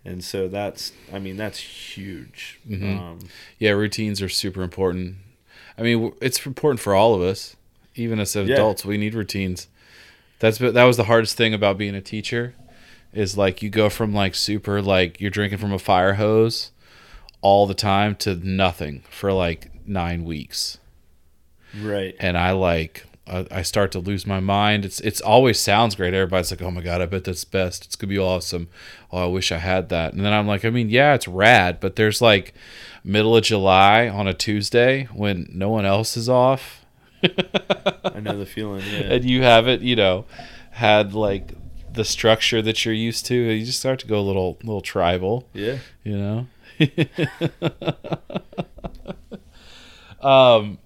[0.04, 2.60] and so that's i mean that's huge.
[2.68, 2.98] Mhm.
[2.98, 3.18] um,
[3.58, 5.16] yeah routines are super important.
[5.78, 7.56] I mean it's important for all of us
[7.94, 8.42] even as Yeah.
[8.42, 8.84] adults.
[8.84, 9.68] We need routines
[10.38, 12.54] that's that was the hardest thing about being a teacher
[13.12, 16.70] is like you go from like super like you're drinking from a fire hose
[17.40, 20.78] all the time to nothing for like nine weeks
[21.80, 24.84] right and i like I, I start to lose my mind.
[24.84, 26.12] It's it's always sounds great.
[26.14, 27.84] Everybody's like, "Oh my god, I bet that's best.
[27.84, 28.68] It's gonna be awesome."
[29.10, 30.12] Oh, I wish I had that.
[30.12, 32.54] And then I'm like, I mean, yeah, it's rad, but there's like
[33.02, 36.84] middle of July on a Tuesday when no one else is off,
[38.04, 38.82] I know the feeling.
[38.92, 39.14] Yeah.
[39.14, 40.24] and you haven't, you know,
[40.72, 41.52] had like
[41.92, 43.34] the structure that you're used to.
[43.34, 45.48] You just start to go a little little tribal.
[45.52, 45.78] Yeah.
[46.02, 46.46] you know
[50.20, 50.78] um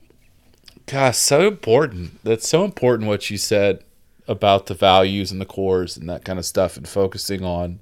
[0.87, 3.83] gosh so important that's so important what you said
[4.27, 7.79] about the values and the cores and that kind of stuff and focusing on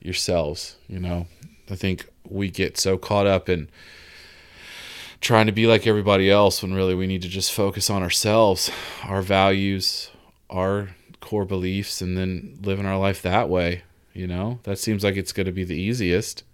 [0.00, 1.26] yourselves you know
[1.70, 3.68] i think we get so caught up in
[5.22, 8.70] trying to be like everybody else when really we need to just focus on ourselves
[9.04, 10.10] our values
[10.50, 10.90] our
[11.20, 13.82] core beliefs and then living our life that way
[14.12, 16.44] you know that seems like it's going to be the easiest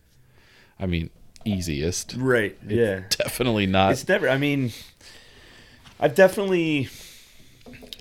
[0.80, 1.10] I mean,
[1.44, 2.14] easiest.
[2.16, 2.56] Right.
[2.66, 3.02] Yeah.
[3.10, 3.92] Definitely not.
[3.92, 4.28] It's never.
[4.28, 4.72] I mean,
[5.98, 6.88] I've definitely,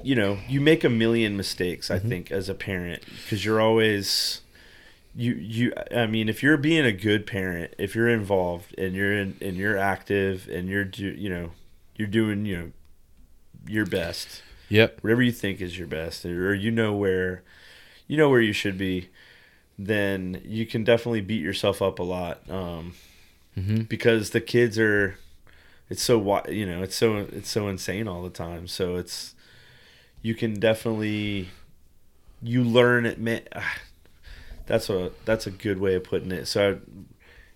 [0.04, 1.90] you know, you make a million mistakes.
[1.90, 2.10] I mm-hmm.
[2.10, 4.42] think as a parent because you're always,
[5.18, 5.74] you you.
[5.94, 9.58] I mean, if you're being a good parent, if you're involved and you're in and
[9.58, 11.52] you're active and you're do you know,
[11.98, 12.72] you're doing you know,
[13.68, 14.44] your best.
[14.70, 15.00] Yep.
[15.02, 17.44] Whatever you think is your best, or you know where,
[18.08, 19.10] you know where you should be
[19.78, 22.94] then you can definitely beat yourself up a lot um,
[23.56, 25.18] hmm because the kids are
[25.90, 29.36] it's so you know it's so it's so insane all the time so it's
[30.22, 31.50] you can definitely
[32.42, 33.42] you learn it man
[34.68, 36.80] that's a that's a good way of putting it so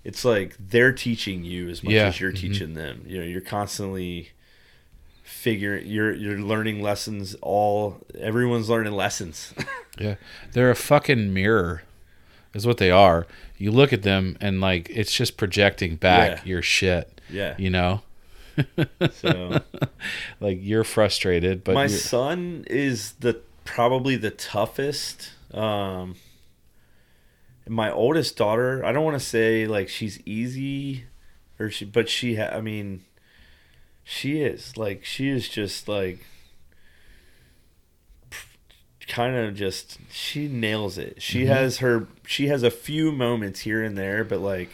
[0.04, 2.38] it's like they're teaching you as much Yeah, as you're mhm.
[2.40, 4.32] teaching them you know you're constantly
[5.24, 9.54] figuring you're you're learning lessons all everyone's learning lessons
[10.00, 10.16] Yeah.
[10.54, 11.84] They're a fucking mirror,
[12.56, 13.28] is what they are.
[13.58, 16.44] You look at them and like it's just projecting back Yeah.
[16.50, 17.20] your shit.
[17.30, 18.02] yeah You know.
[19.12, 19.62] so
[20.40, 26.16] like you're frustrated, but my son is the probably the toughest um
[27.72, 31.06] my oldest daughter i don't want to say like she's easy
[31.58, 33.02] or she but she ha- i mean
[34.04, 36.20] she is like she is just like
[39.08, 41.48] kind of just she nails it she Mhm.
[41.48, 44.70] has her she has a few moments here and there but like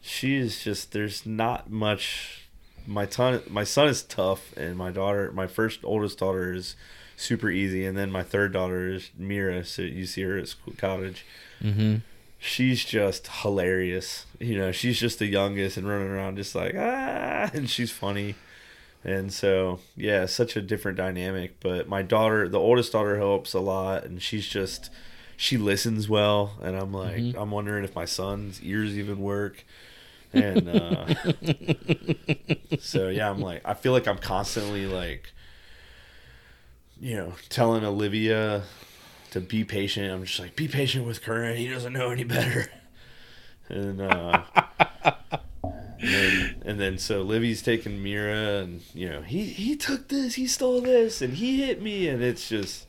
[0.00, 2.48] she is just there's not much
[2.86, 6.76] my ton my son is tough and my daughter my first oldest daughter is
[7.16, 10.74] super easy and then my third daughter is mira so you see her at school
[10.76, 11.24] college
[11.60, 11.96] hmm
[12.38, 14.26] she's just hilarious.
[14.38, 18.34] You know she's just the youngest and running around just like ah and she's funny.
[19.04, 23.60] And so yeah such a different dynamic but my daughter the oldest daughter helps a
[23.60, 24.90] lot and she's just
[25.36, 27.34] she listens well and i'm like Mhm.
[27.40, 29.64] i'm wondering if my son's ears even work.
[30.32, 31.06] And uh
[32.78, 35.32] so yeah i'm like i feel like i'm constantly like
[37.00, 38.62] you know telling olivia
[39.30, 40.12] to be patient.
[40.12, 42.66] I'm just like be patient with Curran he doesn't know any better.
[43.72, 44.42] And uh
[45.02, 50.34] and then, and then so Livy's taking Mira, and you know he he took this,
[50.34, 52.86] he stole this, and he hit me, and it's just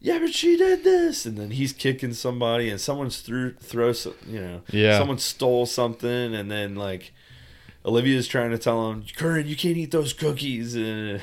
[0.00, 4.14] yeah, but she did this, and then he's kicking somebody, and someone's threw throw some,
[4.26, 4.98] you know Yeah.
[4.98, 7.12] someone stole something, and then like
[7.84, 11.22] Olivia's trying to tell him, Curran, you can't eat those cookies, and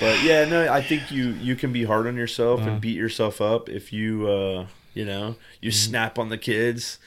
[0.00, 2.70] but yeah, no, I think you you can be hard on yourself Uh-huh.
[2.70, 5.88] and beat yourself up if you uh you know you Mm-hmm.
[5.90, 6.98] snap on the kids.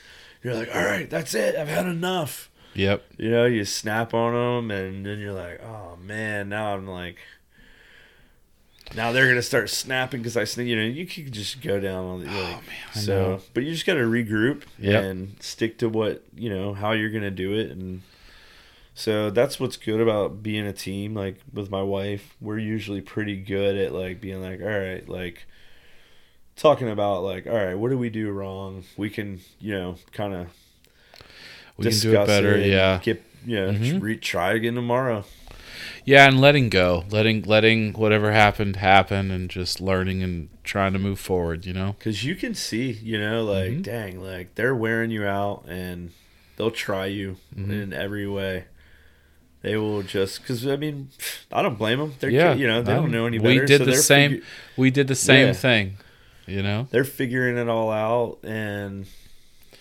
[0.43, 1.55] You're like, all right, that's it.
[1.55, 2.49] I've had enough.
[2.73, 3.03] Yep.
[3.17, 7.17] You know, you snap on them, and then you're like, oh man, now I'm like,
[8.95, 12.05] now they're gonna start snapping because I, sn- you know, you can just go down
[12.05, 12.61] on the like, Oh, man,
[12.95, 13.39] I so, know.
[13.53, 15.03] but you just gotta regroup Yep.
[15.03, 18.01] and stick to what you know how you're gonna do it, and
[19.01, 21.15] so that's what's good about being a team.
[21.15, 25.45] Like with my wife, we're usually pretty good at like being like, all right, like
[26.55, 28.83] talking about like, all right, what do we do wrong?
[28.97, 30.47] We can, you know, kind of
[31.77, 32.53] We can do it better.
[32.55, 32.99] and Yeah.
[33.01, 34.01] Get yeah, know, Mhm.
[34.01, 35.25] re- try again tomorrow.
[36.05, 40.99] Yeah, and letting go, letting letting whatever happened happen, and just learning and trying to
[40.99, 41.65] move forward.
[41.65, 41.95] You know.
[41.97, 43.83] Because you can see, you know, like, Mhm.
[43.83, 46.11] dang, like they're wearing you out and
[46.57, 47.71] they'll try you Mhm.
[47.71, 48.65] in every way.
[49.61, 51.09] They will just, because I mean,
[51.51, 52.13] I don't blame them.
[52.19, 53.61] They're, Yeah, you know, they I don't don't- know any better.
[53.61, 54.43] we did so the same- figu-
[54.75, 55.53] We did the same Yeah.
[55.53, 55.97] thing.
[56.47, 56.87] You know.
[56.91, 59.05] they're figuring it all out, and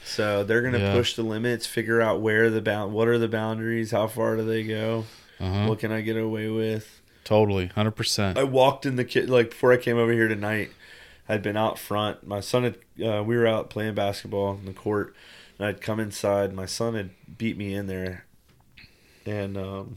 [0.04, 0.92] so they're gonna Yeah.
[0.94, 4.44] push the limits, figure out where the bound, what are the boundaries, how far do
[4.44, 5.06] they go,
[5.40, 5.66] Uh-huh.
[5.66, 7.00] what can I get away with.
[7.24, 8.38] Totally, hundred percent.
[8.38, 10.70] I walked in the kid like before I came over here tonight.
[11.28, 12.26] I'd been out front.
[12.26, 15.14] My son had uh, we were out playing basketball in the court,
[15.58, 16.52] and I'd come inside.
[16.52, 18.26] My son had beat me in there,
[19.30, 19.96] and um,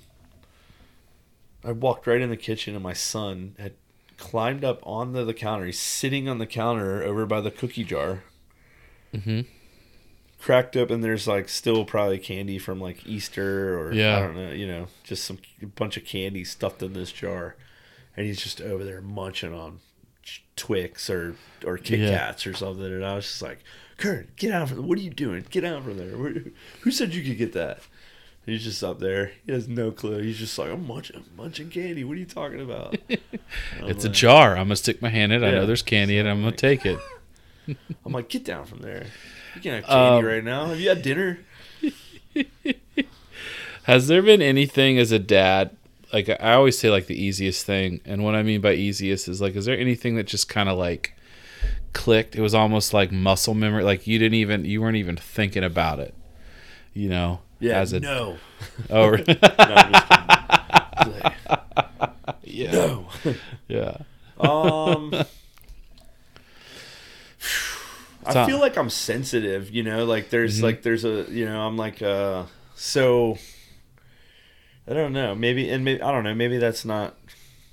[1.64, 3.74] I walked right in the kitchen, and my son had
[4.18, 5.66] climbed up onto the counter.
[5.66, 8.24] He's sitting on the counter over by the cookie jar.
[9.14, 9.42] Mm-hmm.
[10.40, 14.18] Cracked up, and there's like still probably candy from like Easter or Yeah.
[14.18, 17.56] I don't know, you know, just some a bunch of candy stuffed in this jar,
[18.16, 19.80] and he's just over there munching on
[20.56, 21.36] Twix or
[21.66, 22.10] or Kit Yeah.
[22.10, 23.60] Kats or something, and I was just like,
[23.98, 24.86] Kurt, get out from there!
[24.86, 25.46] what are you doing?
[25.50, 26.10] Get out from there.
[26.82, 27.80] Who said you could get that?
[28.45, 29.32] He's just up there.
[29.45, 30.22] He has no clue.
[30.22, 32.03] He's just like, I'm munching, I'm munching candy.
[32.03, 32.98] What are you talking about?
[33.80, 34.52] It's a jar.
[34.57, 35.48] I'm gonna stick my hand in it.
[35.48, 36.30] I know there's candy in it.
[36.32, 36.99] I'm gonna take it.
[38.06, 39.06] I'm like, get down from there.
[39.56, 40.65] You can't have candy Um, right now.
[40.65, 41.40] Have you had dinner?
[43.84, 45.76] Has there been anything as a dad?
[46.11, 49.41] Like I always say, like the easiest thing, and what I mean by easiest is
[49.41, 51.15] like, is there anything that just kind of like
[51.91, 52.36] clicked?
[52.36, 53.84] It was almost like muscle memory.
[53.84, 56.14] Like you didn't even, you weren't even thinking about it.
[56.94, 57.41] You know?
[57.64, 57.80] Yeah.
[57.80, 58.38] As a no.
[58.90, 61.23] oh, No, I'm just.
[61.23, 61.34] Like,
[62.44, 63.07] yeah, no.
[63.68, 63.98] yeah.
[64.40, 65.14] Um.
[68.26, 70.64] I feel like I'm sensitive, you know, like there's Mhm.
[70.64, 72.44] like there's a you know, I'm like uh
[72.76, 73.38] so
[74.88, 77.18] I don't know, maybe and maybe I don't know, maybe that's not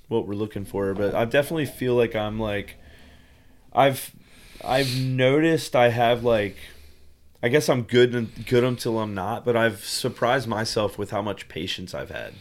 [0.09, 2.75] what we're looking for, but I definitely feel like I'm like
[3.73, 4.11] I've
[4.63, 6.57] I've noticed I have like
[7.43, 11.21] I guess I'm good and good until I'm not, but I've surprised myself with how
[11.21, 12.33] much patience I've had.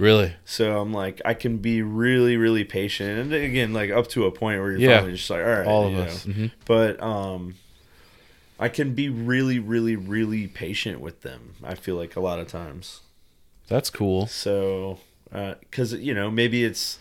[0.00, 0.34] Really?
[0.44, 4.30] So I'm like, I can be really, really patient, and again, like up to a
[4.32, 4.98] point where you're Yeah.
[4.98, 6.26] finally just like, all right, All of you us.
[6.26, 6.32] know.
[6.32, 7.54] hmm But um,
[8.58, 11.54] I can be really, really, really patient with them.
[11.62, 13.00] I feel like a lot of times.
[13.68, 14.26] That's cool.
[14.26, 14.98] So,
[15.30, 16.98] because you know, maybe it's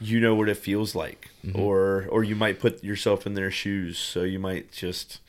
[0.00, 1.58] you know what it feels like, Mhm.
[1.58, 5.20] or or you might put yourself in their shoes, so you might just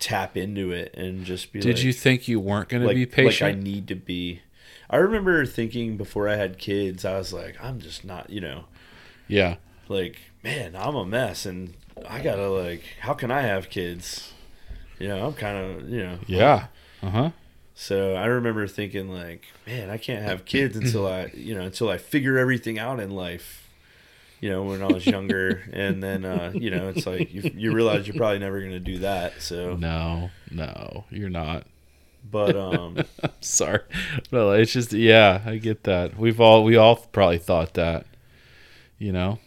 [0.00, 1.60] tap into it and just be.
[1.60, 4.40] Did like, you think you weren't going to be be Like I need to be.
[4.88, 8.64] I remember thinking before I had kids, I was like, I'm just not, you know,
[9.28, 9.56] yeah.
[9.88, 11.74] like, man, I'm a mess, and
[12.08, 14.32] I gotta like, how can I have kids?
[14.98, 16.66] You know, I'm kind of, you know, Yeah.
[17.02, 17.30] Uh huh.
[17.74, 21.88] So I remember thinking like, man, I can't have kids until I, you know, until
[21.88, 23.69] I figure everything out in life.
[24.40, 27.72] You know, when I was younger, and then uh, you know, it's like you, you
[27.72, 29.42] realize you're probably never gonna do that.
[29.42, 31.66] So, No, no, you're not.
[32.30, 32.96] but um,
[33.40, 33.80] Sorry.
[34.32, 36.16] No, it's just yeah, I get that.
[36.18, 38.06] We've all we all probably thought that.
[38.98, 39.38] You know?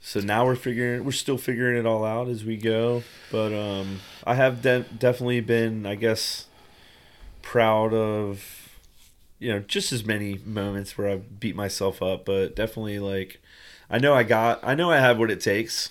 [0.00, 3.02] so now we're figuring, we're still figuring it all out as we go.
[3.32, 6.46] But um, I have de- definitely been, I guess,
[7.42, 8.68] proud of,
[9.40, 13.40] you know, just as many moments where I beat myself up, but definitely like,
[13.90, 15.90] I know I got, I know I have what it takes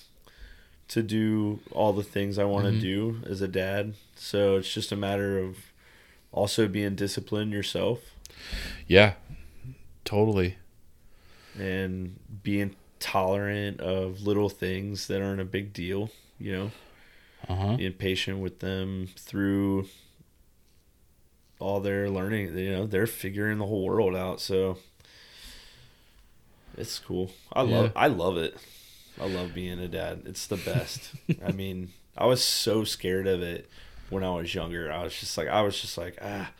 [0.88, 2.80] to do all the things I want to Mhm.
[2.80, 3.94] do as a dad.
[4.14, 5.56] So it's just a matter of
[6.32, 8.00] also being disciplined yourself
[8.86, 9.14] Yeah.
[10.04, 10.56] Totally.
[11.58, 16.70] and being tolerant of little things that aren't a big deal, you know.
[17.48, 17.76] Uh-huh.
[17.76, 19.88] being patient with them through
[21.60, 22.56] all their learning.
[22.58, 24.40] You know, they're figuring the whole world out.
[24.40, 24.78] So
[26.76, 27.30] it's cool.
[27.52, 27.92] I love.
[27.96, 28.56] I love it.
[29.20, 30.22] I love being a dad.
[30.26, 31.10] It's the best.
[31.46, 33.68] I mean, I was so scared of it
[34.10, 34.92] when I was younger.
[34.92, 36.50] I was just like, I was just like, ah,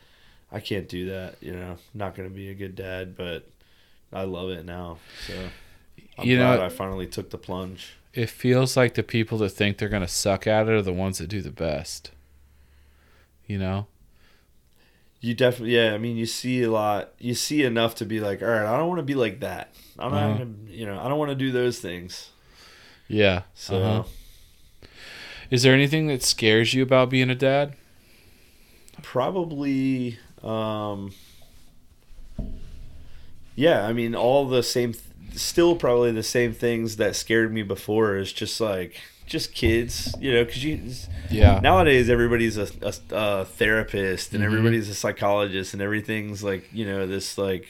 [0.50, 1.36] I can't do that.
[1.40, 3.16] You know, not gonna be a good dad.
[3.16, 3.48] But
[4.12, 4.98] I love it now.
[5.26, 5.34] So
[6.18, 7.94] I'm You know- I finally took the plunge.
[8.14, 10.90] It feels like the people that think they're going to suck at it are the
[10.90, 12.12] ones that do the best.
[13.46, 13.88] You know?
[15.20, 15.92] You definitely, yeah.
[15.94, 17.10] I mean, you see a lot.
[17.18, 19.74] You see enough to be like, all right, I don't want to be like that.
[19.98, 20.38] I'm not, Uh-huh.
[20.38, 22.30] gonna, you know, I don't want to do those things.
[23.08, 23.42] Yeah.
[23.54, 24.88] So, Uh-huh.
[25.50, 27.74] Is there anything that scares you about being a dad?
[29.02, 31.12] probably, um,
[33.54, 33.86] yeah.
[33.86, 34.94] I mean, all the same,
[35.34, 40.32] still probably the same things that scared me before is just like, just kids, you
[40.32, 40.80] know, because you
[41.30, 41.58] Yeah.
[41.62, 44.46] nowadays everybody's a, a, a therapist and Mhm.
[44.46, 47.66] everybody's a psychologist and everything's like you know this like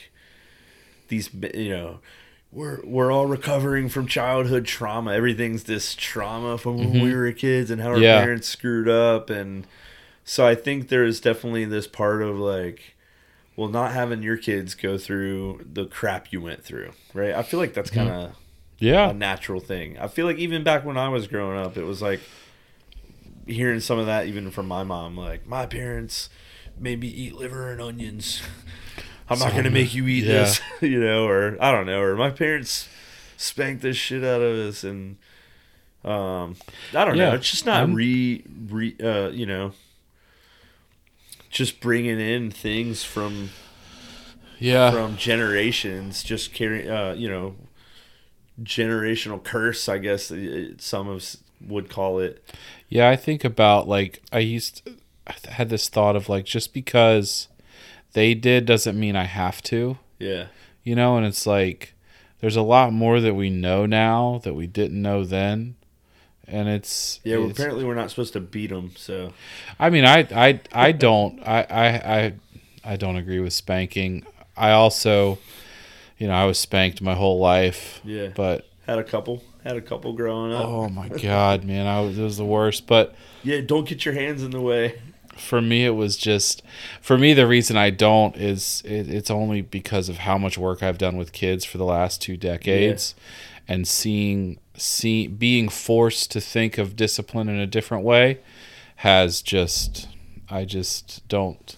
[1.08, 1.98] these you know
[2.52, 7.02] we're we're all recovering from childhood trauma everything's this trauma from when Mhm.
[7.02, 8.20] we were kids and how our Yeah.
[8.20, 9.66] parents screwed up and
[10.24, 12.94] so i think there's definitely this part of like
[13.56, 17.58] well not having your kids go through the crap you went through right i feel
[17.60, 18.34] like that's kind of
[18.78, 19.10] yeah.
[19.10, 19.98] a natural thing.
[19.98, 22.20] I feel like even back when I was growing up, it was like
[23.46, 25.16] hearing some of that even from my mom.
[25.16, 26.28] Like my parents
[26.78, 28.42] made me eat liver and onions.
[29.28, 30.32] I'm not gonna make you eat yeah.
[30.44, 32.88] this, you know, or I don't know, or my parents
[33.36, 35.16] spanked the shit out of us, and
[36.04, 36.54] um,
[36.94, 37.34] I don't Yeah, know.
[37.34, 39.72] It's just not I'm- re re uh, you know,
[41.50, 43.50] just bringing in things from
[44.58, 44.90] Yeah.
[44.92, 47.56] from generations, just carry, uh, you know,
[48.62, 49.88] generational curse.
[49.88, 50.32] I guess
[50.78, 52.44] some of would call it.
[52.88, 54.88] Yeah, I think about like I used
[55.26, 57.48] I had this thought of like just because
[58.12, 60.46] they did doesn't mean I have to, Yeah,
[60.84, 61.94] you know, and it's like
[62.40, 65.76] there's a lot more that we know now that we didn't know then.
[66.48, 67.36] And it's yeah.
[67.38, 68.92] It's- apparently, we're not supposed to beat them.
[68.96, 69.32] So
[69.80, 72.32] I mean, I, I, I don't, I, I, I,
[72.84, 74.24] I don't agree with spanking.
[74.56, 75.38] I also,
[76.18, 79.80] you know, I was spanked my whole life, yeah, but had a couple, had a
[79.80, 80.64] couple growing up.
[80.64, 82.86] oh my god, man, I was, it was the worst.
[82.86, 85.00] But Yeah, don't get your hands in the way.
[85.36, 86.62] for me, it was just,
[87.00, 90.82] for me, the reason I don't is it, it's only because of how much work
[90.82, 93.14] I've done with kids for the last two decades,
[93.68, 98.38] and seeing, see, being forced to think of discipline in a different way,
[99.00, 100.08] has just,
[100.48, 101.75] I just don't.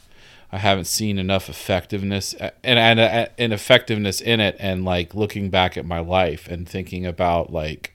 [0.50, 5.50] I haven't seen enough effectiveness and and uh, and effectiveness in it, and like looking
[5.50, 7.94] back at my life and thinking about like,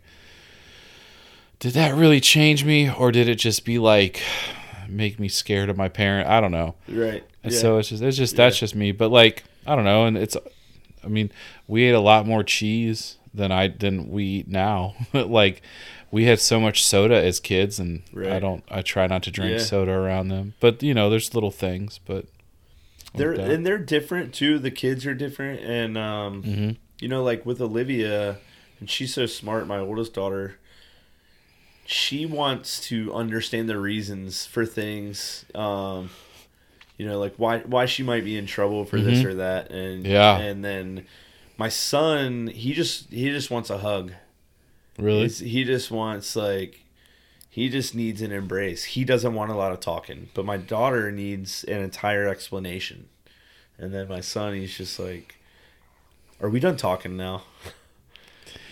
[1.60, 4.22] did that really change me, or did it just be like
[4.88, 6.30] make me scared of my parent?
[6.30, 6.76] I don't know.
[6.88, 7.24] Right.
[7.44, 7.60] And yeah.
[7.60, 8.92] so it's just it's just that's just me.
[8.92, 10.38] But like I don't know, and it's
[11.04, 11.32] I mean
[11.68, 14.94] we ate a lot more cheese than I than we eat now.
[15.14, 15.62] like
[16.12, 19.54] we had so much soda as kids, and I don't I try not to drink
[19.54, 19.58] Yeah.
[19.58, 20.54] soda around them.
[20.60, 22.00] But you know, there's little things.
[22.06, 22.26] But
[23.16, 23.50] they're that.
[23.50, 24.60] and they're different too.
[24.60, 26.78] The kids are different, and um, Mhm.
[27.00, 28.38] you know, like with Olivia,
[28.80, 29.68] and she's so smart.
[29.68, 30.58] My oldest daughter,
[31.86, 35.46] she wants to understand the reasons for things.
[35.54, 36.10] Um,
[36.98, 39.26] you know, like why why she might be in trouble for this Mhm.
[39.26, 40.38] or that, and Yeah.
[40.40, 41.06] and then
[41.58, 44.14] my son, he just he just wants a hug.
[45.00, 46.83] really, He's- he just wants like
[47.54, 48.84] he just needs an embrace.
[48.84, 53.10] He doesn't want a lot of talking, but my daughter needs an entire explanation.
[53.78, 55.36] And then my son, he's just like,
[56.42, 57.44] "Are we done talking now?"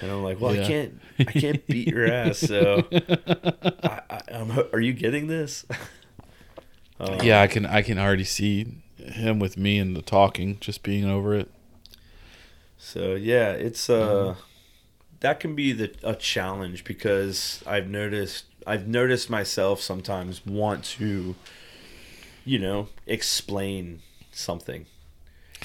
[0.02, 0.64] And I'm like, "Well, Yeah.
[0.64, 5.64] I can't, I can't beat your ass." So, I, I, I'm, are you getting this?
[7.00, 10.84] Um, yeah, I can I can already see him with me and the talking, just
[10.84, 11.50] being over it.
[12.78, 14.36] So yeah, it's uh
[15.22, 21.36] that can be the a challenge because I've noticed I've noticed myself sometimes want to
[22.44, 24.02] you know, explain
[24.32, 24.88] something.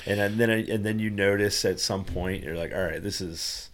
[0.04, 3.20] And then I, and then you notice at some point you're like, "All right, this
[3.22, 3.70] is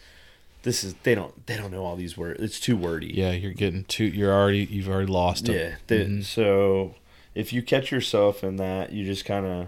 [0.63, 2.41] this is they don't they don't know all these words.
[2.41, 4.05] It's too wordy." Yeah, you're getting too.
[4.05, 5.57] You're already you've already lost him.
[5.57, 5.75] Yeah.
[5.89, 6.25] Mhm.
[6.25, 6.95] So
[7.35, 9.67] if you catch yourself in that, you just kind of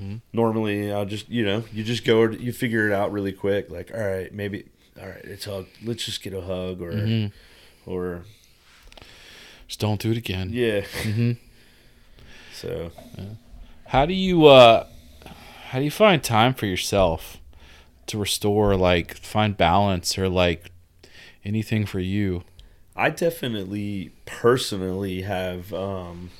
[0.00, 0.20] Mhm.
[0.32, 3.68] normally I'll just you know you just go you figure it out really quick.
[3.68, 4.66] Like all right, maybe
[5.02, 5.66] all right, it's hug.
[5.82, 7.32] Let's just get a hug or Mhm.
[7.84, 8.24] or
[9.70, 10.50] Just don't do it again.
[10.52, 10.80] yeah.
[11.04, 11.32] hmm
[12.52, 12.90] So
[13.86, 14.88] How do you uh
[15.68, 17.38] how do you find time for yourself
[18.08, 20.72] to restore like find balance or like
[21.44, 22.42] anything for you?
[22.96, 26.30] I definitely personally have um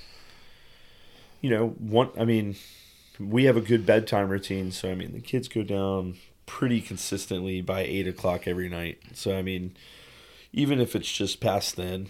[1.40, 2.56] you know one I mean
[3.20, 6.16] we have a good bedtime routine so I mean the kids go down
[6.46, 9.76] pretty consistently by eight o'clock every night so I mean
[10.52, 12.08] even if it's just past then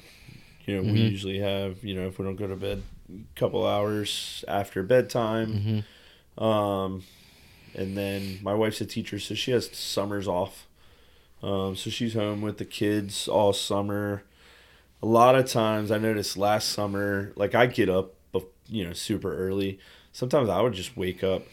[0.66, 1.10] you know we Mhm.
[1.10, 2.82] usually have you know if we don't go to bed
[3.12, 5.84] a couple hours after bedtime
[6.38, 6.42] Mhm.
[6.42, 7.02] um,
[7.74, 10.66] and then my wife's a teacher, so she has summers off.
[11.42, 14.24] Um, so she's home with the kids all summer.
[15.02, 18.14] A lot of times, I noticed last summer, like I get up,
[18.68, 19.78] you know, super early.
[20.12, 21.44] Sometimes I would just wake up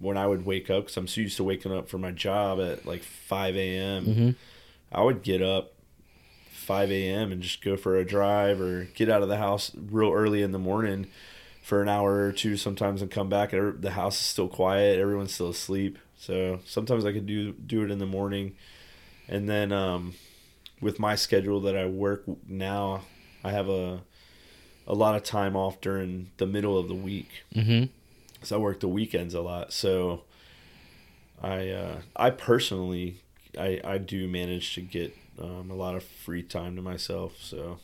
[0.00, 2.60] when I would wake up because I'm so used to waking up for my job
[2.60, 4.04] at like 5 a.m.
[4.06, 4.34] Mhm.
[4.92, 5.72] I would get up
[6.60, 7.32] 5 a.m.
[7.32, 10.52] and just go for a drive or get out of the house real early in
[10.52, 11.06] the morning
[11.62, 15.32] for an hour or two sometimes and come back the house is still quiet everyone's
[15.34, 18.54] still asleep so sometimes i could do do it in the morning
[19.28, 20.14] and then um,
[20.80, 23.02] with my schedule that i work now
[23.44, 24.00] i have a
[24.86, 27.90] a lot of time off during the middle of the week Mhm.
[28.42, 29.72] so I work the weekends a lot.
[29.72, 30.24] So
[31.42, 33.20] I uh, I personally
[33.58, 37.36] I I do manage to get um, a lot of free time to myself.
[37.40, 37.78] So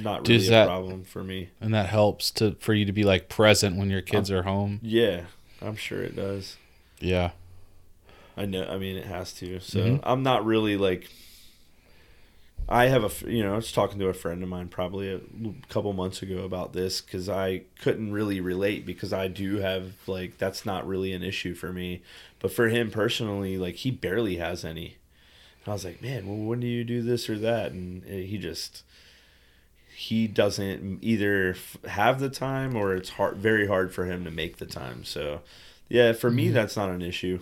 [0.00, 1.48] not really a that- problem for me.
[1.60, 4.80] And that helps to for you to be like present when your kids are home.
[4.82, 5.24] Yeah,
[5.62, 6.56] I'm sure it does.
[7.00, 7.30] Yeah.
[8.36, 8.64] I know.
[8.68, 9.60] I mean, it has to.
[9.60, 10.00] So Mhm.
[10.04, 11.08] I'm not really like.
[12.68, 15.20] I have a you know, I was talking to a friend of mine probably a
[15.68, 20.38] couple months ago about this because I couldn't really relate because I do have like
[20.38, 22.02] that's not really an issue for me,
[22.38, 24.96] but for him personally, like he barely has any.
[25.70, 27.72] I was like, man, well, when do you do this or that?
[27.72, 28.82] And he just
[29.94, 31.56] he doesn't either
[31.86, 35.04] have the time or it's hard, very hard for him to make the time.
[35.04, 35.42] So
[35.88, 36.54] Yeah, for me Mm-hmm.
[36.54, 37.40] that's not an issue.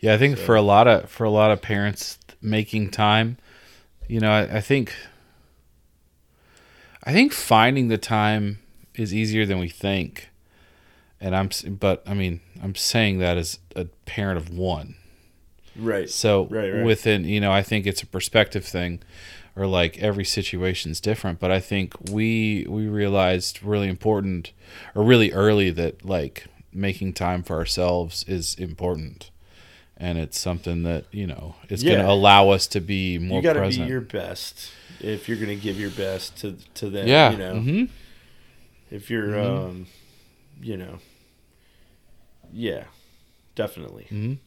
[0.00, 3.36] Yeah, I think for a lot of for a lot of parents making time,
[4.08, 4.94] you know, I, I think
[7.04, 8.58] I think finding the time
[8.94, 10.30] is easier than we think.
[11.20, 14.96] And I'm but I mean, I'm saying that as a parent of one.
[15.76, 16.08] Right.
[16.10, 16.84] So Right, right.
[16.84, 19.00] within, you know, I think it's a perspective thing
[19.56, 24.52] or like every situation's different, but I think we we realized really important
[24.94, 29.30] or really early that like making time for ourselves is important.
[29.98, 33.42] And it's something that, you know, it's going to allow us to be more you
[33.42, 34.70] got to be your best
[35.00, 37.30] if you're going to give your best to to them, yeah.
[37.30, 37.54] you know.
[37.54, 37.88] mhm.
[38.90, 39.68] If you're Mhm.
[39.68, 39.86] um
[40.60, 40.98] you know.
[42.52, 42.84] Yeah.
[43.54, 44.06] Definitely.
[44.10, 44.38] Mhm.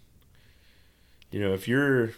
[1.31, 2.11] You know, if you're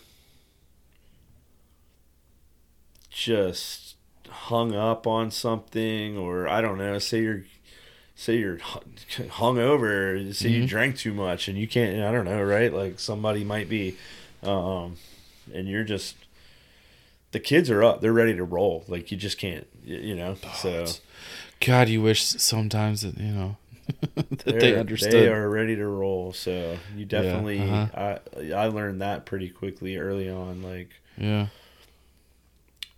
[3.09, 3.95] just
[4.29, 7.43] hung up on something or I don't know, say you're
[8.15, 8.59] say you're
[9.31, 10.67] hung over, say you Mhm.
[10.67, 12.71] drank too much and you can't I don't know, right?
[12.73, 13.95] Like somebody might be
[14.43, 14.97] um
[15.53, 16.15] and you're just
[17.31, 18.85] the kids are up, they're ready to roll.
[18.88, 20.35] Like you just can't, you know.
[20.55, 20.85] so
[21.59, 23.57] God, you wish sometimes that, you know,
[24.15, 25.11] that they're- they understood.
[25.14, 26.34] They are ready to roll.
[26.34, 28.19] So you definitely, uh-huh.
[28.35, 30.61] I I learned that pretty quickly early on.
[30.61, 31.47] Like yeah.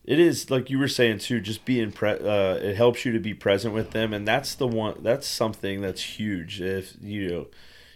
[0.05, 1.39] it is like you were saying too.
[1.39, 4.67] Just being pre, uh, it helps you to be present with them, and that's the
[4.67, 4.95] one.
[5.01, 6.61] That's something that's huge.
[6.61, 7.47] If you know,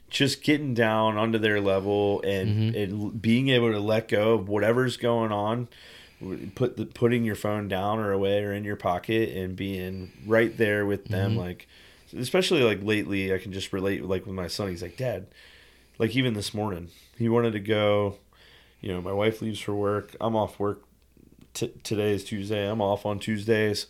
[0.09, 2.83] just getting down onto their level and Mhm.
[2.83, 5.67] and being able to let go of whatever's going on.
[6.55, 10.55] Put the putting your phone down or away or in your pocket and being right
[10.57, 11.37] there with them, Mhm.
[11.39, 11.67] like
[12.17, 14.69] especially like lately, I can just relate like with my son.
[14.69, 15.27] He's like, Dad,
[15.97, 18.17] like even this morning, he wanted to go.
[18.81, 20.15] You know, my wife leaves for work.
[20.19, 20.83] I'm off work.
[21.53, 22.69] T- today is Tuesday.
[22.69, 23.87] I'm off on Tuesdays.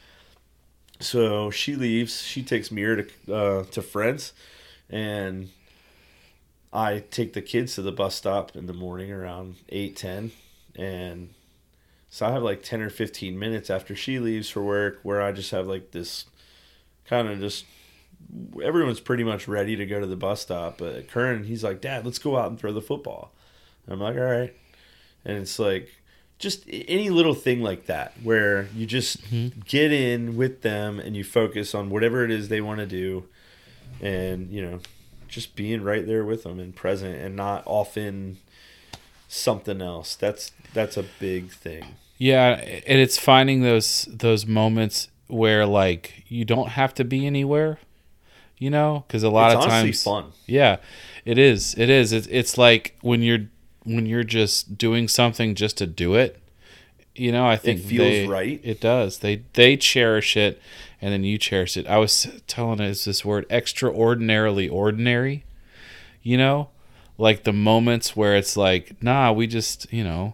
[0.99, 2.21] So she leaves.
[2.21, 4.33] She takes Mira to uh, to friends,
[4.89, 5.49] and
[6.71, 10.31] I take the kids to the bus stop in the morning around eight ten,
[10.75, 11.33] and
[12.09, 15.31] so I have like ten or fifteen minutes after she leaves for work where I
[15.31, 16.25] just have like this
[17.05, 17.65] kind of just
[18.63, 20.77] everyone's pretty much ready to go to the bus stop.
[20.77, 23.31] But Curran, he's like, Dad, let's go out and throw the football.
[23.87, 24.53] I'm like, all right.
[25.25, 25.89] And it's like
[26.39, 29.65] just any little thing like that where you just Mhm.
[29.65, 33.25] get in with them and you focus on whatever it is they want to do.
[34.01, 34.79] And, you know,
[35.27, 38.37] just being right there with them and present and not off in
[39.27, 40.15] something else.
[40.15, 41.83] That's that's a big thing.
[42.17, 47.79] Yeah, and it's finding those those moments where like you don't have to be anywhere,
[48.57, 50.25] you know, because a lot it's of honestly times, fun.
[50.45, 50.77] yeah,
[51.25, 51.75] it is.
[51.77, 52.11] It is.
[52.13, 53.47] It's, it's like when you're
[53.83, 56.39] when you're just doing something just to do it.
[57.15, 58.59] You know, I think It feels they- right.
[58.63, 59.19] It does.
[59.19, 60.59] They they cherish it,
[61.01, 61.85] and then you cherish it.
[61.87, 65.43] I was telling us this word extraordinarily ordinary.
[66.23, 66.69] You know,
[67.17, 70.33] like the moments where it's like, nah, we just you know,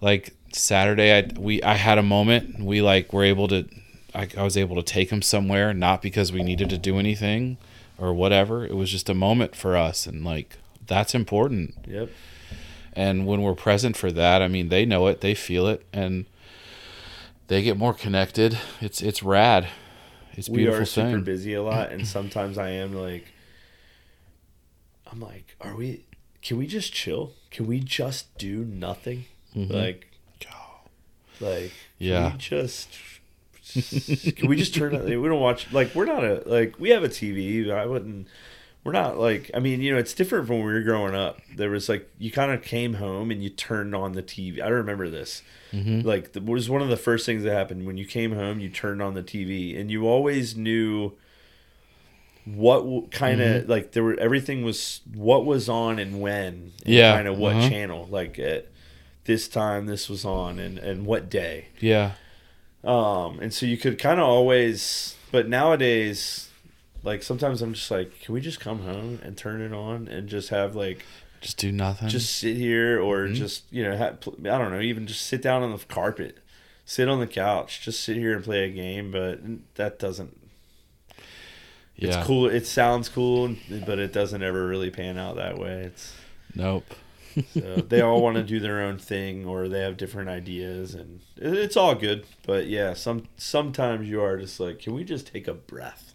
[0.00, 2.64] like Saturday, I we I had a moment.
[2.64, 3.68] We like were able to,
[4.14, 7.58] I, I was able to take him somewhere, not because we needed to do anything
[7.98, 8.64] or whatever.
[8.64, 10.56] It was just a moment for us, and like
[10.86, 11.74] that's important.
[11.86, 12.10] Yep.
[12.94, 16.24] And when we're present for that, I mean, they know it, they feel it, and
[17.48, 18.58] they get more connected.
[18.80, 19.68] It's it's rad.
[20.32, 21.24] It's a we are super thing.
[21.24, 23.26] busy a lot and sometimes i am like
[25.10, 26.04] i'm like are we
[26.42, 29.24] can we just chill can we just do nothing
[29.56, 29.72] Mhm.
[29.72, 30.04] like
[31.40, 32.32] like Yeah.
[32.32, 32.88] we just
[34.36, 37.04] can we just turn it we don't watch like we're not a like we have
[37.04, 38.26] a tv i wouldn't
[38.84, 41.40] we're not like i mean you know it's different from when we were growing up
[41.56, 44.68] there was like you kind of came home and you turned on the tv i
[44.68, 45.42] remember this
[45.72, 46.02] Mhm.
[46.02, 48.70] like it was one of the first things that happened when you came home you
[48.70, 51.12] turned on the tv and you always knew
[52.44, 53.70] what kind of Mm-hmm.
[53.70, 57.56] like there were everything was what was on and when and Yeah, kind of what
[57.56, 57.68] uh-huh.
[57.68, 58.68] channel like at
[59.24, 62.12] this time this was on and and what day Yeah.
[62.84, 66.48] Um and so you could kind of always but nowadays
[67.02, 70.28] like sometimes i'm just like can we just come home and turn it on and
[70.28, 71.04] just have like
[71.40, 72.08] Just do nothing.
[72.08, 73.34] just sit here or Mhm.
[73.34, 76.38] just you know have, i don't know even just sit down on the carpet
[76.84, 79.40] sit on the couch just sit here and play a game but
[79.74, 80.36] that doesn't
[81.96, 82.08] yeah.
[82.16, 83.56] it's cool it sounds cool
[83.86, 86.14] but it doesn't ever really pan out that way it's
[86.54, 86.94] Nope.
[87.54, 91.20] So they all want to do their own thing or they have different ideas and
[91.36, 95.46] it's all good but yeah some sometimes you are just like can we just take
[95.48, 96.14] a breath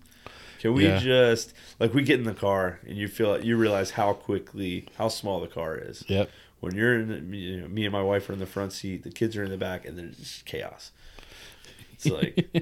[0.60, 1.00] can we Yeah.
[1.00, 5.08] just like we get in the car and you feel you realize how quickly how
[5.08, 6.30] small the car is Yep.
[6.60, 9.04] when you're in the, you know, me and my wife are in the front seat
[9.04, 10.92] the kids are in the back and there's just chaos
[11.94, 12.60] It's like eh,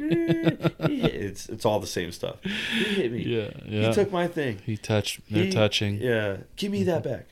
[0.79, 2.35] it's it's all the same stuff.
[2.43, 3.23] He hit me.
[3.23, 3.87] Yeah, yeah.
[3.87, 4.59] He took my thing.
[4.65, 5.21] He touched.
[5.31, 5.95] They're He- touching.
[5.99, 7.25] Yeah, give me that back.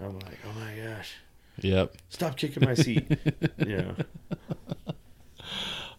[0.00, 1.14] I'm like, oh my gosh,
[1.60, 1.94] Yep.
[2.08, 3.10] stop kicking my seat.
[3.58, 3.94] you know,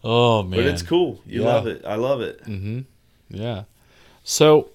[0.04, 0.58] Oh man.
[0.58, 1.22] but it's cool.
[1.26, 1.48] You Yeah.
[1.48, 1.84] love it.
[1.86, 2.44] I love it.
[2.46, 2.80] Mm-hmm.
[3.30, 3.64] Yeah.
[4.24, 4.70] So,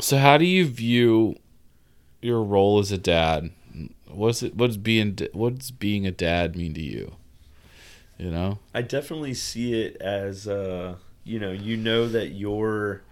[0.00, 1.36] so how do you view
[2.20, 3.50] your role as a dad?
[4.06, 4.54] What's it?
[4.54, 5.18] What's being?
[5.32, 7.16] What does being a dad mean to you?
[8.18, 8.58] You know.
[8.74, 13.02] I definitely see it as uh, you know, you know that you're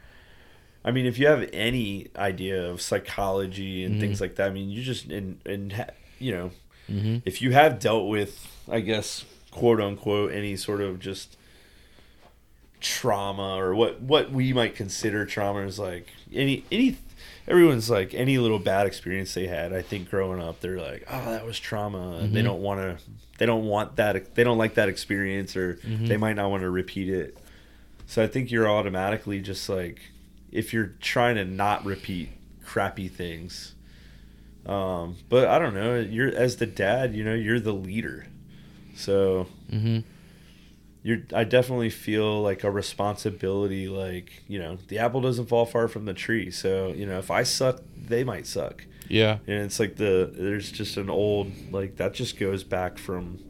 [0.85, 4.69] I mean, if you have any idea of psychology and things like that, I mean,
[4.71, 5.87] you just and and
[6.19, 6.51] you know,
[6.91, 7.19] Mm-hmm.
[7.25, 11.37] if you have dealt with, I guess, quote unquote, any sort of just
[12.81, 16.97] trauma or what what we might consider trauma is like any any
[17.47, 19.73] everyone's like any little bad experience they had.
[19.73, 22.99] I think growing up, they're like, oh, that was trauma, and they don't want to,
[23.39, 26.09] they don't want that, they don't like that experience, or Mhm.
[26.09, 27.37] they might not want to repeat it.
[28.07, 30.01] So I think you're automatically just like,
[30.53, 32.29] if you're trying to not repeat
[32.65, 33.75] crappy things.
[34.67, 35.99] Um, but I don't know.
[35.99, 38.27] You're as the dad, you know, you're the leader.
[38.95, 40.01] So Mm-hmm.
[41.03, 45.89] you're I definitely feel like a responsibility like, you know, the apple doesn't fall far
[45.89, 46.51] from the tree.
[46.51, 48.85] So, you know, if I suck, they might suck.
[49.09, 49.39] Yeah.
[49.47, 53.41] And it's like the there's just an old like that just goes back from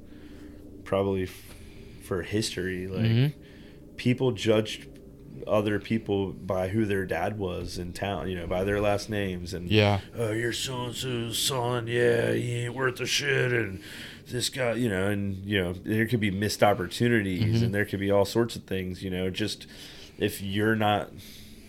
[0.84, 1.54] probably f-
[2.04, 3.32] for history like Mhm.
[3.96, 4.86] people judged
[5.46, 9.52] other people by who their dad was in town, you know, by their last names
[9.54, 10.00] and Yeah.
[10.16, 13.80] oh, you're so and so's son, yeah, he ain't worth a shit, and
[14.28, 17.64] this guy, you know, and you know, there could be missed opportunities, Mhm.
[17.66, 19.66] and there could be all sorts of things, you know, just
[20.18, 21.10] if you're not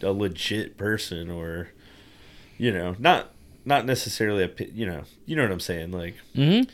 [0.01, 1.69] a legit person, or
[2.57, 3.31] you know, not
[3.65, 6.69] not necessarily a, you know, you know what I'm saying, like Mm-hmm.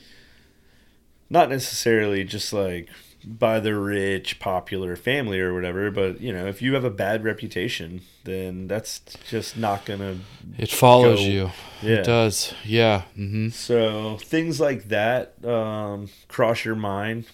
[1.30, 2.90] not necessarily just like
[3.26, 7.24] by the rich popular family or whatever but you know if you have a bad
[7.24, 10.18] reputation then that's just not gonna
[10.58, 11.26] It follows Go.
[11.26, 11.52] you.
[11.82, 12.54] yeah It does.
[12.64, 13.02] Yeah.
[13.18, 13.50] Mm-hmm.
[13.50, 17.26] So things like that um, cross your mind.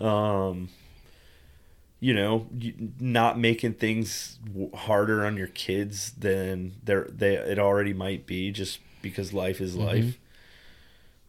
[0.00, 0.68] Um,
[1.98, 2.46] you know,
[2.98, 4.38] not making things
[4.74, 9.76] harder on your kids than they're they it already might be, just because life is
[9.76, 9.84] Mhm.
[9.84, 10.18] life.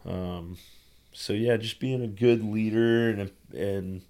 [0.05, 0.57] Um,
[1.13, 4.01] so yeah, just being a good leader and and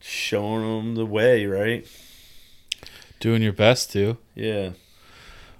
[0.00, 1.86] showing them the way, right?
[3.20, 4.70] Doing your best to, Yeah.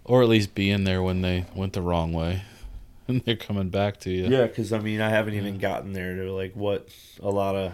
[0.05, 2.43] or at least being there when they went the wrong way,
[3.09, 4.27] and they're coming back to you.
[4.29, 6.89] Yeah, because I mean, I haven't even gotten there to like what
[7.23, 7.73] a lot of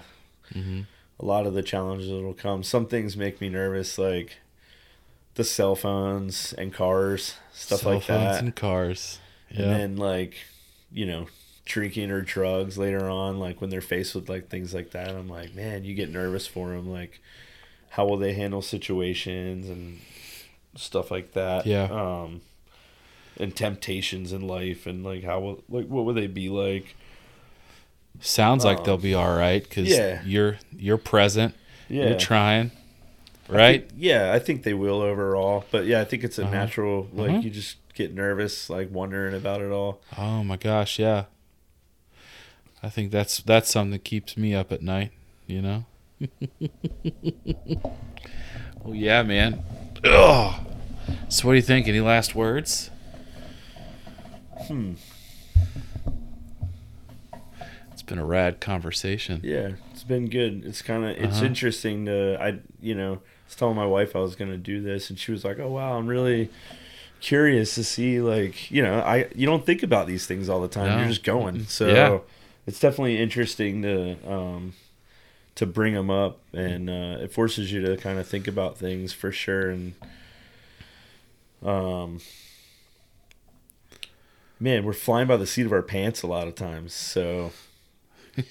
[0.54, 0.80] Mm-hmm.
[1.20, 2.64] a lot of the challenges that'll come.
[2.64, 4.38] Some things make me nervous, like
[5.36, 8.42] the cell phones and cars, stuff Cell like phones that.
[8.42, 9.20] and cars.
[9.48, 9.62] Yeah.
[9.62, 10.34] And then like,
[10.90, 11.26] you know,
[11.70, 15.28] drinking or drugs later on, like when they're faced with like things like that, I'm
[15.28, 16.90] like, man, you get nervous for them.
[16.90, 17.20] Like,
[17.90, 20.00] how will they handle situations and
[20.74, 21.66] stuff like that?
[21.66, 21.84] Yeah.
[21.84, 22.40] Um,
[23.38, 26.96] and temptations in life, and like how will like what would they be like?
[28.20, 30.20] Sounds like Um, they'll be all right because yeah.
[30.26, 31.54] you're you're present.
[31.88, 32.08] Yeah.
[32.10, 32.72] You're trying.
[33.48, 33.88] I Right.
[33.88, 35.64] think- yeah, I think they will overall.
[35.70, 36.50] But yeah, I think it's a Uh-huh.
[36.52, 37.08] natural.
[37.12, 37.38] Like Uh-huh.
[37.40, 40.00] you just get nervous, like wondering about it all.
[40.18, 41.24] Oh my gosh, yeah.
[42.82, 45.12] I think that's that's something that keeps me up at night,
[45.46, 45.84] you know?
[48.82, 49.62] well, yeah, man.
[50.04, 50.66] Ugh.
[51.28, 51.88] So what do you think?
[51.88, 52.90] Any last words?
[54.66, 54.94] Hmm.
[57.92, 59.40] It's been a rad conversation.
[59.42, 60.64] Yeah, it's been good.
[60.64, 61.46] It's kind of it's Uh-huh.
[61.46, 65.10] interesting to I you know I was telling my wife I was gonna do this,
[65.10, 66.48] and she was like, "Oh wow, I'm really
[67.20, 70.68] curious to see like you know I you don't think about these things all the
[70.68, 70.86] time.
[70.88, 70.98] No.
[71.00, 71.64] You're just going.
[71.66, 72.18] So Yeah.
[72.66, 74.74] It's definitely interesting to um
[75.56, 79.12] to bring them up, and uh, it forces you to kind of think about things
[79.12, 79.70] for sure.
[79.70, 79.94] And
[81.64, 82.20] um.
[84.62, 86.92] Man, we're flying by the seat of our pants a lot of times.
[86.92, 87.52] So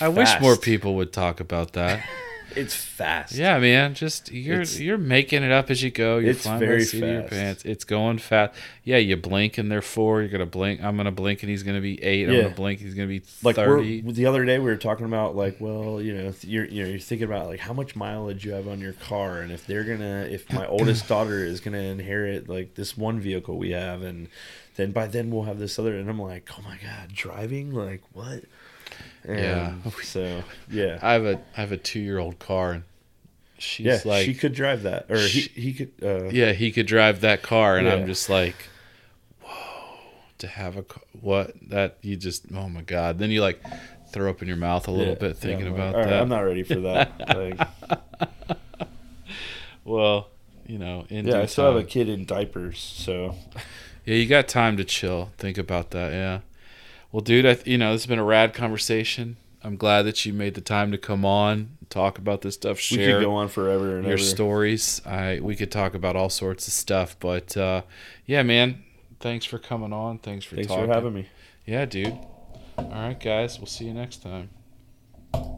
[0.00, 2.04] I wish more people would talk about that.
[2.58, 3.34] It's fast.
[3.34, 3.94] Yeah, man.
[3.94, 6.18] Just you're It's- you're making it up as you go.
[6.18, 7.64] You're It's flying by very the seat of your pants.
[7.64, 8.54] It's going fast.
[8.84, 10.20] Yeah, you blink and they're four.
[10.20, 10.82] You're gonna blink.
[10.82, 12.28] I'm gonna blink and he's gonna be eight.
[12.28, 12.80] I'm gonna blink.
[12.80, 14.00] He's gonna be Like thirty.
[14.02, 16.98] the other day, we were talking about like, well, you know, you're you know, you're
[16.98, 20.26] thinking about like how much mileage you have on your car, and if they're gonna,
[20.30, 24.28] if my oldest daughter is gonna inherit like this one vehicle we have, and
[24.76, 28.02] then by then we'll have this other, and I'm like, oh my god, driving, like
[28.12, 28.44] what?
[29.24, 29.38] And
[29.84, 29.90] Yeah.
[30.02, 32.82] So yeah, I have a I have a two year old car and
[33.58, 35.92] she's yeah, like she could drive that, or he She- he could.
[36.02, 37.94] Uh, yeah he could drive that car and Yeah.
[37.94, 38.54] I'm just like
[39.42, 39.50] whoa
[40.38, 40.84] to have a
[41.20, 43.60] what that you just oh my god then you like
[44.12, 46.22] throw up in your mouth a little Yeah, bit thinking yeah, about "All right, that.
[46.22, 47.28] I'm not ready for that.
[48.48, 48.58] like,
[49.84, 50.28] well,
[50.66, 53.34] you know, in yeah, I still have a kid in diapers, so
[54.04, 55.30] Yeah, you got time to chill.
[55.38, 56.12] Think about that.
[56.12, 56.40] Yeah.
[57.12, 59.36] Well, dude, I, you know, this has been a rad conversation.
[59.62, 62.98] I'm glad that you made the time to come on, talk about this stuff, we
[62.98, 64.22] could go on forever and your ever.
[64.22, 65.02] stories.
[65.04, 67.82] I we could talk about all sorts of stuff, but uh,
[68.24, 68.84] yeah, man,
[69.20, 70.18] thanks for coming on.
[70.18, 70.86] Thanks for Thanks talking.
[70.86, 71.28] for having me.
[71.66, 72.16] Yeah, dude.
[72.76, 73.58] All right, guys.
[73.58, 74.50] We'll see you next time.